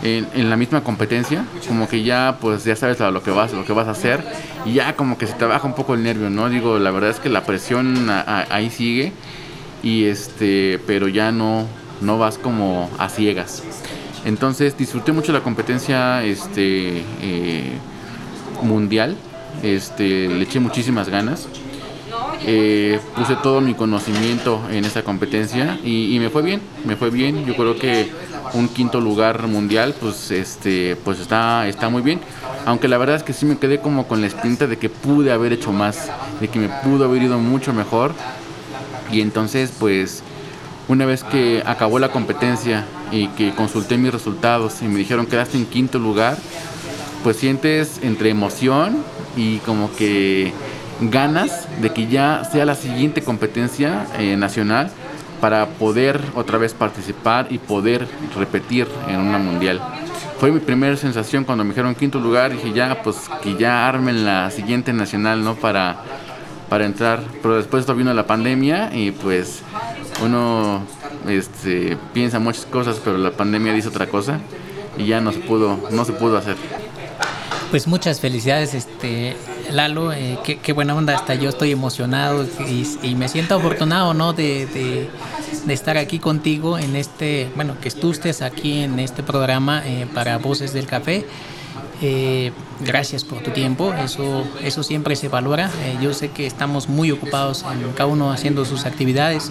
la 0.03 0.57
misma 0.57 0.82
competencia, 0.82 1.45
como 1.66 1.88
que 1.88 2.03
ya 2.03 2.36
pues 2.40 2.64
ya 2.64 2.76
sabes 2.76 3.01
lo 3.01 3.22
que 3.22 3.30
vas, 3.30 3.53
lo 3.53 3.64
que 3.64 3.72
vas 3.72 3.88
a 3.88 3.92
hacer 3.92 4.22
y 4.66 4.74
ya 4.74 4.97
como 4.97 5.16
que 5.16 5.26
se 5.26 5.32
te 5.34 5.45
baja 5.45 5.66
un 5.66 5.74
poco 5.74 5.95
el 5.95 6.03
nervio, 6.03 6.28
¿no? 6.30 6.49
Digo, 6.51 6.78
la 6.78 6.90
verdad 6.90 7.11
es 7.11 7.20
que 7.20 7.28
la 7.28 7.45
presión 7.45 8.11
ahí 8.11 8.70
sigue 8.70 9.12
y 9.82 10.05
este, 10.05 10.80
pero 10.86 11.09
ya 11.09 11.32
no 11.32 11.66
no 12.01 12.18
vas 12.18 12.38
como 12.38 12.90
a 12.99 13.09
ciegas. 13.09 13.62
Entonces 14.24 14.76
disfruté 14.76 15.12
mucho 15.12 15.32
la 15.32 15.40
competencia 15.40 16.24
este 16.24 17.03
eh, 17.20 17.72
mundial, 18.62 19.16
este 19.62 20.28
le 20.28 20.42
eché 20.42 20.61
muchísimas 20.61 21.09
ganas. 21.09 21.49
Eh, 22.47 23.01
puse 23.16 23.36
todo 23.36 23.61
mi 23.61 23.74
conocimiento 23.74 24.61
en 24.70 24.84
esa 24.84 25.03
competencia 25.03 25.78
y, 25.82 26.18
me 26.18 26.28
fue 26.28 26.42
bien, 26.42 26.61
me 26.84 26.97
fue 26.97 27.11
bien. 27.11 27.45
Yo 27.47 27.57
creo 27.57 27.76
que 27.76 28.11
un 28.55 28.68
quinto 28.68 29.00
lugar 29.00 29.46
mundial, 29.46 29.94
pues 30.00 30.30
este, 30.30 30.96
pues 30.96 31.20
está, 31.20 31.68
está 31.68 31.88
muy 31.88 32.02
bien. 32.02 32.20
Aunque 32.64 32.88
la 32.88 32.98
verdad 32.98 33.16
es 33.16 33.22
que 33.22 33.32
sí 33.32 33.46
me 33.46 33.59
quedé 33.59 33.80
como 33.80 34.07
con 34.07 34.20
la 34.20 34.26
espinta 34.26 34.66
de 34.66 34.78
que 34.78 34.88
pude 34.88 35.32
haber 35.32 35.52
hecho 35.52 35.72
más, 35.72 36.11
de 36.40 36.48
que 36.48 36.59
me 36.59 36.68
pudo 36.68 37.05
haber 37.05 37.22
ido 37.22 37.38
mucho 37.38 37.72
mejor. 37.72 38.14
Y 39.11 39.20
entonces, 39.20 39.72
pues, 39.78 40.22
una 40.88 41.05
vez 41.07 41.24
que 41.24 41.62
acabó 41.66 41.98
la 41.98 42.11
competencia 42.11 42.86
y 43.11 43.28
que 43.28 43.55
consulté 43.55 43.96
mis 43.96 44.12
resultados 44.12 44.82
y 44.82 44.86
me 44.86 44.98
dijeron 44.98 45.26
quedaste 45.26 45.57
en 45.57 45.66
quinto 45.66 45.98
lugar, 45.98 46.36
pues 47.22 47.36
sientes 47.36 48.00
entre 48.02 48.30
emoción 48.30 48.98
y 49.36 49.59
como 49.59 49.94
que 49.94 50.52
ganas 51.00 51.68
de 51.80 51.92
que 51.92 52.07
ya 52.07 52.48
sea 52.50 52.64
la 52.64 52.74
siguiente 52.74 53.22
competencia 53.22 54.07
eh, 54.18 54.36
nacional 54.36 54.90
para 55.45 55.66
poder 55.66 56.22
otra 56.36 56.57
vez 56.57 56.72
participar 56.72 57.49
y 57.51 57.59
poder 57.59 58.09
repetir 58.34 58.88
en 59.09 59.20
una 59.20 59.36
mundial. 59.36 59.78
Fue 60.40 60.51
mi 60.51 60.59
primera 60.59 60.97
sensación 60.97 61.45
cuando 61.45 61.64
me 61.64 61.68
dijeron 61.68 61.95
quinto 61.95 62.18
lugar, 62.18 62.51
dije 62.51 62.72
ya, 62.72 63.03
pues 63.03 63.28
que 63.42 63.55
ya 63.55 63.86
armen 63.86 64.24
la 64.24 64.51
siguiente 64.51 64.95
nacional, 64.95 65.45
¿no? 65.45 65.55
Para, 65.55 65.99
para 66.70 66.86
entrar. 66.86 67.20
Pero 67.42 67.57
después 67.57 67.84
vino 67.95 68.14
la 68.14 68.26
pandemia 68.26 68.97
y 68.97 69.11
pues 69.11 69.61
uno 70.24 70.80
este, 71.28 71.99
piensa 72.14 72.38
muchas 72.38 72.64
cosas, 72.64 72.99
pero 73.05 73.18
la 73.18 73.32
pandemia 73.32 73.74
dice 73.74 73.88
otra 73.88 74.07
cosa 74.07 74.40
y 74.97 75.05
ya 75.05 75.20
no 75.20 75.30
se 75.30 75.40
pudo, 75.40 75.78
no 75.90 76.07
se 76.07 76.14
pudo 76.14 76.38
hacer. 76.38 76.57
Pues 77.70 77.86
muchas 77.86 78.20
felicidades, 78.20 78.74
este 78.74 79.36
Lalo, 79.70 80.12
eh, 80.12 80.38
qué, 80.42 80.72
buena 80.72 80.94
onda, 80.94 81.16
hasta 81.16 81.34
yo 81.34 81.48
estoy 81.48 81.72
emocionado 81.72 82.46
y, 83.02 83.14
me 83.14 83.28
siento 83.28 83.56
afortunado, 83.56 84.14
¿no? 84.14 84.32
De, 84.32 85.08
estar 85.68 85.96
aquí 85.96 86.18
contigo 86.18 86.78
en 86.78 86.94
este, 86.94 87.50
bueno, 87.56 87.76
que 87.80 87.90
tú 87.90 88.12
aquí 88.42 88.82
en 88.82 88.98
este 88.98 89.22
programa 89.22 89.82
eh, 89.84 90.06
para 90.12 90.38
Voces 90.38 90.72
del 90.72 90.86
Café. 90.86 91.26
Eh, 92.02 92.52
gracias 92.80 93.24
por 93.24 93.38
tu 93.42 93.50
tiempo, 93.50 93.94
eso, 93.94 94.44
eso 94.62 94.82
siempre 94.82 95.16
se 95.16 95.28
valora. 95.28 95.70
yo 96.02 96.12
sé 96.12 96.30
que 96.30 96.46
estamos 96.46 96.88
muy 96.88 97.10
ocupados, 97.10 97.64
en 97.72 97.92
cada 97.92 98.06
uno 98.06 98.30
haciendo 98.30 98.64
sus 98.64 98.84
actividades. 98.84 99.50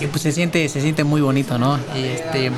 Y 0.00 0.06
pues 0.06 0.22
se 0.22 0.32
siente, 0.32 0.68
se 0.68 0.80
siente 0.80 1.04
muy 1.04 1.20
bonito, 1.20 1.58
¿no? 1.58 1.78
Este, 1.94 2.50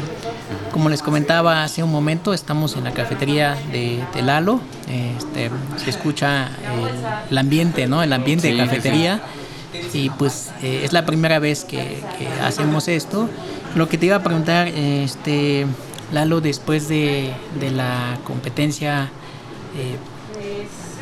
como 0.72 0.88
les 0.88 1.02
comentaba 1.02 1.64
hace 1.64 1.82
un 1.82 1.90
momento, 1.90 2.34
estamos 2.34 2.76
en 2.76 2.84
la 2.84 2.92
cafetería 2.92 3.56
de, 3.72 4.04
Lalo. 4.22 4.60
Este, 4.88 5.50
se 5.82 5.90
escucha 5.90 6.50
el, 7.30 7.38
ambiente, 7.38 7.86
¿no? 7.86 8.02
El 8.02 8.12
ambiente 8.12 8.52
de 8.52 8.56
cafetería. 8.56 9.22
Y 9.92 10.10
pues 10.10 10.50
eh, 10.62 10.82
es 10.84 10.92
la 10.92 11.06
primera 11.06 11.38
vez 11.38 11.64
que, 11.64 12.02
hacemos 12.42 12.88
esto. 12.88 13.28
Lo 13.74 13.88
que 13.88 13.98
te 13.98 14.06
iba 14.06 14.16
a 14.16 14.22
preguntar, 14.22 14.68
este, 14.68 15.66
Lalo, 16.12 16.40
después 16.40 16.88
de, 16.88 17.32
la 17.74 18.18
competencia 18.24 19.10
eh, 19.76 19.96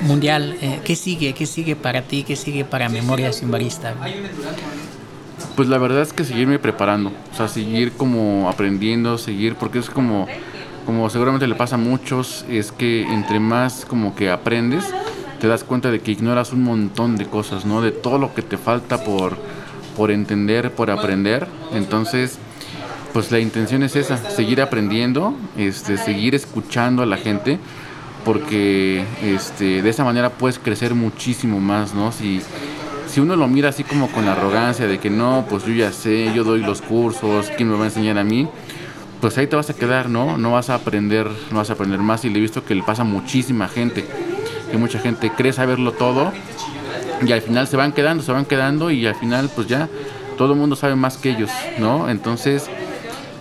mundial, 0.06 0.56
eh, 0.60 0.80
¿qué 0.84 0.96
sigue? 0.96 1.34
¿Qué 1.34 1.46
sigue 1.46 1.76
para 1.76 2.02
ti? 2.02 2.22
¿Qué 2.24 2.36
sigue 2.36 2.64
para 2.64 2.88
Memoria 2.88 3.32
Simbarista? 3.32 3.94
Pues 5.56 5.68
la 5.68 5.78
verdad 5.78 6.02
es 6.02 6.12
que 6.12 6.24
seguirme 6.24 6.58
preparando, 6.58 7.12
o 7.32 7.36
sea, 7.36 7.46
seguir 7.46 7.92
como 7.92 8.48
aprendiendo, 8.48 9.18
seguir, 9.18 9.54
porque 9.54 9.78
es 9.78 9.88
como, 9.88 10.26
como 10.84 11.08
seguramente 11.10 11.46
le 11.46 11.54
pasa 11.54 11.76
a 11.76 11.78
muchos, 11.78 12.44
es 12.48 12.72
que 12.72 13.02
entre 13.02 13.38
más 13.38 13.84
como 13.84 14.16
que 14.16 14.30
aprendes, 14.30 14.84
te 15.38 15.46
das 15.46 15.62
cuenta 15.62 15.92
de 15.92 16.00
que 16.00 16.10
ignoras 16.10 16.52
un 16.52 16.62
montón 16.62 17.16
de 17.16 17.26
cosas, 17.26 17.64
¿no? 17.66 17.82
De 17.82 17.92
todo 17.92 18.18
lo 18.18 18.34
que 18.34 18.42
te 18.42 18.56
falta 18.56 19.04
por, 19.04 19.36
por 19.96 20.10
entender, 20.10 20.72
por 20.72 20.90
aprender. 20.90 21.46
Entonces, 21.72 22.38
pues 23.12 23.30
la 23.30 23.38
intención 23.38 23.84
es 23.84 23.94
esa, 23.94 24.16
seguir 24.16 24.60
aprendiendo, 24.60 25.34
este, 25.56 25.98
seguir 25.98 26.34
escuchando 26.34 27.02
a 27.02 27.06
la 27.06 27.16
gente, 27.16 27.60
porque 28.24 29.04
este, 29.22 29.82
de 29.82 29.88
esa 29.90 30.02
manera 30.02 30.30
puedes 30.30 30.58
crecer 30.58 30.94
muchísimo 30.94 31.60
más, 31.60 31.94
¿no? 31.94 32.10
Si, 32.10 32.40
si 33.14 33.20
uno 33.20 33.36
lo 33.36 33.46
mira 33.46 33.68
así 33.68 33.84
como 33.84 34.08
con 34.10 34.26
arrogancia 34.26 34.88
de 34.88 34.98
que 34.98 35.08
no, 35.08 35.46
pues 35.48 35.64
yo 35.64 35.72
ya 35.72 35.92
sé, 35.92 36.32
yo 36.34 36.42
doy 36.42 36.62
los 36.62 36.82
cursos, 36.82 37.48
¿quién 37.56 37.70
me 37.70 37.76
va 37.76 37.84
a 37.84 37.86
enseñar 37.86 38.18
a 38.18 38.24
mí? 38.24 38.48
Pues 39.20 39.38
ahí 39.38 39.46
te 39.46 39.54
vas 39.54 39.70
a 39.70 39.74
quedar, 39.74 40.10
¿no? 40.10 40.36
No 40.36 40.50
vas 40.50 40.68
a 40.68 40.74
aprender, 40.74 41.28
no 41.52 41.58
vas 41.58 41.70
a 41.70 41.74
aprender 41.74 42.00
más 42.00 42.24
y 42.24 42.28
le 42.28 42.38
he 42.38 42.42
visto 42.42 42.64
que 42.64 42.74
le 42.74 42.82
pasa 42.82 43.04
muchísima 43.04 43.68
gente, 43.68 44.04
que 44.68 44.76
mucha 44.78 44.98
gente 44.98 45.30
cree 45.30 45.52
saberlo 45.52 45.92
todo 45.92 46.32
y 47.24 47.30
al 47.30 47.40
final 47.40 47.68
se 47.68 47.76
van 47.76 47.92
quedando, 47.92 48.24
se 48.24 48.32
van 48.32 48.46
quedando 48.46 48.90
y 48.90 49.06
al 49.06 49.14
final 49.14 49.48
pues 49.54 49.68
ya 49.68 49.88
todo 50.36 50.54
el 50.54 50.58
mundo 50.58 50.74
sabe 50.74 50.96
más 50.96 51.16
que 51.16 51.30
ellos, 51.30 51.50
¿no? 51.78 52.10
Entonces 52.10 52.68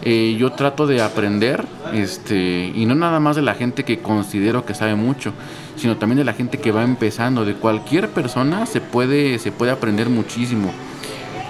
eh, 0.03 0.35
yo 0.37 0.51
trato 0.51 0.85
de 0.85 1.01
aprender, 1.01 1.65
este, 1.93 2.71
y 2.75 2.85
no 2.85 2.93
nada 2.93 3.19
más 3.19 3.35
de 3.35 3.41
la 3.41 3.55
gente 3.55 3.85
que 3.85 3.97
considero 3.97 4.67
que 4.67 4.75
sabe 4.75 4.93
mucho, 4.93 5.33
sino 5.75 5.97
también 5.97 6.17
de 6.17 6.23
la 6.23 6.33
gente 6.33 6.59
que 6.59 6.71
va 6.71 6.83
empezando. 6.83 7.45
De 7.45 7.55
cualquier 7.55 8.09
persona 8.09 8.65
se 8.65 8.81
puede, 8.81 9.39
se 9.39 9.51
puede 9.51 9.71
aprender 9.71 10.09
muchísimo. 10.09 10.73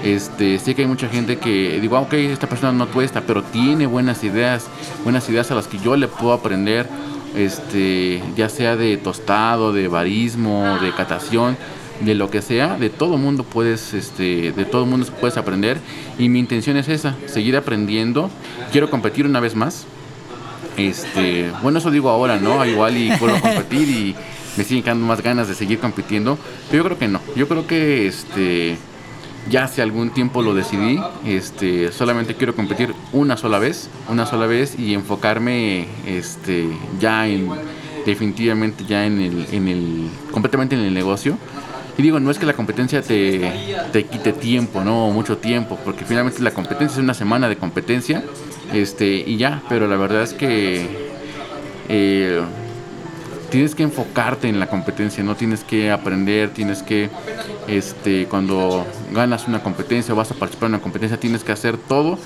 Este, 0.03 0.59
sé 0.59 0.75
que 0.75 0.81
hay 0.81 0.87
mucha 0.87 1.07
gente 1.07 1.37
que 1.37 1.79
digo, 1.79 1.95
ah, 1.95 2.01
ok, 2.01 2.13
esta 2.13 2.47
persona 2.47 2.73
no 2.73 2.87
cuesta, 2.87 3.21
pero 3.21 3.41
tiene 3.41 3.85
buenas 3.85 4.23
ideas, 4.23 4.67
buenas 5.03 5.29
ideas 5.29 5.49
a 5.51 5.55
las 5.55 5.67
que 5.67 5.79
yo 5.79 5.95
le 5.95 6.09
puedo 6.09 6.33
aprender, 6.33 6.87
este, 7.35 8.21
ya 8.35 8.49
sea 8.49 8.75
de 8.75 8.97
tostado, 8.97 9.71
de 9.71 9.87
barismo, 9.87 10.77
de 10.81 10.91
catación 10.91 11.55
de 12.01 12.15
lo 12.15 12.29
que 12.29 12.41
sea, 12.41 12.77
de 12.77 12.89
todo 12.89 13.17
mundo 13.17 13.43
puedes, 13.43 13.93
este, 13.93 14.51
de 14.51 14.65
todo 14.65 14.85
mundo 14.85 15.07
puedes 15.19 15.37
aprender 15.37 15.77
y 16.17 16.27
mi 16.27 16.39
intención 16.39 16.77
es 16.77 16.89
esa, 16.89 17.15
seguir 17.27 17.55
aprendiendo. 17.55 18.29
Quiero 18.71 18.89
competir 18.89 19.25
una 19.25 19.39
vez 19.39 19.55
más. 19.55 19.85
Este, 20.77 21.51
bueno, 21.61 21.79
eso 21.79 21.91
digo 21.91 22.09
ahora, 22.09 22.39
¿no? 22.39 22.65
Igual 22.65 22.97
y 22.97 23.11
puedo 23.17 23.39
competir 23.39 23.89
y 23.89 24.15
me 24.57 24.63
siguen 24.63 24.83
quedando 24.83 25.05
más 25.05 25.21
ganas 25.21 25.47
de 25.47 25.55
seguir 25.55 25.79
compitiendo, 25.79 26.37
pero 26.69 26.83
yo 26.83 26.89
creo 26.89 26.99
que 26.99 27.07
no. 27.07 27.21
Yo 27.35 27.47
creo 27.47 27.67
que 27.67 28.07
este 28.07 28.77
ya 29.49 29.65
hace 29.65 29.81
algún 29.81 30.11
tiempo 30.11 30.41
lo 30.41 30.55
decidí, 30.55 30.99
este, 31.25 31.91
solamente 31.91 32.35
quiero 32.35 32.55
competir 32.55 32.93
una 33.11 33.35
sola 33.35 33.59
vez, 33.59 33.89
una 34.09 34.25
sola 34.25 34.47
vez 34.47 34.79
y 34.79 34.93
enfocarme 34.93 35.87
este 36.07 36.69
ya 36.99 37.27
en 37.27 37.49
definitivamente 38.05 38.85
ya 38.85 39.05
en 39.05 39.19
el, 39.19 39.47
en 39.51 39.67
el 39.67 40.09
completamente 40.31 40.75
en 40.75 40.81
el 40.81 40.93
negocio 40.93 41.37
y 41.97 42.01
digo, 42.01 42.19
no 42.19 42.31
es 42.31 42.39
que 42.39 42.45
la 42.45 42.53
competencia 42.53 43.01
te, 43.01 43.53
te 43.91 44.05
quite 44.05 44.33
tiempo, 44.33 44.83
no 44.83 45.09
mucho 45.11 45.37
tiempo, 45.37 45.77
porque 45.85 46.05
finalmente 46.05 46.41
la 46.41 46.51
competencia 46.51 46.95
es 46.95 47.03
una 47.03 47.13
semana 47.13 47.47
de 47.47 47.55
competencia 47.55 48.23
este, 48.71 49.07
y 49.07 49.37
ya, 49.37 49.61
pero 49.69 49.87
la 49.87 49.97
verdad 49.97 50.23
es 50.23 50.33
que 50.33 50.87
eh, 51.89 52.41
tienes 53.49 53.75
que 53.75 53.83
enfocarte 53.83 54.47
en 54.47 54.59
la 54.59 54.67
competencia, 54.67 55.23
no 55.23 55.35
tienes 55.35 55.63
que 55.63 55.91
aprender, 55.91 56.51
tienes 56.51 56.81
que, 56.81 57.09
este, 57.67 58.25
cuando 58.27 58.85
ganas 59.11 59.47
una 59.47 59.61
competencia 59.61 60.13
o 60.13 60.17
vas 60.17 60.31
a 60.31 60.35
participar 60.35 60.67
en 60.67 60.75
una 60.75 60.83
competencia, 60.83 61.19
tienes 61.19 61.43
que 61.43 61.51
hacer 61.51 61.77
todo 61.77 62.17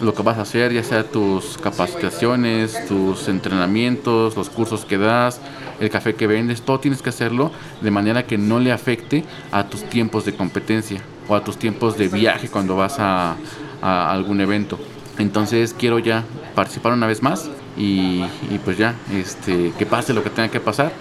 lo 0.00 0.14
que 0.14 0.22
vas 0.22 0.38
a 0.38 0.42
hacer, 0.42 0.72
ya 0.72 0.82
sea 0.84 1.04
tus 1.04 1.58
capacitaciones, 1.58 2.86
tus 2.86 3.28
entrenamientos, 3.28 4.36
los 4.36 4.48
cursos 4.48 4.84
que 4.84 4.96
das, 4.96 5.40
el 5.80 5.90
café 5.90 6.14
que 6.14 6.26
vendes, 6.26 6.62
todo 6.62 6.80
tienes 6.80 7.02
que 7.02 7.10
hacerlo 7.10 7.50
de 7.80 7.90
manera 7.90 8.26
que 8.26 8.38
no 8.38 8.60
le 8.60 8.72
afecte 8.72 9.24
a 9.50 9.68
tus 9.68 9.84
tiempos 9.84 10.24
de 10.24 10.34
competencia 10.34 11.00
o 11.28 11.34
a 11.34 11.44
tus 11.44 11.56
tiempos 11.56 11.96
de 11.98 12.08
viaje 12.08 12.48
cuando 12.48 12.76
vas 12.76 12.96
a, 12.98 13.36
algún 13.80 14.40
evento. 14.40 14.78
Entonces 15.18 15.74
quiero 15.76 15.98
ya 15.98 16.24
participar 16.54 16.92
una 16.92 17.06
vez 17.06 17.22
más 17.22 17.50
y, 17.76 18.22
pues 18.64 18.78
ya, 18.78 18.94
este, 19.12 19.72
que 19.78 19.86
pase 19.86 20.14
lo 20.14 20.22
que 20.22 20.30
tenga 20.30 20.48
que 20.48 20.60
pasar 20.60 20.92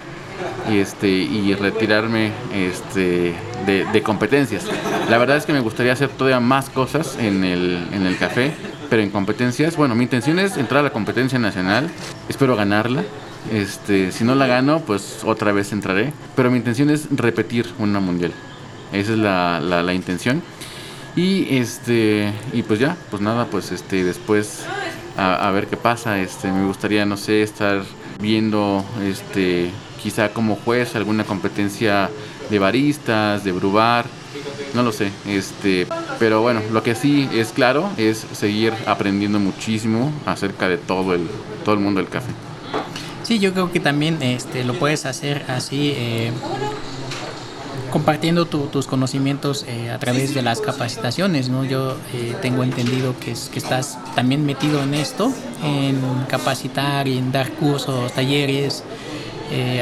y 0.71 0.77
este 0.77 1.07
y 1.07 1.53
retirarme 1.55 2.31
este 2.53 3.33
de, 3.65 4.03
competencias. 4.03 4.65
La 5.09 5.17
verdad 5.17 5.37
es 5.37 5.45
que 5.45 5.53
me 5.53 5.59
gustaría 5.59 5.93
hacer 5.93 6.09
todavía 6.09 6.39
más 6.39 6.69
cosas 6.69 7.17
en 7.19 7.43
el, 7.43 7.87
en 7.91 8.05
el 8.05 8.17
café, 8.17 8.51
pero 8.89 9.01
en 9.01 9.09
competencias, 9.09 9.75
bueno, 9.75 9.95
mi 9.95 10.03
intención 10.03 10.39
es 10.39 10.57
entrar 10.57 10.81
a 10.81 10.83
la 10.83 10.89
competencia 10.91 11.39
nacional, 11.39 11.89
espero 12.29 12.55
ganarla. 12.55 13.03
Este, 13.51 14.11
si 14.11 14.23
no 14.25 14.35
la 14.35 14.45
gano, 14.45 14.81
pues 14.81 15.21
otra 15.23 15.51
vez 15.51 15.71
entraré. 15.71 16.11
Pero 16.35 16.51
mi 16.51 16.57
intención 16.57 16.89
es 16.89 17.07
repetir 17.11 17.65
una 17.79 17.99
mundial. 17.99 18.33
Esa 18.91 19.13
es 19.13 19.17
la, 19.17 19.59
la, 19.59 19.93
intención. 19.93 20.41
Y 21.15 21.57
este, 21.57 22.33
y 22.53 22.61
pues 22.63 22.79
ya, 22.79 22.95
pues 23.09 23.21
nada, 23.21 23.45
pues 23.45 23.71
este, 23.71 24.03
después 24.03 24.65
a, 25.17 25.49
ver 25.51 25.67
qué 25.67 25.77
pasa. 25.77 26.19
Este, 26.19 26.51
me 26.51 26.65
gustaría, 26.65 27.05
no 27.05 27.17
sé, 27.17 27.41
estar 27.41 27.83
viendo, 28.19 28.85
este, 29.03 29.71
quizá 30.01 30.29
como 30.29 30.55
juez 30.55 30.95
alguna 30.95 31.23
competencia 31.23 32.09
de 32.49 32.59
baristas, 32.59 33.43
de 33.43 33.51
brubar, 33.51 34.05
no 34.73 34.83
lo 34.83 34.91
sé, 34.91 35.11
este, 35.27 35.87
pero 36.19 36.41
bueno, 36.41 36.61
lo 36.71 36.83
que 36.83 36.95
sí 36.95 37.27
es 37.33 37.51
claro 37.51 37.89
es 37.97 38.25
seguir 38.33 38.73
aprendiendo 38.85 39.39
muchísimo 39.39 40.11
acerca 40.25 40.69
de 40.69 40.77
todo 40.77 41.13
el, 41.13 41.27
todo 41.65 41.75
el 41.75 41.81
mundo 41.81 41.99
del 41.99 42.09
café. 42.09 42.31
Sí, 43.23 43.39
yo 43.39 43.51
creo 43.51 43.71
que 43.71 43.79
también 43.79 44.21
este, 44.21 44.63
lo 44.63 44.73
puedes 44.75 45.05
hacer 45.05 45.45
así, 45.49 45.93
eh, 45.97 46.31
compartiendo 47.91 48.45
tus 48.45 48.87
conocimientos 48.87 49.65
eh, 49.67 49.89
a 49.91 49.99
través 49.99 50.33
de 50.33 50.41
las 50.41 50.61
capacitaciones, 50.61 51.49
¿no? 51.49 51.65
Yo 51.65 51.97
eh, 52.13 52.35
tengo 52.41 52.63
entendido 52.63 53.17
que, 53.19 53.33
que 53.51 53.59
estás 53.59 53.97
también 54.15 54.45
metido 54.45 54.83
en 54.83 54.93
esto, 54.93 55.31
en 55.63 55.99
capacitar 56.27 57.07
y 57.07 57.17
en 57.17 57.31
dar 57.31 57.51
cursos, 57.51 58.11
talleres, 58.13 58.83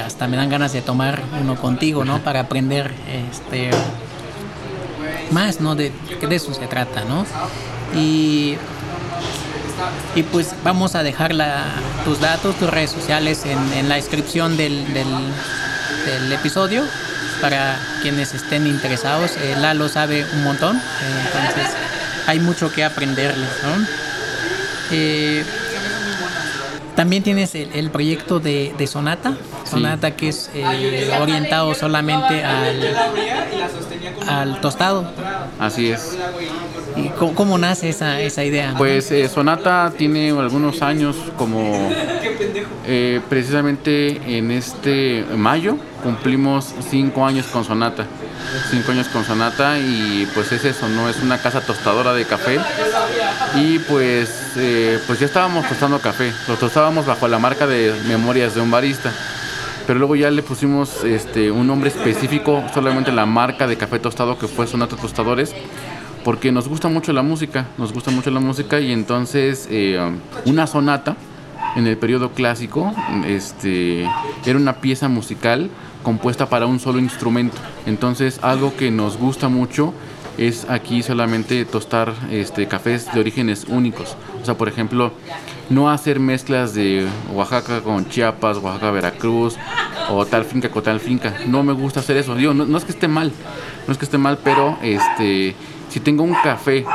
hasta 0.04 0.28
me 0.28 0.38
dan 0.38 0.50
ganas 0.50 0.74
de 0.74 0.82
tomar 0.84 1.24
uno 1.42 1.56
contigo, 1.56 2.06
¿no? 2.06 2.20
Para 2.20 2.42
aprender 2.42 2.92
este, 3.32 3.72
más, 5.32 5.60
¿no? 5.60 5.76
De, 5.76 5.92
de 6.22 6.36
eso 6.36 6.54
se 6.54 6.68
trata, 6.68 7.04
¿no? 7.06 7.26
Y, 8.00 8.58
y 10.16 10.24
pues 10.24 10.54
vamos 10.64 10.96
a 10.96 11.04
dejar 11.04 11.34
la, 11.34 11.66
tus 12.04 12.20
datos, 12.20 12.56
tus 12.56 12.70
redes 12.70 12.92
sociales 12.92 13.46
en, 13.46 13.90
la 13.90 13.96
descripción 13.96 14.58
del, 14.58 14.86
del, 14.94 16.32
episodio 16.32 16.84
para 17.42 17.78
quienes 18.02 18.34
estén 18.34 18.68
interesados. 18.68 19.32
Eh, 19.38 19.56
Lalo 19.60 19.90
sabe 19.90 20.26
un 20.34 20.44
montón, 20.44 20.78
eh, 20.78 20.82
entonces 21.26 21.74
hay 22.28 22.40
mucho 22.40 22.72
que 22.72 22.84
aprenderle, 22.84 23.46
¿no? 23.64 23.86
Eh, 24.92 25.44
también 26.96 27.24
tienes 27.24 27.56
el, 27.56 27.90
proyecto 27.90 28.40
de, 28.40 28.88
Sonata, 28.88 29.36
Sonata 29.66 30.12
que 30.12 30.30
es 30.30 30.50
eh, 30.54 31.12
orientado 31.20 31.74
solamente 31.74 32.44
al, 32.44 32.96
al, 34.28 34.62
tostado. 34.62 35.12
Así 35.60 35.90
es. 35.90 36.18
¿Y 36.96 37.10
cómo, 37.10 37.58
nace 37.58 37.90
esa, 37.90 38.22
esa 38.22 38.44
idea? 38.44 38.74
Pues 38.78 39.12
eh, 39.12 39.28
Sonata 39.28 39.92
tiene 39.98 40.30
algunos 40.30 40.82
años 40.82 41.18
como 41.38 41.90
eh, 42.86 43.20
precisamente 43.28 44.38
en 44.38 44.52
este 44.52 45.26
mayo 45.36 45.78
cumplimos 46.04 46.74
cinco 46.90 47.26
años 47.26 47.48
con 47.48 47.66
Sonata 47.66 48.06
cinco 48.70 48.92
años 48.92 49.08
con 49.08 49.24
Sonata 49.26 49.78
y 49.80 50.28
pues 50.34 50.52
es 50.52 50.66
eso, 50.66 50.88
¿no? 50.90 51.10
Es 51.10 51.22
una 51.22 51.38
casa 51.38 51.62
tostadora 51.62 52.14
de 52.14 52.26
café 52.26 52.60
y 53.56 53.80
pues, 53.80 54.30
eh, 54.58 55.00
pues 55.08 55.20
ya 55.20 55.26
estábamos 55.26 55.68
tostando 55.68 56.00
café, 56.00 56.32
lo 56.48 56.56
tostábamos 56.56 57.06
bajo 57.06 57.28
la 57.28 57.40
marca 57.40 57.68
de 57.68 57.94
Memorias 58.08 58.56
de 58.56 58.62
un 58.62 58.72
Barista, 58.72 59.12
pero 59.88 60.00
luego 60.00 60.16
ya 60.16 60.32
le 60.32 60.42
pusimos 60.42 61.04
este, 61.04 61.52
un 61.52 61.68
nombre 61.68 61.90
específico, 61.90 62.64
solamente 62.74 63.12
la 63.12 63.26
marca 63.26 63.68
de 63.68 63.78
café 63.78 64.00
tostado 64.00 64.38
que 64.38 64.48
fue 64.48 64.68
Sonata 64.68 64.96
Tostadores, 64.96 65.54
porque 66.24 66.52
nos 66.52 66.68
gusta 66.68 66.88
mucho 66.88 67.14
la 67.14 67.22
música, 67.22 67.68
nos 67.78 67.94
gusta 67.94 68.12
mucho 68.12 68.32
la 68.32 68.40
música 68.40 68.80
y 68.80 68.92
entonces 68.92 69.68
eh, 69.70 70.00
una 70.46 70.66
sonata 70.66 71.16
en 71.76 71.88
el 71.88 71.98
periodo 71.98 72.32
clásico 72.32 72.94
este, 73.28 74.04
era 74.46 74.58
una 74.58 74.78
pieza 74.78 75.08
musical 75.08 75.70
compuesta 76.04 76.48
para 76.48 76.68
un 76.68 76.80
solo 76.80 77.00
instrumento. 77.00 77.58
Entonces, 77.86 78.40
algo 78.42 78.76
que 78.78 78.92
nos 78.92 79.18
gusta 79.18 79.50
mucho 79.50 79.94
es 80.38 80.68
aquí 80.70 81.02
solamente 81.02 81.66
tostar 81.66 82.14
este, 82.32 82.68
cafés 82.68 83.12
de 83.14 83.20
orígenes 83.20 83.66
únicos. 83.68 84.16
O 84.42 84.46
sea, 84.46 84.56
por 84.56 84.68
ejemplo, 84.70 85.14
no 85.70 85.90
hacer 85.90 86.20
mezclas 86.20 86.74
de 86.74 87.08
Oaxaca 87.34 87.82
con 87.82 88.08
Chiapas, 88.08 88.58
Oaxaca, 88.58 88.92
Veracruz, 88.92 89.58
o 90.10 90.26
tal 90.26 90.46
finca 90.46 90.70
con 90.70 90.84
tal 90.84 91.00
finca. 91.00 91.34
No 91.48 91.64
me 91.64 91.74
gusta 91.74 92.00
hacer 92.00 92.18
eso. 92.18 92.36
Digo, 92.36 92.54
no, 92.54 92.78
es 92.78 92.86
que 92.86 92.92
esté 92.92 93.08
mal, 93.08 93.32
no 93.88 93.92
es 93.92 93.98
que 93.98 94.06
esté 94.06 94.18
mal, 94.18 94.38
pero 94.44 94.78
este, 94.82 95.56
si 95.90 96.00
tengo 96.00 96.24
un 96.24 96.36
café 96.44 96.86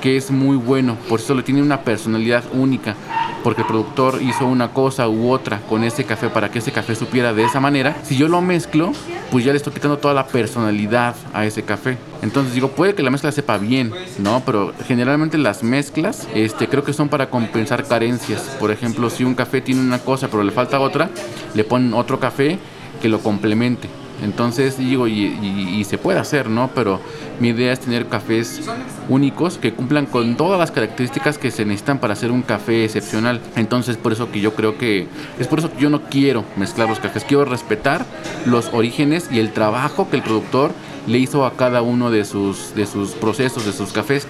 que 0.00 0.16
es 0.18 0.30
muy 0.30 0.56
bueno, 0.56 0.98
por 1.08 1.18
eso 1.18 1.34
le 1.34 1.42
tiene 1.42 1.62
una 1.62 1.80
personalidad 1.80 2.44
única, 2.52 2.94
porque 3.42 3.62
el 3.62 3.66
productor 3.66 4.20
hizo 4.20 4.46
una 4.46 4.68
cosa 4.68 5.08
u 5.08 5.30
otra 5.30 5.60
con 5.60 5.82
ese 5.82 6.04
café 6.04 6.28
para 6.28 6.50
que 6.50 6.58
ese 6.58 6.72
café 6.72 6.94
supiera 6.94 7.32
de 7.32 7.44
esa 7.44 7.58
manera, 7.58 7.96
si 8.02 8.14
yo 8.14 8.28
lo 8.28 8.42
mezclo, 8.42 8.92
pues 9.30 9.46
ya 9.46 9.52
le 9.52 9.56
estoy 9.56 9.72
quitando 9.72 9.96
toda 9.96 10.12
la 10.12 10.26
personalidad 10.26 11.16
a 11.32 11.46
ese 11.46 11.62
café. 11.62 11.96
Entonces 12.24 12.54
digo, 12.54 12.68
puede 12.70 12.94
que 12.94 13.02
la 13.02 13.10
mezcla 13.10 13.30
sepa 13.32 13.58
bien, 13.58 13.92
¿no? 14.18 14.42
Pero 14.46 14.72
generalmente 14.88 15.36
las 15.36 15.62
mezclas, 15.62 16.26
este, 16.34 16.68
creo 16.68 16.82
que 16.82 16.94
son 16.94 17.10
para 17.10 17.28
compensar 17.28 17.84
carencias. 17.84 18.40
Por 18.58 18.70
ejemplo, 18.70 19.10
si 19.10 19.24
un 19.24 19.34
café 19.34 19.60
tiene 19.60 19.82
una 19.82 19.98
cosa 19.98 20.28
pero 20.28 20.42
le 20.42 20.50
falta 20.50 20.80
otra, 20.80 21.10
le 21.54 21.64
ponen 21.64 21.92
otro 21.92 22.18
café 22.18 22.58
que 23.02 23.10
lo 23.10 23.20
complemente. 23.20 23.90
Entonces 24.22 24.78
digo, 24.78 25.06
y, 25.06 25.84
se 25.84 25.98
puede 25.98 26.18
hacer, 26.18 26.48
¿no? 26.48 26.70
Pero 26.74 26.98
mi 27.40 27.48
idea 27.48 27.74
es 27.74 27.80
tener 27.80 28.06
cafés 28.06 28.62
únicos 29.10 29.58
que 29.58 29.74
cumplan 29.74 30.06
con 30.06 30.36
todas 30.36 30.58
las 30.58 30.70
características 30.70 31.36
que 31.36 31.50
se 31.50 31.66
necesitan 31.66 31.98
para 31.98 32.14
hacer 32.14 32.30
un 32.30 32.40
café 32.40 32.86
excepcional. 32.86 33.42
Entonces 33.54 33.98
por 33.98 34.12
eso 34.12 34.32
que 34.32 34.40
yo 34.40 34.54
creo 34.54 34.78
que, 34.78 35.08
es 35.38 35.46
por 35.46 35.58
eso 35.58 35.70
que 35.70 35.82
yo 35.82 35.90
no 35.90 36.04
quiero 36.08 36.42
mezclar 36.56 36.88
los 36.88 37.00
cafés, 37.00 37.24
quiero 37.24 37.44
respetar 37.44 38.06
los 38.46 38.72
orígenes 38.72 39.28
y 39.30 39.40
el 39.40 39.52
trabajo 39.52 40.08
que 40.08 40.16
el 40.16 40.22
productor 40.22 40.72
le 41.06 41.18
hizo 41.18 41.44
a 41.44 41.52
cada 41.54 41.82
uno 41.82 42.10
de 42.10 42.24
sus, 42.24 42.74
de 42.74 42.86
sus 42.86 43.10
procesos, 43.10 43.66
de 43.66 43.72
sus 43.72 43.92
cafés. 43.92 44.26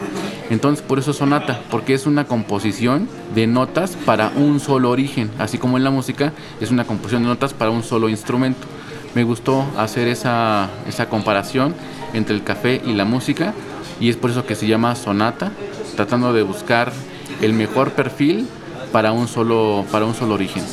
Entonces 0.50 0.84
por 0.84 0.98
eso 0.98 1.12
sonata, 1.12 1.60
porque 1.70 1.94
es 1.94 2.06
una 2.06 2.26
composición 2.26 3.08
de 3.34 3.46
notas 3.46 3.96
para 4.04 4.32
un 4.36 4.60
solo 4.60 4.90
origen, 4.90 5.30
así 5.38 5.58
como 5.58 5.76
en 5.76 5.84
la 5.84 5.90
música 5.90 6.32
es 6.60 6.70
una 6.70 6.84
composición 6.84 7.22
de 7.22 7.28
notas 7.28 7.54
para 7.54 7.70
un 7.70 7.82
solo 7.82 8.08
instrumento 8.08 8.66
me 9.14 9.22
gustó 9.22 9.64
hacer 9.78 10.08
esa, 10.08 10.68
esa 10.88 11.08
comparación 11.08 11.74
entre 12.12 12.34
el 12.34 12.42
café 12.42 12.82
y 12.84 12.92
la 12.92 13.04
música 13.04 13.54
y 14.00 14.10
es 14.10 14.16
por 14.16 14.30
eso 14.30 14.44
que 14.44 14.54
se 14.54 14.66
llama 14.66 14.96
sonata, 14.96 15.52
tratando 15.96 16.32
de 16.32 16.42
buscar 16.42 16.92
el 17.40 17.52
mejor 17.52 17.92
perfil 17.92 18.48
para 18.92 19.12
un 19.12 19.28
solo 19.28 19.84
para 19.90 20.04
un 20.04 20.14
solo 20.14 20.34
origen. 20.34 20.64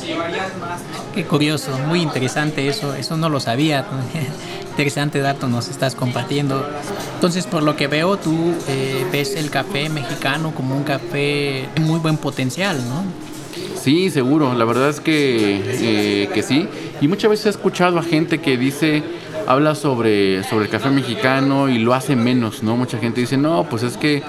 Qué 1.14 1.24
curioso, 1.24 1.70
muy 1.88 2.00
interesante 2.00 2.68
eso, 2.68 2.94
eso 2.94 3.16
no 3.16 3.28
lo 3.28 3.38
sabía. 3.38 3.84
interesante 4.70 5.20
dato 5.20 5.48
nos 5.48 5.68
estás 5.68 5.94
compartiendo. 5.94 6.66
Entonces, 7.14 7.46
por 7.46 7.62
lo 7.62 7.76
que 7.76 7.86
veo, 7.86 8.16
tú 8.16 8.54
eh, 8.68 9.06
ves 9.12 9.36
el 9.36 9.50
café 9.50 9.90
mexicano 9.90 10.54
como 10.54 10.74
un 10.74 10.84
café 10.84 11.68
de 11.74 11.80
muy 11.80 12.00
buen 12.00 12.16
potencial, 12.16 12.78
¿no? 12.88 13.04
Sí, 13.78 14.10
seguro, 14.10 14.54
la 14.54 14.64
verdad 14.64 14.88
es 14.88 15.00
que, 15.00 15.60
eh, 15.64 16.28
que 16.32 16.42
sí. 16.42 16.68
Y 17.00 17.08
muchas 17.08 17.30
veces 17.30 17.46
he 17.46 17.50
escuchado 17.50 17.98
a 17.98 18.02
gente 18.02 18.38
que 18.38 18.56
dice, 18.56 19.02
habla 19.46 19.74
sobre, 19.74 20.44
sobre 20.44 20.66
el 20.66 20.70
café 20.70 20.88
mexicano 20.88 21.68
y 21.68 21.78
lo 21.78 21.92
hace 21.92 22.16
menos, 22.16 22.62
¿no? 22.62 22.76
Mucha 22.76 22.98
gente 22.98 23.20
dice, 23.20 23.36
no, 23.36 23.66
pues 23.68 23.82
es 23.82 23.96
que 23.96 24.22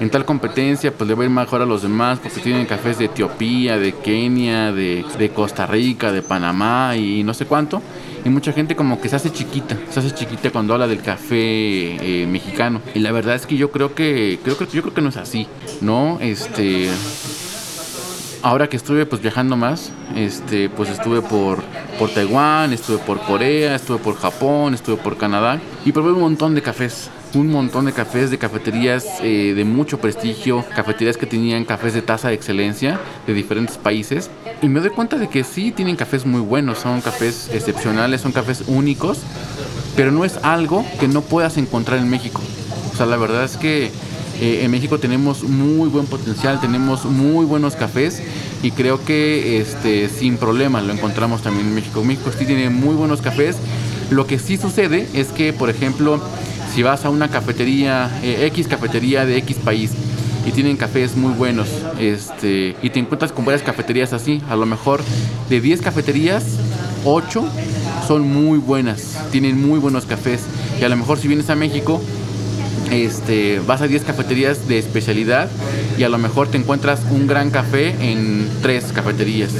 en 0.00 0.08
tal 0.08 0.24
competencia 0.24 0.92
pues 0.92 1.06
le 1.06 1.14
va 1.14 1.22
a 1.22 1.26
ir 1.26 1.30
mejor 1.30 1.60
a 1.60 1.66
los 1.66 1.82
demás 1.82 2.18
porque 2.20 2.40
tienen 2.40 2.66
cafés 2.66 2.98
de 2.98 3.04
Etiopía, 3.04 3.78
de 3.78 3.92
Kenia, 3.92 4.72
de, 4.72 5.30
Costa 5.34 5.66
Rica, 5.66 6.10
de 6.10 6.22
Panamá 6.22 6.96
y 6.96 7.22
no 7.22 7.34
sé 7.34 7.44
cuánto. 7.46 7.82
Y 8.24 8.28
mucha 8.28 8.52
gente 8.52 8.74
como 8.74 9.00
que 9.00 9.08
se 9.08 9.16
hace 9.16 9.30
chiquita, 9.30 9.76
se 9.90 10.00
hace 10.00 10.12
chiquita 10.12 10.50
cuando 10.50 10.74
habla 10.74 10.86
del 10.86 11.02
café 11.02 11.36
eh, 11.36 12.26
mexicano. 12.26 12.80
Y 12.94 13.00
la 13.00 13.12
verdad 13.12 13.34
es 13.34 13.46
que 13.46 13.56
yo 13.56 13.70
creo 13.70 13.94
que, 13.94 14.38
creo 14.42 14.56
que 14.56 14.66
yo 14.66 14.82
creo 14.82 14.94
que 14.94 15.02
no 15.02 15.10
es 15.10 15.16
así, 15.16 15.46
¿no? 15.80 16.18
Este 16.20 16.88
ahora 18.42 18.68
que 18.68 18.76
estuve 18.76 19.06
pues 19.06 19.22
viajando 19.22 19.56
más, 19.56 19.90
este, 20.16 20.68
pues 20.68 20.88
estuve 20.88 21.22
por, 21.22 21.62
por 21.98 22.10
Taiwán, 22.10 22.72
estuve 22.72 22.98
por 22.98 23.20
Corea, 23.20 23.74
estuve 23.74 23.98
por 23.98 24.16
Japón, 24.16 24.74
estuve 24.74 24.96
por 24.96 25.16
Canadá 25.16 25.60
y 25.84 25.92
probé 25.92 26.12
un 26.12 26.20
montón 26.20 26.54
de 26.54 26.62
cafés, 26.62 27.10
un 27.34 27.48
montón 27.48 27.84
de 27.84 27.92
cafés 27.92 28.30
de 28.30 28.38
cafeterías 28.38 29.06
eh, 29.22 29.54
de 29.54 29.64
mucho 29.64 29.98
prestigio, 30.00 30.64
cafeterías 30.74 31.16
que 31.16 31.26
tenían 31.26 31.64
cafés 31.64 31.94
de 31.94 32.02
tasa 32.02 32.28
de 32.28 32.34
excelencia 32.34 32.98
de 33.26 33.34
diferentes 33.34 33.78
países 33.78 34.30
y 34.62 34.68
me 34.68 34.80
doy 34.80 34.90
cuenta 34.90 35.16
de 35.16 35.28
que 35.28 35.44
sí 35.44 35.70
tienen 35.72 35.96
cafés 35.96 36.26
muy 36.26 36.40
buenos, 36.40 36.78
son 36.78 37.00
cafés 37.00 37.50
excepcionales, 37.52 38.20
son 38.20 38.32
cafés 38.32 38.64
únicos, 38.66 39.20
pero 39.96 40.12
no 40.12 40.24
es 40.24 40.38
algo 40.38 40.84
que 40.98 41.08
no 41.08 41.22
puedas 41.22 41.56
encontrar 41.56 41.98
en 41.98 42.08
México. 42.08 42.40
O 42.92 42.96
sea, 42.96 43.06
la 43.06 43.16
verdad 43.16 43.44
es 43.44 43.56
que 43.56 43.90
eh, 44.40 44.64
en 44.64 44.70
México 44.70 44.98
tenemos 44.98 45.42
muy 45.44 45.88
buen 45.90 46.06
potencial, 46.06 46.60
tenemos 46.60 47.04
muy 47.04 47.44
buenos 47.44 47.76
cafés 47.76 48.22
y 48.62 48.70
creo 48.70 49.04
que 49.04 49.60
este, 49.60 50.08
sin 50.08 50.38
problema 50.38 50.80
lo 50.80 50.92
encontramos 50.92 51.42
también 51.42 51.66
en 51.66 51.74
México. 51.74 52.02
México 52.02 52.30
sí 52.36 52.46
tiene 52.46 52.70
muy 52.70 52.94
buenos 52.94 53.20
cafés. 53.20 53.56
Lo 54.10 54.26
que 54.26 54.38
sí 54.38 54.56
sucede 54.56 55.06
es 55.12 55.28
que, 55.28 55.52
por 55.52 55.68
ejemplo, 55.68 56.20
si 56.74 56.82
vas 56.82 57.04
a 57.04 57.10
una 57.10 57.28
cafetería, 57.28 58.10
eh, 58.22 58.46
X 58.46 58.66
cafetería 58.66 59.26
de 59.26 59.36
X 59.36 59.58
país, 59.62 59.90
y 60.46 60.52
tienen 60.52 60.78
cafés 60.78 61.16
muy 61.16 61.34
buenos, 61.34 61.68
este, 61.98 62.74
y 62.82 62.90
te 62.90 62.98
encuentras 62.98 63.32
con 63.32 63.44
varias 63.44 63.62
cafeterías 63.62 64.14
así, 64.14 64.40
a 64.48 64.56
lo 64.56 64.64
mejor 64.64 65.02
de 65.50 65.60
10 65.60 65.82
cafeterías, 65.82 66.44
8 67.04 67.44
son 68.08 68.26
muy 68.26 68.58
buenas, 68.58 69.18
tienen 69.30 69.60
muy 69.60 69.78
buenos 69.78 70.06
cafés, 70.06 70.40
y 70.80 70.84
a 70.84 70.88
lo 70.88 70.96
mejor 70.96 71.18
si 71.18 71.28
vienes 71.28 71.50
a 71.50 71.56
México, 71.56 72.00
este, 72.90 73.60
vas 73.66 73.80
a 73.82 73.86
10 73.86 74.04
cafeterías 74.04 74.66
de 74.66 74.78
especialidad 74.78 75.48
y 75.96 76.02
a 76.02 76.08
lo 76.08 76.18
mejor 76.18 76.48
te 76.48 76.56
encuentras 76.56 77.00
un 77.10 77.26
gran 77.26 77.50
café 77.50 77.94
en 78.00 78.48
tres 78.62 78.92
cafeterías 78.92 79.50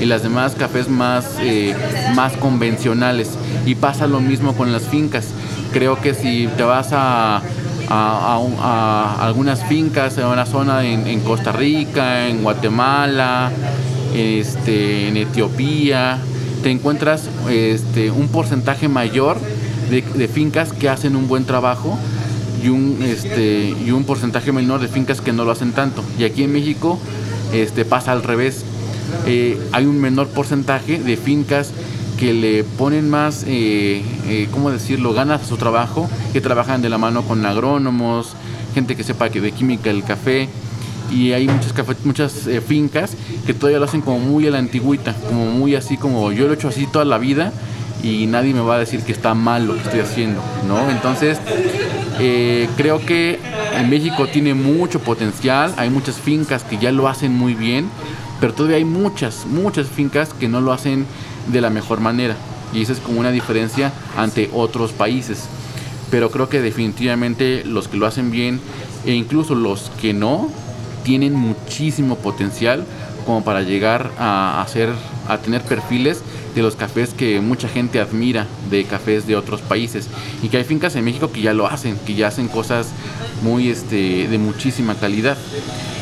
y 0.00 0.04
las 0.04 0.22
demás 0.22 0.54
cafés 0.54 0.88
más, 0.88 1.26
eh, 1.40 1.74
más 2.14 2.34
convencionales. 2.34 3.30
Y 3.64 3.74
pasa 3.74 4.06
lo 4.06 4.20
mismo 4.20 4.54
con 4.54 4.72
las 4.72 4.82
fincas. 4.82 5.28
Creo 5.72 6.00
que 6.00 6.14
si 6.14 6.48
te 6.56 6.62
vas 6.62 6.90
a, 6.92 7.42
a, 7.88 9.16
algunas 9.20 9.64
fincas 9.64 10.16
en 10.18 10.26
una 10.26 10.46
zona 10.46 10.84
en, 10.84 11.20
Costa 11.20 11.50
Rica, 11.52 12.28
en 12.28 12.42
Guatemala, 12.42 13.50
este, 14.14 15.08
en 15.08 15.16
Etiopía, 15.16 16.18
te 16.62 16.70
encuentras 16.70 17.24
este, 17.50 18.10
un 18.10 18.28
porcentaje 18.28 18.88
mayor 18.88 19.38
de 19.90 20.28
fincas 20.28 20.72
que 20.72 20.88
hacen 20.88 21.16
un 21.16 21.28
buen 21.28 21.44
trabajo 21.44 21.98
y 22.66 22.68
un, 22.68 22.98
este, 23.02 23.74
y 23.84 23.90
un 23.92 24.04
porcentaje 24.04 24.50
menor 24.50 24.80
de 24.80 24.88
fincas 24.88 25.20
que 25.20 25.32
no 25.32 25.44
lo 25.44 25.52
hacen 25.52 25.72
tanto. 25.72 26.02
Y 26.18 26.24
aquí 26.24 26.42
en 26.42 26.52
México 26.52 26.98
este, 27.52 27.84
pasa 27.84 28.12
al 28.12 28.22
revés. 28.24 28.64
Eh, 29.26 29.58
hay 29.72 29.86
un 29.86 30.00
menor 30.00 30.26
porcentaje 30.28 30.98
de 30.98 31.16
fincas 31.16 31.72
que 32.18 32.32
le 32.32 32.64
ponen 32.64 33.08
más, 33.08 33.44
eh, 33.46 34.02
eh, 34.26 34.48
¿cómo 34.50 34.70
decirlo?, 34.70 35.12
ganas 35.12 35.42
a 35.42 35.44
su 35.44 35.56
trabajo, 35.56 36.10
que 36.32 36.40
trabajan 36.40 36.82
de 36.82 36.88
la 36.88 36.98
mano 36.98 37.22
con 37.22 37.44
agrónomos, 37.46 38.32
gente 38.74 38.96
que 38.96 39.04
sepa 39.04 39.28
que 39.28 39.40
de 39.40 39.52
química 39.52 39.90
el 39.90 40.02
café. 40.02 40.48
Y 41.12 41.32
hay 41.32 41.46
muchas, 41.46 41.72
muchas 42.04 42.46
eh, 42.48 42.60
fincas 42.60 43.12
que 43.46 43.54
todavía 43.54 43.78
lo 43.78 43.84
hacen 43.84 44.00
como 44.00 44.18
muy 44.18 44.48
a 44.48 44.50
la 44.50 44.58
antigüita, 44.58 45.14
como 45.28 45.46
muy 45.46 45.76
así 45.76 45.96
como 45.96 46.32
yo 46.32 46.46
lo 46.46 46.52
he 46.52 46.56
hecho 46.56 46.66
así 46.66 46.88
toda 46.88 47.04
la 47.04 47.18
vida 47.18 47.52
y 48.02 48.26
nadie 48.26 48.54
me 48.54 48.60
va 48.60 48.76
a 48.76 48.78
decir 48.78 49.00
que 49.02 49.12
está 49.12 49.34
mal 49.34 49.66
lo 49.66 49.74
que 49.74 49.80
estoy 49.80 50.00
haciendo, 50.00 50.42
¿no? 50.68 50.90
Entonces, 50.90 51.38
eh, 52.18 52.68
creo 52.76 53.04
que 53.04 53.38
en 53.76 53.90
México 53.90 54.26
tiene 54.26 54.54
mucho 54.54 55.00
potencial, 55.00 55.74
hay 55.76 55.90
muchas 55.90 56.16
fincas 56.16 56.64
que 56.64 56.78
ya 56.78 56.92
lo 56.92 57.08
hacen 57.08 57.32
muy 57.32 57.54
bien, 57.54 57.88
pero 58.40 58.54
todavía 58.54 58.76
hay 58.76 58.84
muchas, 58.84 59.46
muchas 59.46 59.86
fincas 59.86 60.32
que 60.32 60.48
no 60.48 60.60
lo 60.60 60.72
hacen 60.72 61.06
de 61.48 61.60
la 61.60 61.70
mejor 61.70 62.00
manera. 62.00 62.36
Y 62.72 62.82
esa 62.82 62.92
es 62.92 62.98
como 62.98 63.20
una 63.20 63.30
diferencia 63.30 63.92
ante 64.16 64.50
otros 64.52 64.92
países. 64.92 65.44
Pero 66.10 66.30
creo 66.30 66.48
que 66.48 66.60
definitivamente 66.60 67.64
los 67.64 67.88
que 67.88 67.96
lo 67.96 68.06
hacen 68.06 68.30
bien 68.30 68.60
e 69.04 69.12
incluso 69.12 69.54
los 69.54 69.90
que 70.00 70.12
no, 70.12 70.50
tienen 71.04 71.34
muchísimo 71.34 72.16
potencial 72.16 72.84
como 73.24 73.44
para 73.44 73.62
llegar 73.62 74.10
a, 74.18 74.60
hacer, 74.60 74.90
a 75.28 75.38
tener 75.38 75.62
perfiles 75.62 76.22
de 76.56 76.62
los 76.62 76.74
cafés 76.74 77.10
que 77.10 77.40
mucha 77.40 77.68
gente 77.68 78.00
admira 78.00 78.46
de 78.70 78.84
cafés 78.84 79.26
de 79.26 79.36
otros 79.36 79.60
países 79.60 80.08
y 80.42 80.48
que 80.48 80.56
hay 80.56 80.64
fincas 80.64 80.96
en 80.96 81.04
México 81.04 81.30
que 81.30 81.42
ya 81.42 81.52
lo 81.52 81.66
hacen, 81.66 81.98
que 82.06 82.14
ya 82.14 82.28
hacen 82.28 82.48
cosas 82.48 82.88
muy 83.42 83.68
este 83.68 84.26
de 84.26 84.38
muchísima 84.38 84.94
calidad. 84.94 85.36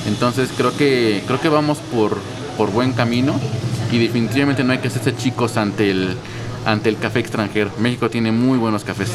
Entonces 0.07 0.51
creo 0.57 0.75
que 0.77 1.23
creo 1.27 1.41
que 1.41 1.49
vamos 1.49 1.79
por, 1.79 2.19
por 2.57 2.71
buen 2.71 2.93
camino 2.93 3.35
y 3.91 3.99
definitivamente 3.99 4.63
no 4.63 4.73
hay 4.73 4.79
que 4.79 4.89
hacerse 4.89 5.15
chicos 5.17 5.57
ante 5.57 5.91
el 5.91 6.17
ante 6.65 6.89
el 6.89 6.99
café 6.99 7.19
extranjero. 7.19 7.73
México 7.79 8.09
tiene 8.09 8.31
muy 8.31 8.57
buenos 8.57 8.85
cafés. 8.85 9.11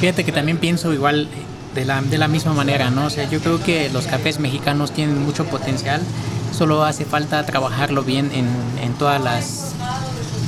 Fíjate 0.00 0.24
que 0.24 0.32
también 0.32 0.56
pienso 0.58 0.92
igual 0.92 1.28
de 1.74 1.84
la, 1.84 2.00
de 2.00 2.16
la 2.16 2.28
misma 2.28 2.52
manera, 2.54 2.90
¿no? 2.90 3.06
O 3.06 3.10
sea, 3.10 3.28
yo 3.28 3.40
creo 3.40 3.62
que 3.62 3.90
los 3.90 4.06
cafés 4.06 4.38
mexicanos 4.38 4.92
tienen 4.92 5.22
mucho 5.22 5.44
potencial, 5.46 6.00
solo 6.52 6.84
hace 6.84 7.04
falta 7.04 7.44
trabajarlo 7.44 8.02
bien 8.02 8.30
en, 8.32 8.48
en 8.82 8.92
todas 8.94 9.20
las 9.22 9.74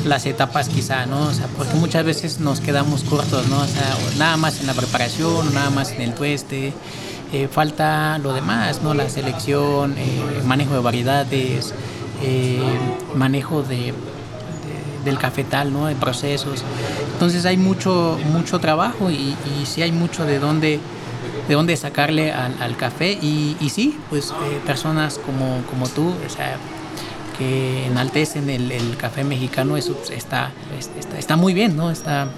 las 0.04 0.26
etapas 0.26 0.68
quizá, 0.68 1.06
¿no? 1.06 1.28
O 1.28 1.32
sea, 1.32 1.46
porque 1.56 1.74
muchas 1.74 2.04
veces 2.04 2.40
nos 2.40 2.60
quedamos 2.60 3.04
cortos, 3.04 3.48
¿no? 3.48 3.58
O 3.58 3.66
sea, 3.66 3.96
nada 4.18 4.36
más 4.36 4.60
en 4.60 4.66
la 4.66 4.74
preparación, 4.74 5.54
nada 5.54 5.70
más 5.70 5.92
en 5.92 6.02
el 6.02 6.14
tueste, 6.14 6.72
eh, 7.32 7.48
falta 7.50 8.18
lo 8.18 8.32
demás, 8.32 8.82
¿no? 8.82 8.94
La 8.94 9.08
selección, 9.08 9.94
eh, 9.96 10.42
manejo 10.44 10.74
de 10.74 10.80
variedades, 10.80 11.74
eh, 12.22 12.60
manejo 13.14 13.62
de, 13.62 13.94
del 15.04 15.18
cafetal, 15.18 15.72
¿no? 15.72 15.86
De 15.86 15.94
procesos. 15.94 16.62
Entonces 17.14 17.46
hay 17.46 17.56
mucho, 17.56 18.18
mucho 18.32 18.58
trabajo 18.60 19.10
y, 19.10 19.36
y 19.60 19.66
sí 19.66 19.82
hay 19.82 19.92
mucho 19.92 20.24
de 20.24 20.38
dónde 20.38 20.80
de 21.48 21.54
dónde 21.54 21.76
sacarle 21.76 22.32
al, 22.32 22.76
café 22.76 23.12
y, 23.20 23.56
y, 23.60 23.70
sí, 23.70 23.98
pues 24.10 24.30
eh, 24.30 24.60
personas 24.66 25.18
como, 25.18 25.62
como 25.68 25.88
tú, 25.88 26.14
o 26.26 26.30
sea, 26.30 26.56
que 27.38 27.86
enaltecen 27.86 28.48
el, 28.48 28.70
el 28.72 28.96
café 28.96 29.24
mexicano, 29.24 29.76
eso 29.76 30.00
está, 30.10 30.52
está, 30.78 31.18
está, 31.18 31.36
muy 31.36 31.52
bien, 31.52 31.76
¿no? 31.76 31.90
Está 31.90 32.28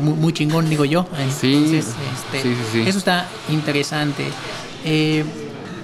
muy, 0.00 0.32
chingón, 0.32 0.70
digo 0.70 0.84
yo. 0.84 1.06
Sí, 1.40 1.76
este, 1.76 2.42
sí, 2.42 2.56
sí, 2.72 2.84
Eso 2.86 2.98
está 2.98 3.28
interesante. 3.48 4.24
Eh, 4.84 5.24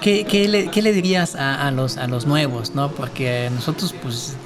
¿qué, 0.01 0.25
qué, 0.25 0.49
le, 0.49 0.71
¿qué, 0.71 0.83
le, 0.83 0.93
dirías 0.93 1.35
a, 1.35 1.67
a, 1.67 1.71
los, 1.71 1.97
a 1.97 2.07
los 2.07 2.27
nuevos, 2.27 2.75
no? 2.75 2.91
Porque 2.91 3.51
nosotros, 3.53 3.95
pues, 4.03 4.37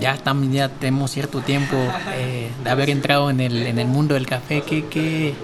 ya 0.00 0.16
también 0.16 0.52
ya 0.52 0.68
tenemos 0.68 1.10
cierto 1.10 1.40
tiempo 1.40 1.76
eh, 2.14 2.50
de 2.62 2.70
haber 2.70 2.90
entrado 2.90 3.30
en 3.30 3.40
el, 3.40 3.66
en 3.66 3.78
el 3.78 3.86
mundo 3.86 4.14
del 4.14 4.26
café. 4.26 4.62
¿Qué, 4.62 4.84
qué, 4.86 5.34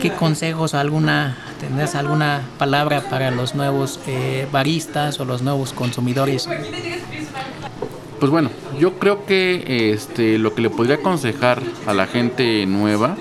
qué, 0.00 0.10
consejos 0.12 0.74
o 0.74 0.78
alguna, 0.78 1.36
tendrás 1.60 1.94
alguna 1.94 2.42
palabra 2.58 3.02
para 3.08 3.30
los 3.30 3.54
nuevos 3.54 4.00
eh, 4.06 4.46
baristas 4.50 5.20
o 5.20 5.24
los 5.24 5.42
nuevos 5.42 5.72
consumidores? 5.72 6.48
Pues 8.18 8.30
bueno, 8.30 8.50
yo 8.78 8.98
creo 8.98 9.26
que 9.26 9.92
este, 9.92 10.38
lo 10.38 10.54
que 10.54 10.62
le 10.62 10.70
podría 10.70 10.96
aconsejar 10.96 11.62
a 11.86 11.92
la 11.92 12.06
gente 12.06 12.64
nueva 12.66 13.16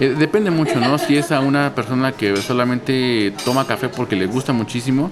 eh, 0.00 0.14
depende 0.16 0.50
mucho, 0.50 0.80
¿no? 0.80 0.96
Si 0.98 1.16
es 1.16 1.32
a 1.32 1.40
una 1.40 1.74
persona 1.74 2.12
que 2.12 2.36
solamente 2.36 3.32
toma 3.44 3.66
café 3.66 3.88
porque 3.88 4.16
le 4.16 4.26
gusta 4.26 4.52
muchísimo, 4.52 5.10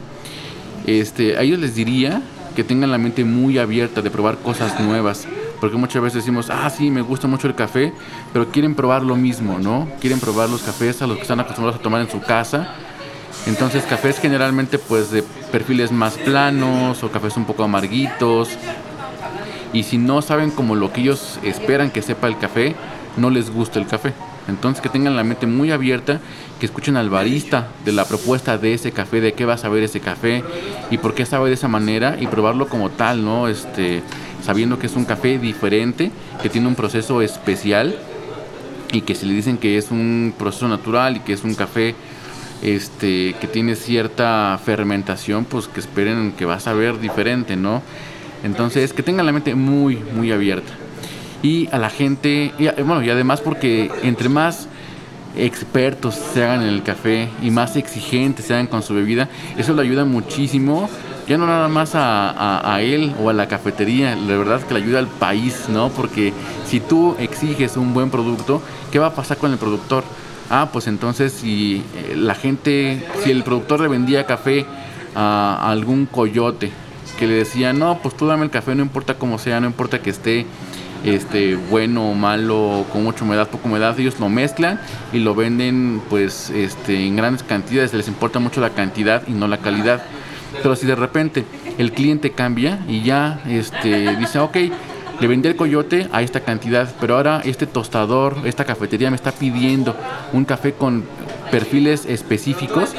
este, 0.86 1.36
a 1.36 1.42
ellos 1.42 1.58
les 1.58 1.74
diría 1.74 2.22
que 2.56 2.64
tengan 2.64 2.90
la 2.90 2.98
mente 2.98 3.24
muy 3.24 3.58
abierta 3.58 4.02
de 4.02 4.10
probar 4.10 4.38
cosas 4.38 4.80
nuevas. 4.80 5.28
Porque 5.60 5.76
muchas 5.76 6.02
veces 6.02 6.24
decimos, 6.24 6.50
ah, 6.50 6.68
sí, 6.70 6.90
me 6.90 7.02
gusta 7.02 7.28
mucho 7.28 7.46
el 7.46 7.54
café, 7.54 7.92
pero 8.32 8.48
quieren 8.48 8.74
probar 8.74 9.02
lo 9.02 9.14
mismo, 9.14 9.58
¿no? 9.58 9.86
Quieren 10.00 10.18
probar 10.18 10.48
los 10.48 10.62
cafés 10.62 11.00
a 11.02 11.06
los 11.06 11.16
que 11.16 11.22
están 11.22 11.38
acostumbrados 11.38 11.78
a 11.78 11.82
tomar 11.82 12.00
en 12.00 12.10
su 12.10 12.20
casa. 12.20 12.74
Entonces, 13.46 13.84
cafés 13.84 14.18
generalmente, 14.18 14.78
pues, 14.78 15.10
de 15.10 15.22
perfiles 15.52 15.92
más 15.92 16.14
planos 16.14 17.02
o 17.04 17.10
cafés 17.10 17.36
un 17.36 17.44
poco 17.44 17.62
amarguitos. 17.62 18.48
Y 19.72 19.82
si 19.82 19.98
no 19.98 20.22
saben 20.22 20.50
como 20.50 20.74
lo 20.74 20.92
que 20.92 21.02
ellos 21.02 21.38
esperan 21.42 21.90
que 21.90 22.02
sepa 22.02 22.26
el 22.26 22.38
café, 22.38 22.74
no 23.16 23.30
les 23.30 23.50
gusta 23.50 23.78
el 23.78 23.86
café. 23.86 24.12
Entonces 24.48 24.80
que 24.80 24.88
tengan 24.88 25.16
la 25.16 25.24
mente 25.24 25.46
muy 25.46 25.72
abierta, 25.72 26.20
que 26.60 26.66
escuchen 26.66 26.96
al 26.96 27.10
barista 27.10 27.68
de 27.84 27.92
la 27.92 28.04
propuesta 28.04 28.58
de 28.58 28.74
ese 28.74 28.92
café, 28.92 29.20
de 29.20 29.32
qué 29.32 29.44
va 29.44 29.54
a 29.54 29.58
saber 29.58 29.82
ese 29.82 30.00
café 30.00 30.44
y 30.90 30.98
por 30.98 31.14
qué 31.14 31.26
sabe 31.26 31.48
de 31.48 31.54
esa 31.54 31.68
manera 31.68 32.16
y 32.20 32.26
probarlo 32.26 32.68
como 32.68 32.90
tal, 32.90 33.24
¿no? 33.24 33.48
Este, 33.48 34.02
sabiendo 34.42 34.78
que 34.78 34.86
es 34.86 34.94
un 34.94 35.04
café 35.04 35.38
diferente, 35.38 36.10
que 36.42 36.48
tiene 36.48 36.68
un 36.68 36.76
proceso 36.76 37.22
especial 37.22 37.96
y 38.92 39.00
que 39.00 39.14
si 39.14 39.26
le 39.26 39.34
dicen 39.34 39.58
que 39.58 39.78
es 39.78 39.90
un 39.90 40.32
proceso 40.38 40.68
natural 40.68 41.16
y 41.16 41.20
que 41.20 41.32
es 41.32 41.42
un 41.42 41.54
café 41.54 41.94
este 42.62 43.34
que 43.40 43.48
tiene 43.48 43.74
cierta 43.74 44.58
fermentación, 44.64 45.44
pues 45.44 45.66
que 45.66 45.80
esperen 45.80 46.32
que 46.38 46.44
va 46.44 46.54
a 46.54 46.60
saber 46.60 47.00
diferente, 47.00 47.56
¿no? 47.56 47.82
Entonces, 48.44 48.92
que 48.92 49.02
tengan 49.02 49.26
la 49.26 49.32
mente 49.32 49.54
muy 49.54 49.96
muy 50.14 50.30
abierta 50.30 50.72
y 51.42 51.68
a 51.72 51.78
la 51.78 51.90
gente, 51.90 52.52
y, 52.58 52.68
bueno, 52.82 53.02
y 53.02 53.10
además 53.10 53.40
porque 53.40 53.90
entre 54.02 54.28
más 54.28 54.68
expertos 55.36 56.14
se 56.14 56.42
hagan 56.42 56.62
en 56.62 56.68
el 56.68 56.82
café 56.82 57.28
y 57.42 57.50
más 57.50 57.76
exigentes 57.76 58.46
se 58.46 58.54
hagan 58.54 58.66
con 58.66 58.82
su 58.82 58.94
bebida, 58.94 59.28
eso 59.56 59.74
le 59.74 59.82
ayuda 59.82 60.04
muchísimo, 60.04 60.88
ya 61.28 61.36
no 61.36 61.46
nada 61.46 61.68
más 61.68 61.94
a, 61.94 62.74
a, 62.74 62.80
él 62.82 63.14
o 63.22 63.28
a 63.28 63.32
la 63.32 63.48
cafetería, 63.48 64.16
la 64.16 64.36
verdad 64.36 64.58
es 64.60 64.64
que 64.64 64.74
le 64.74 64.80
ayuda 64.80 65.00
al 65.00 65.08
país, 65.08 65.66
¿no? 65.68 65.90
Porque 65.90 66.32
si 66.64 66.80
tú 66.80 67.16
exiges 67.18 67.76
un 67.76 67.92
buen 67.92 68.10
producto, 68.10 68.62
¿qué 68.92 68.98
va 68.98 69.08
a 69.08 69.14
pasar 69.14 69.36
con 69.36 69.52
el 69.52 69.58
productor? 69.58 70.04
Ah, 70.48 70.70
pues 70.72 70.86
entonces 70.86 71.32
si 71.32 71.82
eh, 71.96 72.14
la 72.16 72.34
gente, 72.36 73.04
si 73.24 73.30
el 73.32 73.42
productor 73.42 73.80
le 73.80 73.88
vendía 73.88 74.24
café 74.26 74.64
a 75.16 75.70
algún 75.70 76.06
coyote 76.06 76.70
que 77.18 77.26
le 77.26 77.34
decía, 77.34 77.72
no, 77.72 77.98
pues 77.98 78.16
tú 78.16 78.26
dame 78.26 78.44
el 78.44 78.50
café, 78.50 78.74
no 78.74 78.82
importa 78.82 79.14
cómo 79.14 79.38
sea, 79.38 79.60
no 79.60 79.66
importa 79.66 80.00
que 80.00 80.10
esté 80.10 80.46
este 81.06 81.56
bueno 81.56 82.10
o 82.10 82.14
malo, 82.14 82.84
con 82.92 83.04
mucha 83.04 83.24
humedad, 83.24 83.48
poca 83.48 83.68
humedad, 83.68 83.98
ellos 83.98 84.18
lo 84.18 84.28
mezclan 84.28 84.80
y 85.12 85.18
lo 85.18 85.34
venden 85.34 86.02
pues 86.10 86.50
este 86.50 87.06
en 87.06 87.16
grandes 87.16 87.42
cantidades, 87.42 87.94
les 87.94 88.08
importa 88.08 88.38
mucho 88.38 88.60
la 88.60 88.70
cantidad 88.70 89.22
y 89.26 89.32
no 89.32 89.48
la 89.48 89.58
calidad. 89.58 90.02
Pero 90.62 90.76
si 90.76 90.86
de 90.86 90.94
repente 90.94 91.44
el 91.78 91.92
cliente 91.92 92.30
cambia 92.30 92.80
y 92.88 93.02
ya 93.02 93.40
este 93.48 94.16
dice, 94.16 94.38
ok, 94.38 94.56
le 95.20 95.26
vendí 95.26 95.48
el 95.48 95.56
coyote 95.56 96.08
a 96.12 96.22
esta 96.22 96.40
cantidad, 96.40 96.92
pero 97.00 97.16
ahora 97.16 97.40
este 97.44 97.66
tostador, 97.66 98.36
esta 98.44 98.64
cafetería 98.64 99.10
me 99.10 99.16
está 99.16 99.32
pidiendo 99.32 99.96
un 100.32 100.44
café 100.44 100.72
con 100.72 101.04
perfiles 101.50 102.04
específicos, 102.06 102.94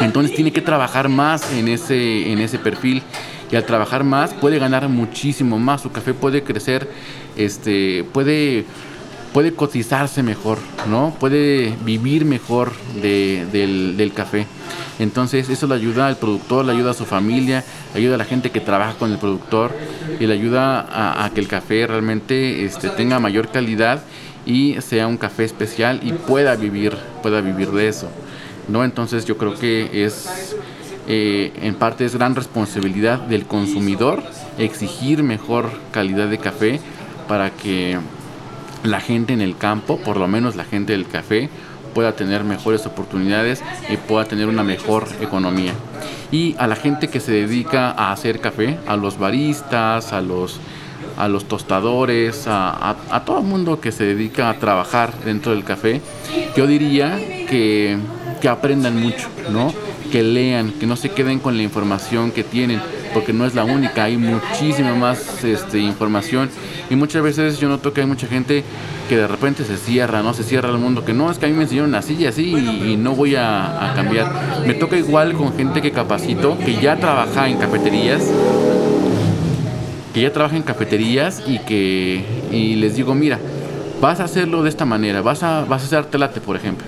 entonces 0.00 0.34
tiene 0.34 0.52
que 0.52 0.60
trabajar 0.60 1.08
más 1.08 1.52
en 1.52 1.68
ese, 1.68 2.32
en 2.32 2.40
ese 2.40 2.58
perfil 2.58 3.02
y 3.50 3.56
al 3.56 3.64
trabajar 3.64 4.04
más 4.04 4.32
puede 4.34 4.58
ganar 4.58 4.88
muchísimo 4.88 5.58
más, 5.58 5.82
su 5.82 5.90
café 5.90 6.14
puede 6.14 6.42
crecer, 6.42 6.88
este, 7.36 8.04
puede, 8.12 8.64
puede 9.32 9.52
cotizarse 9.52 10.22
mejor, 10.22 10.58
¿no? 10.88 11.14
Puede 11.18 11.74
vivir 11.84 12.24
mejor 12.24 12.72
del, 13.02 13.96
del, 13.96 14.12
café. 14.12 14.46
Entonces 14.98 15.48
eso 15.48 15.66
le 15.66 15.74
ayuda 15.74 16.06
al 16.06 16.16
productor, 16.16 16.64
le 16.64 16.72
ayuda 16.72 16.92
a 16.92 16.94
su 16.94 17.06
familia, 17.06 17.64
le 17.94 18.00
ayuda 18.00 18.14
a 18.14 18.18
la 18.18 18.24
gente 18.24 18.50
que 18.50 18.60
trabaja 18.60 18.94
con 18.94 19.10
el 19.10 19.18
productor 19.18 19.72
y 20.20 20.26
le 20.26 20.34
ayuda 20.34 21.24
a, 21.24 21.30
que 21.30 21.40
el 21.40 21.48
café 21.48 21.86
realmente 21.86 22.64
este, 22.64 22.88
tenga 22.90 23.18
mayor 23.18 23.48
calidad 23.48 24.02
y 24.46 24.80
sea 24.80 25.06
un 25.06 25.16
café 25.16 25.44
especial 25.44 26.00
y 26.02 26.12
pueda 26.12 26.54
vivir, 26.56 26.96
pueda 27.22 27.40
vivir 27.40 27.70
de 27.70 27.88
eso. 27.88 28.08
¿no? 28.68 28.84
Entonces 28.84 29.24
yo 29.24 29.36
creo 29.36 29.54
que 29.54 30.04
es 30.04 30.54
eh, 31.12 31.52
en 31.62 31.74
parte 31.74 32.04
es 32.04 32.14
gran 32.14 32.36
responsabilidad 32.36 33.18
del 33.18 33.44
consumidor 33.44 34.22
exigir 34.58 35.24
mejor 35.24 35.68
calidad 35.90 36.28
de 36.28 36.38
café 36.38 36.78
para 37.26 37.50
que 37.50 37.98
la 38.84 39.00
gente 39.00 39.32
en 39.32 39.40
el 39.40 39.56
campo, 39.56 39.98
por 39.98 40.16
lo 40.18 40.28
menos 40.28 40.54
la 40.54 40.62
gente 40.62 40.92
del 40.92 41.08
café, 41.08 41.48
pueda 41.96 42.14
tener 42.14 42.44
mejores 42.44 42.86
oportunidades 42.86 43.60
y 43.88 43.96
pueda 43.96 44.26
tener 44.26 44.46
una 44.46 44.62
mejor 44.62 45.08
economía. 45.20 45.72
Y 46.30 46.54
a 46.60 46.68
la 46.68 46.76
gente 46.76 47.08
que 47.08 47.18
se 47.18 47.32
dedica 47.32 47.90
a 47.90 48.12
hacer 48.12 48.38
café, 48.38 48.78
a 48.86 48.94
los 48.94 49.18
baristas, 49.18 50.12
a 50.12 50.20
los, 50.20 50.60
a 51.16 51.26
los 51.26 51.46
tostadores, 51.46 52.46
a, 52.46 52.96
a 53.10 53.24
todo 53.24 53.40
el 53.40 53.46
mundo 53.46 53.80
que 53.80 53.90
se 53.90 54.04
dedica 54.04 54.48
a 54.48 54.60
trabajar 54.60 55.12
dentro 55.24 55.50
del 55.50 55.64
café, 55.64 56.00
yo 56.56 56.68
diría 56.68 57.16
que, 57.48 57.98
que 58.40 58.48
aprendan 58.48 59.00
mucho, 59.00 59.28
¿no? 59.50 59.72
que 60.10 60.22
lean, 60.22 60.72
que 60.72 60.86
no 60.86 60.96
se 60.96 61.10
queden 61.10 61.38
con 61.38 61.56
la 61.56 61.62
información 61.62 62.32
que 62.32 62.44
tienen, 62.44 62.80
porque 63.14 63.32
no 63.32 63.46
es 63.46 63.54
la 63.54 63.64
única, 63.64 64.04
hay 64.04 64.16
muchísima 64.16 64.94
más 64.94 65.42
este, 65.44 65.78
información 65.78 66.50
y 66.90 66.96
muchas 66.96 67.22
veces 67.22 67.58
yo 67.58 67.68
noto 67.68 67.92
que 67.92 68.00
hay 68.00 68.06
mucha 68.06 68.26
gente 68.26 68.64
que 69.08 69.16
de 69.16 69.26
repente 69.26 69.64
se 69.64 69.76
cierra, 69.76 70.22
¿no? 70.22 70.34
Se 70.34 70.42
cierra 70.42 70.68
el 70.68 70.78
mundo, 70.78 71.04
que 71.04 71.12
no, 71.12 71.30
es 71.30 71.38
que 71.38 71.46
a 71.46 71.48
mí 71.48 71.54
me 71.54 71.62
enseñaron 71.62 71.94
así 71.94 72.14
y 72.14 72.26
así 72.26 72.50
y, 72.52 72.96
no 72.96 73.14
voy 73.14 73.36
a, 73.36 73.92
cambiar. 73.94 74.62
Me 74.66 74.74
toca 74.74 74.96
igual 74.96 75.32
con 75.34 75.56
gente 75.56 75.80
que 75.80 75.90
capacito, 75.90 76.58
que 76.58 76.80
ya 76.80 76.96
trabaja 76.96 77.48
en 77.48 77.58
cafeterías, 77.58 78.22
que 80.12 80.22
ya 80.22 80.32
trabaja 80.32 80.56
en 80.56 80.62
cafeterías 80.62 81.42
y 81.46 81.58
que 81.60 82.24
y 82.52 82.74
les 82.76 82.96
digo, 82.96 83.14
mira, 83.14 83.38
vas 84.00 84.20
a 84.20 84.24
hacerlo 84.24 84.62
de 84.62 84.68
esta 84.68 84.84
manera, 84.84 85.22
vas 85.22 85.42
a, 85.42 85.64
vas 85.64 85.82
a 85.82 85.86
hacer 85.86 86.04
telate, 86.06 86.40
por 86.40 86.56
ejemplo 86.56 86.86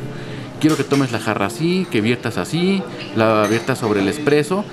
quiero 0.62 0.76
que 0.76 0.84
tomes 0.84 1.10
la 1.10 1.18
jarra 1.18 1.46
así, 1.46 1.88
que 1.90 2.00
viertas 2.00 2.38
así, 2.38 2.84
la 3.16 3.48
viertas 3.48 3.78
sobre 3.78 4.00
el 4.00 4.06
espresso 4.06 4.64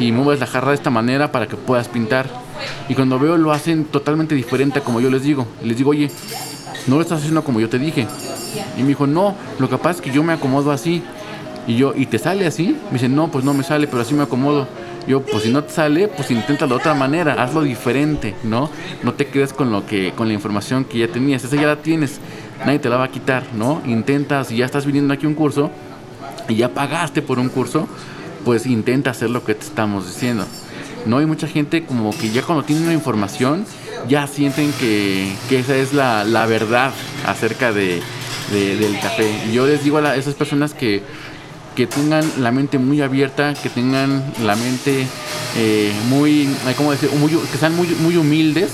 y 0.00 0.10
muevas 0.10 0.40
la 0.40 0.46
jarra 0.48 0.70
de 0.70 0.74
esta 0.74 0.90
manera 0.90 1.30
para 1.30 1.46
que 1.46 1.54
puedas 1.54 1.86
pintar. 1.86 2.26
Y 2.88 2.96
cuando 2.96 3.16
veo 3.20 3.36
lo 3.36 3.52
hacen 3.52 3.84
totalmente 3.84 4.34
diferente 4.34 4.80
a 4.80 4.82
como 4.82 5.00
yo 5.00 5.08
les 5.08 5.22
digo. 5.22 5.46
Les 5.62 5.76
digo, 5.76 5.90
oye, 5.90 6.10
no 6.88 6.96
lo 6.96 7.02
estás 7.02 7.20
haciendo 7.20 7.44
como 7.44 7.60
yo 7.60 7.68
te 7.68 7.78
dije. 7.78 8.08
Y 8.76 8.82
me 8.82 8.88
dijo, 8.88 9.06
no, 9.06 9.36
lo 9.60 9.70
que 9.70 9.78
pasa 9.78 9.90
es 9.90 10.00
que 10.00 10.10
yo 10.10 10.24
me 10.24 10.32
acomodo 10.32 10.72
así. 10.72 11.00
Y 11.68 11.76
yo, 11.76 11.92
¿y 11.94 12.06
te 12.06 12.18
sale 12.18 12.44
así? 12.44 12.76
Me 12.86 12.94
dice, 12.94 13.08
no, 13.08 13.30
pues 13.30 13.44
no 13.44 13.54
me 13.54 13.62
sale, 13.62 13.86
pero 13.86 14.02
así 14.02 14.14
me 14.14 14.24
acomodo. 14.24 14.66
Yo, 15.06 15.22
pues 15.22 15.44
si 15.44 15.52
no 15.52 15.62
te 15.62 15.72
sale, 15.72 16.08
pues 16.08 16.28
inténtalo 16.32 16.74
de 16.74 16.80
otra 16.80 16.94
manera, 16.94 17.40
hazlo 17.40 17.62
diferente, 17.62 18.34
¿no? 18.42 18.68
No 19.04 19.14
te 19.14 19.28
quedes 19.28 19.52
con 19.52 19.70
lo 19.70 19.86
que, 19.86 20.12
con 20.16 20.26
la 20.26 20.34
información 20.34 20.84
que 20.84 20.98
ya 20.98 21.06
tenías, 21.06 21.44
esa 21.44 21.54
ya 21.54 21.68
la 21.68 21.76
tienes 21.76 22.18
nadie 22.64 22.78
te 22.78 22.88
la 22.88 22.96
va 22.96 23.04
a 23.04 23.10
quitar, 23.10 23.44
¿no? 23.54 23.82
Intentas, 23.86 24.48
si 24.48 24.56
ya 24.56 24.64
estás 24.64 24.86
viniendo 24.86 25.12
aquí 25.12 25.26
un 25.26 25.34
curso 25.34 25.70
y 26.48 26.56
ya 26.56 26.68
pagaste 26.68 27.22
por 27.22 27.38
un 27.38 27.48
curso, 27.48 27.88
pues 28.44 28.66
intenta 28.66 29.10
hacer 29.10 29.30
lo 29.30 29.44
que 29.44 29.54
te 29.54 29.64
estamos 29.64 30.06
diciendo. 30.06 30.46
No 31.04 31.18
hay 31.18 31.26
mucha 31.26 31.46
gente 31.46 31.84
como 31.84 32.10
que 32.16 32.30
ya 32.30 32.42
cuando 32.42 32.64
tienen 32.64 32.84
una 32.84 32.94
información 32.94 33.64
ya 34.08 34.26
sienten 34.26 34.72
que, 34.72 35.34
esa 35.50 35.76
es 35.76 35.92
la, 35.92 36.46
verdad 36.46 36.92
acerca 37.26 37.72
de, 37.72 38.00
del 38.50 38.98
café. 39.00 39.52
yo 39.52 39.66
les 39.66 39.82
digo 39.82 39.98
a 39.98 40.16
esas 40.16 40.34
personas 40.34 40.74
que, 40.74 41.02
que 41.74 41.86
tengan 41.86 42.24
la 42.38 42.52
mente 42.52 42.78
muy 42.78 43.02
abierta, 43.02 43.54
que 43.54 43.68
tengan 43.68 44.24
la 44.42 44.56
mente 44.56 45.06
eh, 45.56 45.92
muy, 46.08 46.48
¿cómo 46.76 46.92
decir? 46.92 47.10
que 47.50 47.58
sean 47.58 47.74
muy, 47.74 47.88
muy 48.00 48.16
humildes 48.16 48.70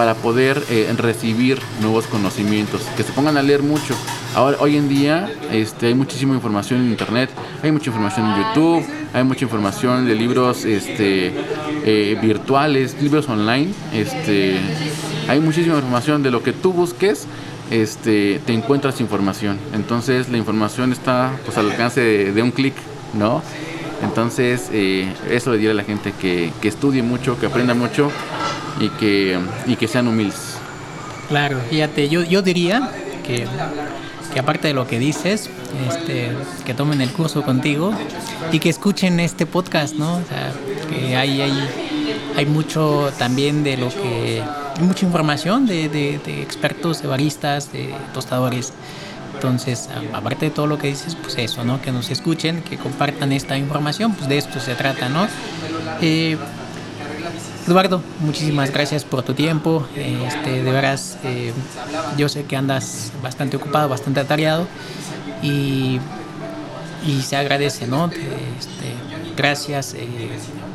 para 0.00 0.14
poder 0.14 0.64
eh, 0.70 0.90
recibir 0.96 1.58
nuevos 1.82 2.06
conocimientos, 2.06 2.80
que 2.96 3.02
se 3.02 3.12
pongan 3.12 3.36
a 3.36 3.42
leer 3.42 3.62
mucho, 3.62 3.94
Ahora, 4.34 4.56
hoy 4.60 4.78
en 4.78 4.88
día 4.88 5.28
este, 5.52 5.88
hay 5.88 5.94
muchísima 5.94 6.34
información 6.34 6.80
en 6.80 6.90
internet, 6.90 7.28
hay 7.62 7.70
mucha 7.70 7.90
información 7.90 8.30
en 8.30 8.36
YouTube, 8.42 8.86
hay 9.12 9.24
mucha 9.24 9.44
información 9.44 10.06
de 10.06 10.14
libros 10.14 10.64
este, 10.64 11.34
eh, 11.84 12.16
virtuales, 12.22 12.96
libros 13.02 13.28
online. 13.28 13.74
Este, 13.92 14.56
hay 15.28 15.40
muchísima 15.40 15.74
información 15.74 16.22
de 16.22 16.30
lo 16.30 16.42
que 16.42 16.54
tú 16.54 16.72
busques. 16.72 17.26
Este, 17.70 18.40
te 18.46 18.54
encuentras 18.54 19.02
información. 19.02 19.58
Entonces 19.74 20.30
la 20.30 20.38
información 20.38 20.92
está 20.92 21.32
pues, 21.44 21.58
al 21.58 21.72
alcance 21.72 22.00
de, 22.00 22.42
un 22.42 22.52
clic, 22.52 22.74
¿no? 23.12 23.42
Entonces 24.02 24.68
eh, 24.72 25.12
eso 25.30 25.50
le 25.50 25.58
diría 25.58 25.72
a 25.72 25.74
la 25.74 25.84
gente 25.84 26.12
que, 26.12 26.52
que 26.60 26.68
estudie 26.68 27.02
mucho, 27.02 27.38
que 27.38 27.46
aprenda 27.46 27.74
mucho 27.74 28.10
y 28.80 28.88
que, 28.90 29.38
y 29.66 29.76
que 29.76 29.88
sean 29.88 30.08
humildes. 30.08 30.56
Claro, 31.28 31.58
fíjate, 31.68 32.08
yo, 32.08 32.22
yo 32.24 32.42
diría 32.42 32.90
que, 33.24 33.46
que 34.32 34.40
aparte 34.40 34.68
de 34.68 34.74
lo 34.74 34.86
que 34.86 34.98
dices, 34.98 35.50
este, 35.88 36.32
que 36.64 36.74
tomen 36.74 37.00
el 37.00 37.10
curso 37.10 37.42
contigo 37.42 37.92
y 38.50 38.58
que 38.58 38.68
escuchen 38.68 39.20
este 39.20 39.46
podcast, 39.46 39.94
¿no? 39.94 40.14
O 40.14 40.22
sea, 40.28 40.52
que 40.88 41.16
hay, 41.16 41.40
hay, 41.40 41.68
hay 42.36 42.46
mucho 42.46 43.12
también 43.18 43.62
de 43.62 43.76
lo 43.76 43.90
que... 43.90 44.42
Hay 44.76 44.86
mucha 44.86 45.04
información 45.04 45.66
de, 45.66 45.90
de, 45.90 46.18
de 46.24 46.42
expertos, 46.42 47.02
de 47.02 47.08
baristas, 47.08 47.70
de 47.70 47.94
tostadores. 48.14 48.72
Entonces, 49.40 49.88
aparte 50.12 50.44
de 50.44 50.50
todo 50.50 50.66
lo 50.66 50.76
que 50.76 50.88
dices, 50.88 51.14
pues 51.14 51.34
eso, 51.38 51.64
¿no? 51.64 51.80
Que 51.80 51.92
nos 51.92 52.10
escuchen, 52.10 52.60
que 52.60 52.76
compartan 52.76 53.32
esta 53.32 53.56
información, 53.56 54.12
pues 54.12 54.28
de 54.28 54.36
esto 54.36 54.60
se 54.60 54.74
trata, 54.74 55.08
¿no? 55.08 55.26
Eh, 56.02 56.36
Eduardo, 57.66 58.02
muchísimas 58.20 58.70
gracias 58.70 59.04
por 59.04 59.22
tu 59.22 59.32
tiempo. 59.32 59.88
Este, 59.96 60.62
de 60.62 60.70
veras, 60.70 61.16
eh, 61.24 61.54
yo 62.18 62.28
sé 62.28 62.44
que 62.44 62.54
andas 62.54 63.12
bastante 63.22 63.56
ocupado, 63.56 63.88
bastante 63.88 64.20
atareado 64.20 64.66
y, 65.42 65.98
y 67.06 67.22
se 67.22 67.36
agradece, 67.36 67.86
¿no? 67.86 68.08
Este, 68.08 68.92
gracias 69.38 69.94
eh, 69.94 70.04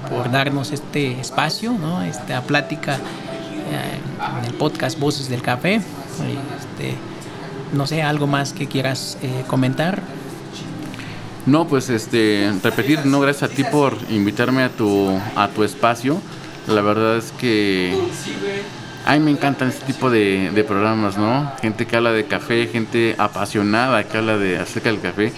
por 0.09 0.31
darnos 0.31 0.71
este 0.71 1.19
espacio, 1.19 1.73
¿no? 1.73 2.01
Esta 2.01 2.41
plática 2.41 2.95
eh, 2.95 4.39
en 4.39 4.45
el 4.45 4.55
podcast 4.55 4.99
Voces 4.99 5.29
del 5.29 5.43
Café. 5.43 5.75
Este, 5.75 6.95
no 7.75 7.85
sé, 7.85 8.01
algo 8.01 8.27
más 8.27 8.53
que 8.53 8.67
quieras 8.67 9.17
comentar. 9.47 10.01
No, 11.45 11.67
pues 11.67 11.89
este, 11.89 12.51
repetir, 12.63 13.05
no, 13.05 13.19
gracias 13.19 13.51
a 13.51 13.53
ti 13.53 13.63
por 13.63 13.95
invitarme 14.09 14.63
a 14.63 14.69
tu, 14.69 15.19
a 15.35 15.47
tu 15.49 15.63
espacio. 15.63 16.19
La 16.67 16.81
verdad 16.81 17.17
es 17.17 17.31
que 17.33 17.95
a 19.05 19.19
me 19.19 19.29
encantan 19.29 19.67
este 19.67 19.85
tipo 19.85 20.09
de, 20.09 20.65
programas, 20.67 21.15
¿no? 21.15 21.51
Gente 21.61 21.85
que 21.85 21.95
habla 21.95 22.11
de 22.11 22.25
café, 22.25 22.65
gente 22.65 23.13
apasionada 23.19 24.03
que 24.03 24.17
habla 24.17 24.39
de 24.39 24.57
acerca 24.57 24.89
del 24.89 24.99
café. 24.99 25.31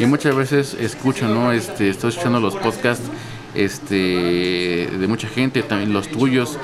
Y 0.00 0.06
muchas 0.06 0.34
veces 0.34 0.74
escucho, 0.74 1.28
¿no? 1.28 1.52
Este, 1.52 1.88
estoy 1.88 2.10
escuchando 2.10 2.40
los 2.40 2.56
podcasts 2.56 3.08
este, 3.54 4.88
de 4.90 5.06
mucha 5.06 5.28
gente, 5.28 5.62
también 5.62 5.92
los 5.92 6.08
tuyos. 6.08 6.58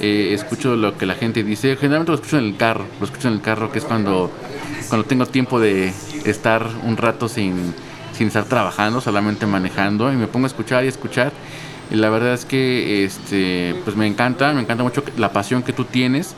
Eh, 0.00 0.32
escucho 0.32 0.76
lo 0.76 0.96
que 0.96 1.06
la 1.06 1.14
gente 1.14 1.42
dice. 1.42 1.74
Generalmente 1.74 2.12
lo 2.12 2.16
escucho 2.16 2.38
en 2.38 2.44
el 2.44 2.56
carro, 2.56 2.84
lo 3.00 3.06
escucho 3.06 3.26
en 3.26 3.34
el 3.34 3.40
carro, 3.40 3.72
que 3.72 3.80
es 3.80 3.84
cuando, 3.84 4.30
cuando 4.88 5.06
tengo 5.06 5.26
tiempo 5.26 5.60
de 5.60 5.92
estar 6.24 6.66
un 6.84 6.96
rato 6.96 7.28
sin, 7.28 7.74
sin 8.12 8.28
estar 8.28 8.44
trabajando, 8.44 9.00
solamente 9.00 9.46
manejando, 9.46 10.12
y 10.12 10.16
me 10.16 10.26
pongo 10.26 10.46
a 10.46 10.48
escuchar 10.48 10.84
y 10.84 10.88
escuchar. 10.88 11.32
Y 11.90 11.94
la 11.96 12.10
verdad 12.10 12.34
es 12.34 12.44
que 12.44 13.04
este, 13.04 13.76
pues 13.84 13.96
me 13.96 14.06
encanta, 14.06 14.52
me 14.52 14.60
encanta 14.60 14.82
mucho 14.82 15.04
la 15.16 15.32
pasión 15.32 15.62
que 15.62 15.72
tú 15.72 15.84
tienes 15.84 16.34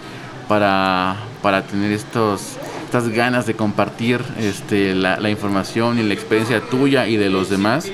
para, 0.46 1.16
para 1.42 1.62
tener 1.62 1.92
estos, 1.92 2.58
estas 2.88 3.10
ganas 3.10 3.44
de 3.44 3.52
compartir 3.52 4.22
este, 4.38 4.94
la, 4.94 5.18
la, 5.20 5.28
información 5.28 5.98
y 5.98 6.02
la 6.02 6.14
experiencia 6.14 6.62
tuya 6.62 7.06
y 7.06 7.18
de 7.18 7.28
los 7.28 7.50
demás. 7.50 7.86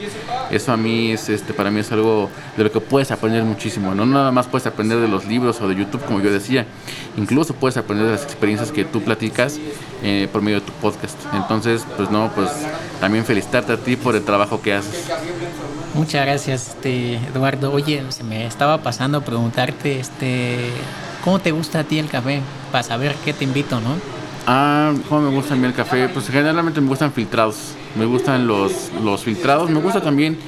Eso 0.53 0.71
a 0.71 0.77
mí 0.77 1.11
es, 1.11 1.29
este, 1.29 1.53
para 1.53 1.73
mí 1.73 1.81
es 1.81 1.91
algo 1.91 2.31
de 2.57 2.63
lo 2.63 2.71
que 2.71 2.79
puedes 2.79 3.11
aprender 3.11 3.43
muchísimo. 3.43 3.93
No 3.93 4.07
nada 4.07 4.31
más 4.31 4.47
puedes 4.47 4.69
aprender 4.69 5.01
de 5.01 5.09
los 5.09 5.27
libros 5.27 5.61
o 5.61 5.67
de 5.67 5.75
YouTube, 5.75 6.05
como 6.05 6.21
yo 6.21 6.31
decía, 6.31 6.65
incluso 7.17 7.55
puedes 7.55 7.77
aprender 7.77 8.07
de 8.07 8.13
las 8.13 8.23
experiencias 8.23 8.71
que 8.71 8.85
tú 8.85 9.03
platicas 9.03 9.59
eh, 10.05 10.29
por 10.31 10.43
medio 10.43 10.61
de 10.61 10.67
tu 10.67 10.73
podcast. 10.75 11.19
Entonces, 11.33 11.85
pues 11.97 12.09
no, 12.13 12.31
pues 12.33 12.51
también 13.01 13.25
felicitarte 13.25 13.73
a 13.73 13.77
ti 13.77 13.97
por 13.97 14.15
el 14.15 14.23
trabajo 14.23 14.63
que 14.63 14.75
haces. 14.75 15.11
Muchas 15.95 16.25
gracias, 16.25 16.69
este, 16.69 17.17
Eduardo. 17.17 17.73
Oye, 17.73 18.01
se 18.11 18.23
me 18.23 18.47
estaba 18.47 18.79
pasando 18.79 19.23
preguntarte, 19.23 19.99
este, 19.99 20.71
¿cómo 21.25 21.41
te 21.41 21.51
gusta 21.51 21.81
a 21.81 21.85
ti 21.85 21.99
el 21.99 22.09
café? 22.09 22.43
Para 22.71 22.85
saber 22.85 23.17
qué 23.25 23.33
te 23.33 23.43
invito, 23.43 23.81
¿no? 23.81 24.24
Ah, 24.47 24.93
¿cómo 25.09 25.31
me 25.31 25.35
gusta 25.35 25.55
a 25.55 25.57
mí 25.57 25.67
el 25.67 25.73
café? 25.73 26.09
Pues 26.09 26.29
generalmente 26.29 26.81
me 26.81 26.89
gustan 26.89 27.13
filtrados. 27.13 27.75
Me 27.97 28.05
gustan 28.05 28.47
los, 28.47 28.91
los 29.03 29.23
filtrados. 29.23 29.71
Me 29.71 29.81
gusta 29.81 30.01
también, 30.01 30.39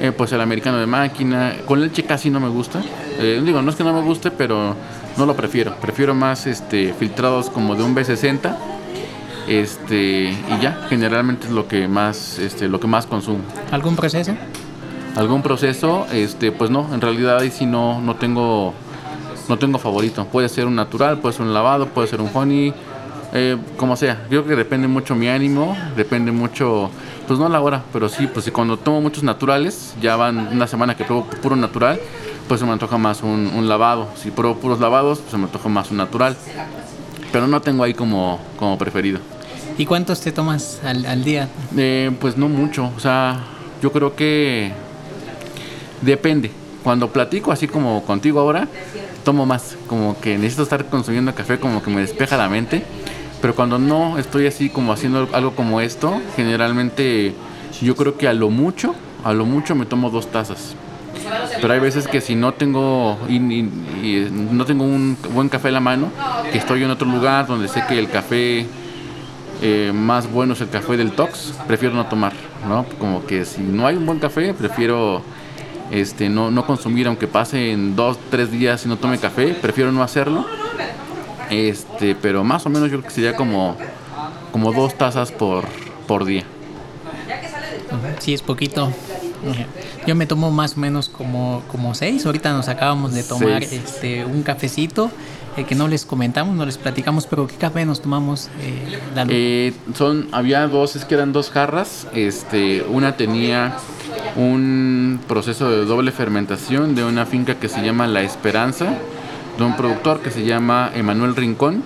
eh, 0.00 0.12
pues 0.12 0.32
el 0.32 0.40
americano 0.40 0.78
de 0.78 0.86
máquina. 0.86 1.56
Con 1.66 1.80
leche 1.80 2.04
casi 2.04 2.30
no 2.30 2.40
me 2.40 2.48
gusta. 2.48 2.82
Eh, 3.18 3.42
digo, 3.44 3.60
no 3.62 3.70
es 3.70 3.76
que 3.76 3.84
no 3.84 3.92
me 3.92 4.02
guste, 4.02 4.30
pero 4.30 4.74
no 5.16 5.26
lo 5.26 5.36
prefiero. 5.36 5.76
Prefiero 5.76 6.14
más, 6.14 6.46
este, 6.46 6.94
filtrados 6.94 7.50
como 7.50 7.74
de 7.74 7.82
un 7.82 7.94
B60 7.94 8.56
este 9.46 10.30
y 10.30 10.62
ya 10.62 10.86
generalmente 10.88 11.48
es 11.48 11.52
lo 11.52 11.68
que 11.68 11.86
más 11.86 12.38
este 12.38 12.66
lo 12.66 12.80
que 12.80 12.86
más 12.86 13.04
consumo 13.04 13.40
algún 13.72 13.94
proceso 13.94 14.34
algún 15.16 15.42
proceso, 15.42 16.06
este, 16.12 16.52
pues 16.52 16.70
no, 16.70 16.92
en 16.92 17.00
realidad 17.00 17.38
ahí 17.38 17.50
sí 17.50 17.66
no, 17.66 18.00
no 18.00 18.16
tengo, 18.16 18.74
no 19.48 19.58
tengo 19.58 19.78
favorito. 19.78 20.24
Puede 20.26 20.48
ser 20.48 20.66
un 20.66 20.74
natural, 20.74 21.18
puede 21.18 21.34
ser 21.34 21.46
un 21.46 21.54
lavado, 21.54 21.86
puede 21.86 22.08
ser 22.08 22.20
un 22.20 22.30
honey, 22.32 22.74
eh, 23.34 23.58
como 23.76 23.96
sea. 23.96 24.22
Yo 24.30 24.42
creo 24.42 24.46
que 24.46 24.56
depende 24.56 24.88
mucho 24.88 25.14
mi 25.14 25.28
ánimo, 25.28 25.76
depende 25.96 26.32
mucho, 26.32 26.90
pues 27.26 27.38
no 27.38 27.48
la 27.48 27.60
hora, 27.60 27.82
pero 27.92 28.08
sí, 28.08 28.26
pues 28.26 28.46
si 28.46 28.50
cuando 28.50 28.78
tomo 28.78 29.02
muchos 29.02 29.22
naturales, 29.22 29.94
ya 30.00 30.16
van 30.16 30.48
una 30.52 30.66
semana 30.66 30.96
que 30.96 31.04
pruebo 31.04 31.26
puro 31.42 31.56
natural, 31.56 32.00
pues 32.48 32.60
se 32.60 32.66
me 32.66 32.72
antoja 32.72 32.96
más 32.96 33.22
un, 33.22 33.68
lavado. 33.68 34.08
Si 34.16 34.30
pruebo 34.30 34.56
puros 34.56 34.80
lavados, 34.80 35.18
pues 35.18 35.30
se 35.30 35.36
me 35.36 35.44
antoja 35.44 35.68
más 35.68 35.90
un 35.90 35.98
natural. 35.98 36.36
Pero 37.32 37.46
no 37.46 37.60
tengo 37.60 37.84
ahí 37.84 37.92
como, 37.92 38.40
como 38.58 38.78
preferido. 38.78 39.18
¿Y 39.76 39.84
cuántos 39.84 40.20
te 40.20 40.32
tomas 40.32 40.80
al, 40.84 41.04
al 41.04 41.24
día? 41.24 41.48
Eh, 41.76 42.10
pues 42.20 42.36
no 42.36 42.48
mucho, 42.48 42.92
o 42.96 43.00
sea, 43.00 43.40
yo 43.82 43.90
creo 43.90 44.14
que 44.14 44.72
Depende. 46.04 46.50
Cuando 46.82 47.10
platico 47.10 47.50
así 47.50 47.66
como 47.66 48.02
contigo 48.04 48.40
ahora, 48.40 48.68
tomo 49.24 49.46
más. 49.46 49.76
Como 49.86 50.20
que 50.20 50.36
necesito 50.36 50.64
estar 50.64 50.84
consumiendo 50.86 51.34
café, 51.34 51.58
como 51.58 51.82
que 51.82 51.90
me 51.90 52.02
despeja 52.02 52.36
la 52.36 52.48
mente. 52.48 52.84
Pero 53.44 53.54
cuando 53.54 53.78
no 53.78 54.16
estoy 54.16 54.46
así 54.46 54.70
como 54.70 54.90
haciendo 54.90 55.28
algo 55.34 55.50
como 55.50 55.82
esto, 55.82 56.18
generalmente 56.34 57.34
yo 57.82 57.94
creo 57.94 58.16
que 58.16 58.26
a 58.26 58.32
lo 58.32 58.48
mucho, 58.48 58.94
a 59.22 59.34
lo 59.34 59.44
mucho 59.44 59.74
me 59.74 59.84
tomo 59.84 60.08
dos 60.08 60.28
tazas. 60.28 60.74
Pero 61.60 61.74
hay 61.74 61.78
veces 61.78 62.08
que 62.08 62.22
si 62.22 62.36
no 62.36 62.54
tengo 62.54 63.18
y, 63.28 63.38
no 64.30 64.64
tengo 64.64 64.84
un 64.84 65.18
buen 65.34 65.50
café 65.50 65.68
a 65.68 65.72
la 65.72 65.80
mano, 65.80 66.08
que 66.52 66.56
estoy 66.56 66.84
en 66.84 66.90
otro 66.90 67.06
lugar 67.06 67.46
donde 67.46 67.68
sé 67.68 67.84
que 67.86 67.98
el 67.98 68.08
café 68.08 68.66
eh, 69.60 69.92
más 69.94 70.32
bueno 70.32 70.54
es 70.54 70.62
el 70.62 70.70
café 70.70 70.96
del 70.96 71.12
Tox, 71.12 71.52
prefiero 71.66 71.94
no 71.94 72.06
tomar, 72.06 72.32
¿no? 72.66 72.86
Como 72.98 73.26
que 73.26 73.44
si 73.44 73.60
no 73.60 73.86
hay 73.86 73.96
un 73.96 74.06
buen 74.06 74.20
café, 74.20 74.54
prefiero 74.54 75.20
este, 75.90 76.30
no, 76.30 76.50
no 76.50 76.64
consumir, 76.64 77.08
aunque 77.08 77.26
pase 77.26 77.72
en 77.72 77.94
dos, 77.94 78.18
tres 78.30 78.50
días 78.50 78.86
y 78.86 78.88
no 78.88 78.96
tome 78.96 79.18
café, 79.18 79.48
prefiero 79.52 79.92
no 79.92 80.02
hacerlo. 80.02 80.46
Este, 81.50 82.14
pero 82.14 82.44
más 82.44 82.66
o 82.66 82.70
menos 82.70 82.90
yo 82.90 82.98
creo 82.98 83.08
que 83.08 83.14
sería 83.14 83.36
como, 83.36 83.76
como 84.52 84.72
dos 84.72 84.94
tazas 84.96 85.32
por, 85.32 85.64
por 86.06 86.24
día. 86.24 86.44
Sí, 88.18 88.34
es 88.34 88.42
poquito. 88.42 88.90
Yo 90.06 90.14
me 90.14 90.26
tomo 90.26 90.50
más 90.50 90.76
o 90.76 90.80
menos 90.80 91.08
como, 91.08 91.62
como 91.70 91.94
seis. 91.94 92.24
Ahorita 92.26 92.52
nos 92.52 92.68
acabamos 92.68 93.12
de 93.14 93.22
tomar 93.22 93.62
este 93.62 94.24
un 94.24 94.42
cafecito 94.42 95.10
eh, 95.56 95.64
que 95.64 95.74
no 95.74 95.86
les 95.86 96.04
comentamos, 96.04 96.56
no 96.56 96.66
les 96.66 96.78
platicamos, 96.78 97.26
pero 97.26 97.46
¿qué 97.46 97.54
café 97.54 97.84
nos 97.84 98.00
tomamos? 98.00 98.48
Eh, 98.60 98.98
eh, 99.28 99.72
son, 99.94 100.28
había 100.32 100.66
dos, 100.66 100.96
es 100.96 101.04
que 101.04 101.14
eran 101.14 101.32
dos 101.32 101.50
jarras. 101.50 102.06
Este, 102.12 102.82
una 102.82 103.16
tenía 103.16 103.76
un 104.36 105.20
proceso 105.28 105.70
de 105.70 105.84
doble 105.84 106.10
fermentación 106.10 106.94
de 106.94 107.04
una 107.04 107.24
finca 107.24 107.54
que 107.54 107.68
se 107.68 107.82
llama 107.82 108.06
La 108.08 108.22
Esperanza, 108.22 108.98
de 109.58 109.64
un 109.64 109.76
productor 109.76 110.20
que 110.20 110.30
se 110.30 110.44
llama 110.44 110.90
Emanuel 110.94 111.36
Rincón. 111.36 111.82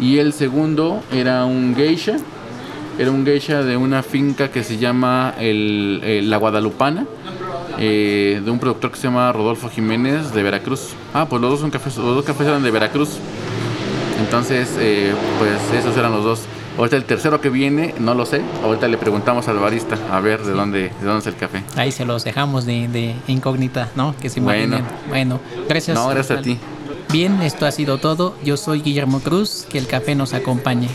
Y 0.00 0.18
el 0.18 0.32
segundo 0.32 1.02
era 1.12 1.44
un 1.44 1.74
geisha, 1.76 2.16
era 2.98 3.10
un 3.10 3.24
geisha 3.24 3.62
de 3.62 3.76
una 3.76 4.02
finca 4.02 4.50
que 4.50 4.64
se 4.64 4.78
llama 4.78 5.34
el, 5.38 6.28
La 6.28 6.38
Guadalupana, 6.38 7.06
eh, 7.78 8.40
de 8.44 8.50
un 8.50 8.58
productor 8.58 8.90
que 8.90 8.96
se 8.96 9.04
llama 9.04 9.32
Rodolfo 9.32 9.68
Jiménez 9.68 10.32
de 10.32 10.42
Veracruz. 10.42 10.94
Ah, 11.14 11.26
pues 11.28 11.40
los 11.40 11.52
dos, 11.52 11.60
son 11.60 11.70
cafés, 11.70 11.96
los 11.96 12.16
dos 12.16 12.24
cafés 12.24 12.46
eran 12.46 12.62
de 12.62 12.70
Veracruz. 12.70 13.18
Entonces, 14.18 14.76
eh, 14.78 15.12
pues 15.38 15.60
esos 15.78 15.96
eran 15.96 16.12
los 16.12 16.24
dos. 16.24 16.42
Ahorita 16.78 16.96
el 16.96 17.04
tercero 17.04 17.40
que 17.40 17.50
viene, 17.50 17.94
no 17.98 18.14
lo 18.14 18.24
sé. 18.24 18.40
Ahorita 18.64 18.88
le 18.88 18.96
preguntamos 18.96 19.46
al 19.48 19.58
barista 19.58 19.98
a 20.10 20.20
ver 20.20 20.42
de 20.42 20.52
dónde, 20.52 20.90
de 21.00 21.04
dónde 21.04 21.20
es 21.20 21.26
el 21.26 21.36
café. 21.36 21.62
Ahí 21.76 21.92
se 21.92 22.06
los 22.06 22.24
dejamos 22.24 22.64
de, 22.64 23.14
incógnita, 23.26 23.90
¿no? 23.94 24.14
Que 24.18 24.30
se 24.30 24.40
bueno. 24.40 24.80
Bueno, 25.08 25.38
gracias. 25.68 25.96
No, 25.96 26.08
gracias 26.08 26.38
a 26.38 26.42
ti. 26.42 26.58
Bien, 27.12 27.42
esto 27.42 27.66
ha 27.66 27.70
sido 27.70 27.98
todo. 27.98 28.34
Yo 28.42 28.56
soy 28.56 28.80
Guillermo 28.80 29.20
Cruz. 29.20 29.66
Que 29.68 29.76
el 29.76 29.86
café 29.86 30.14
nos 30.14 30.32
acompañe. 30.32 30.88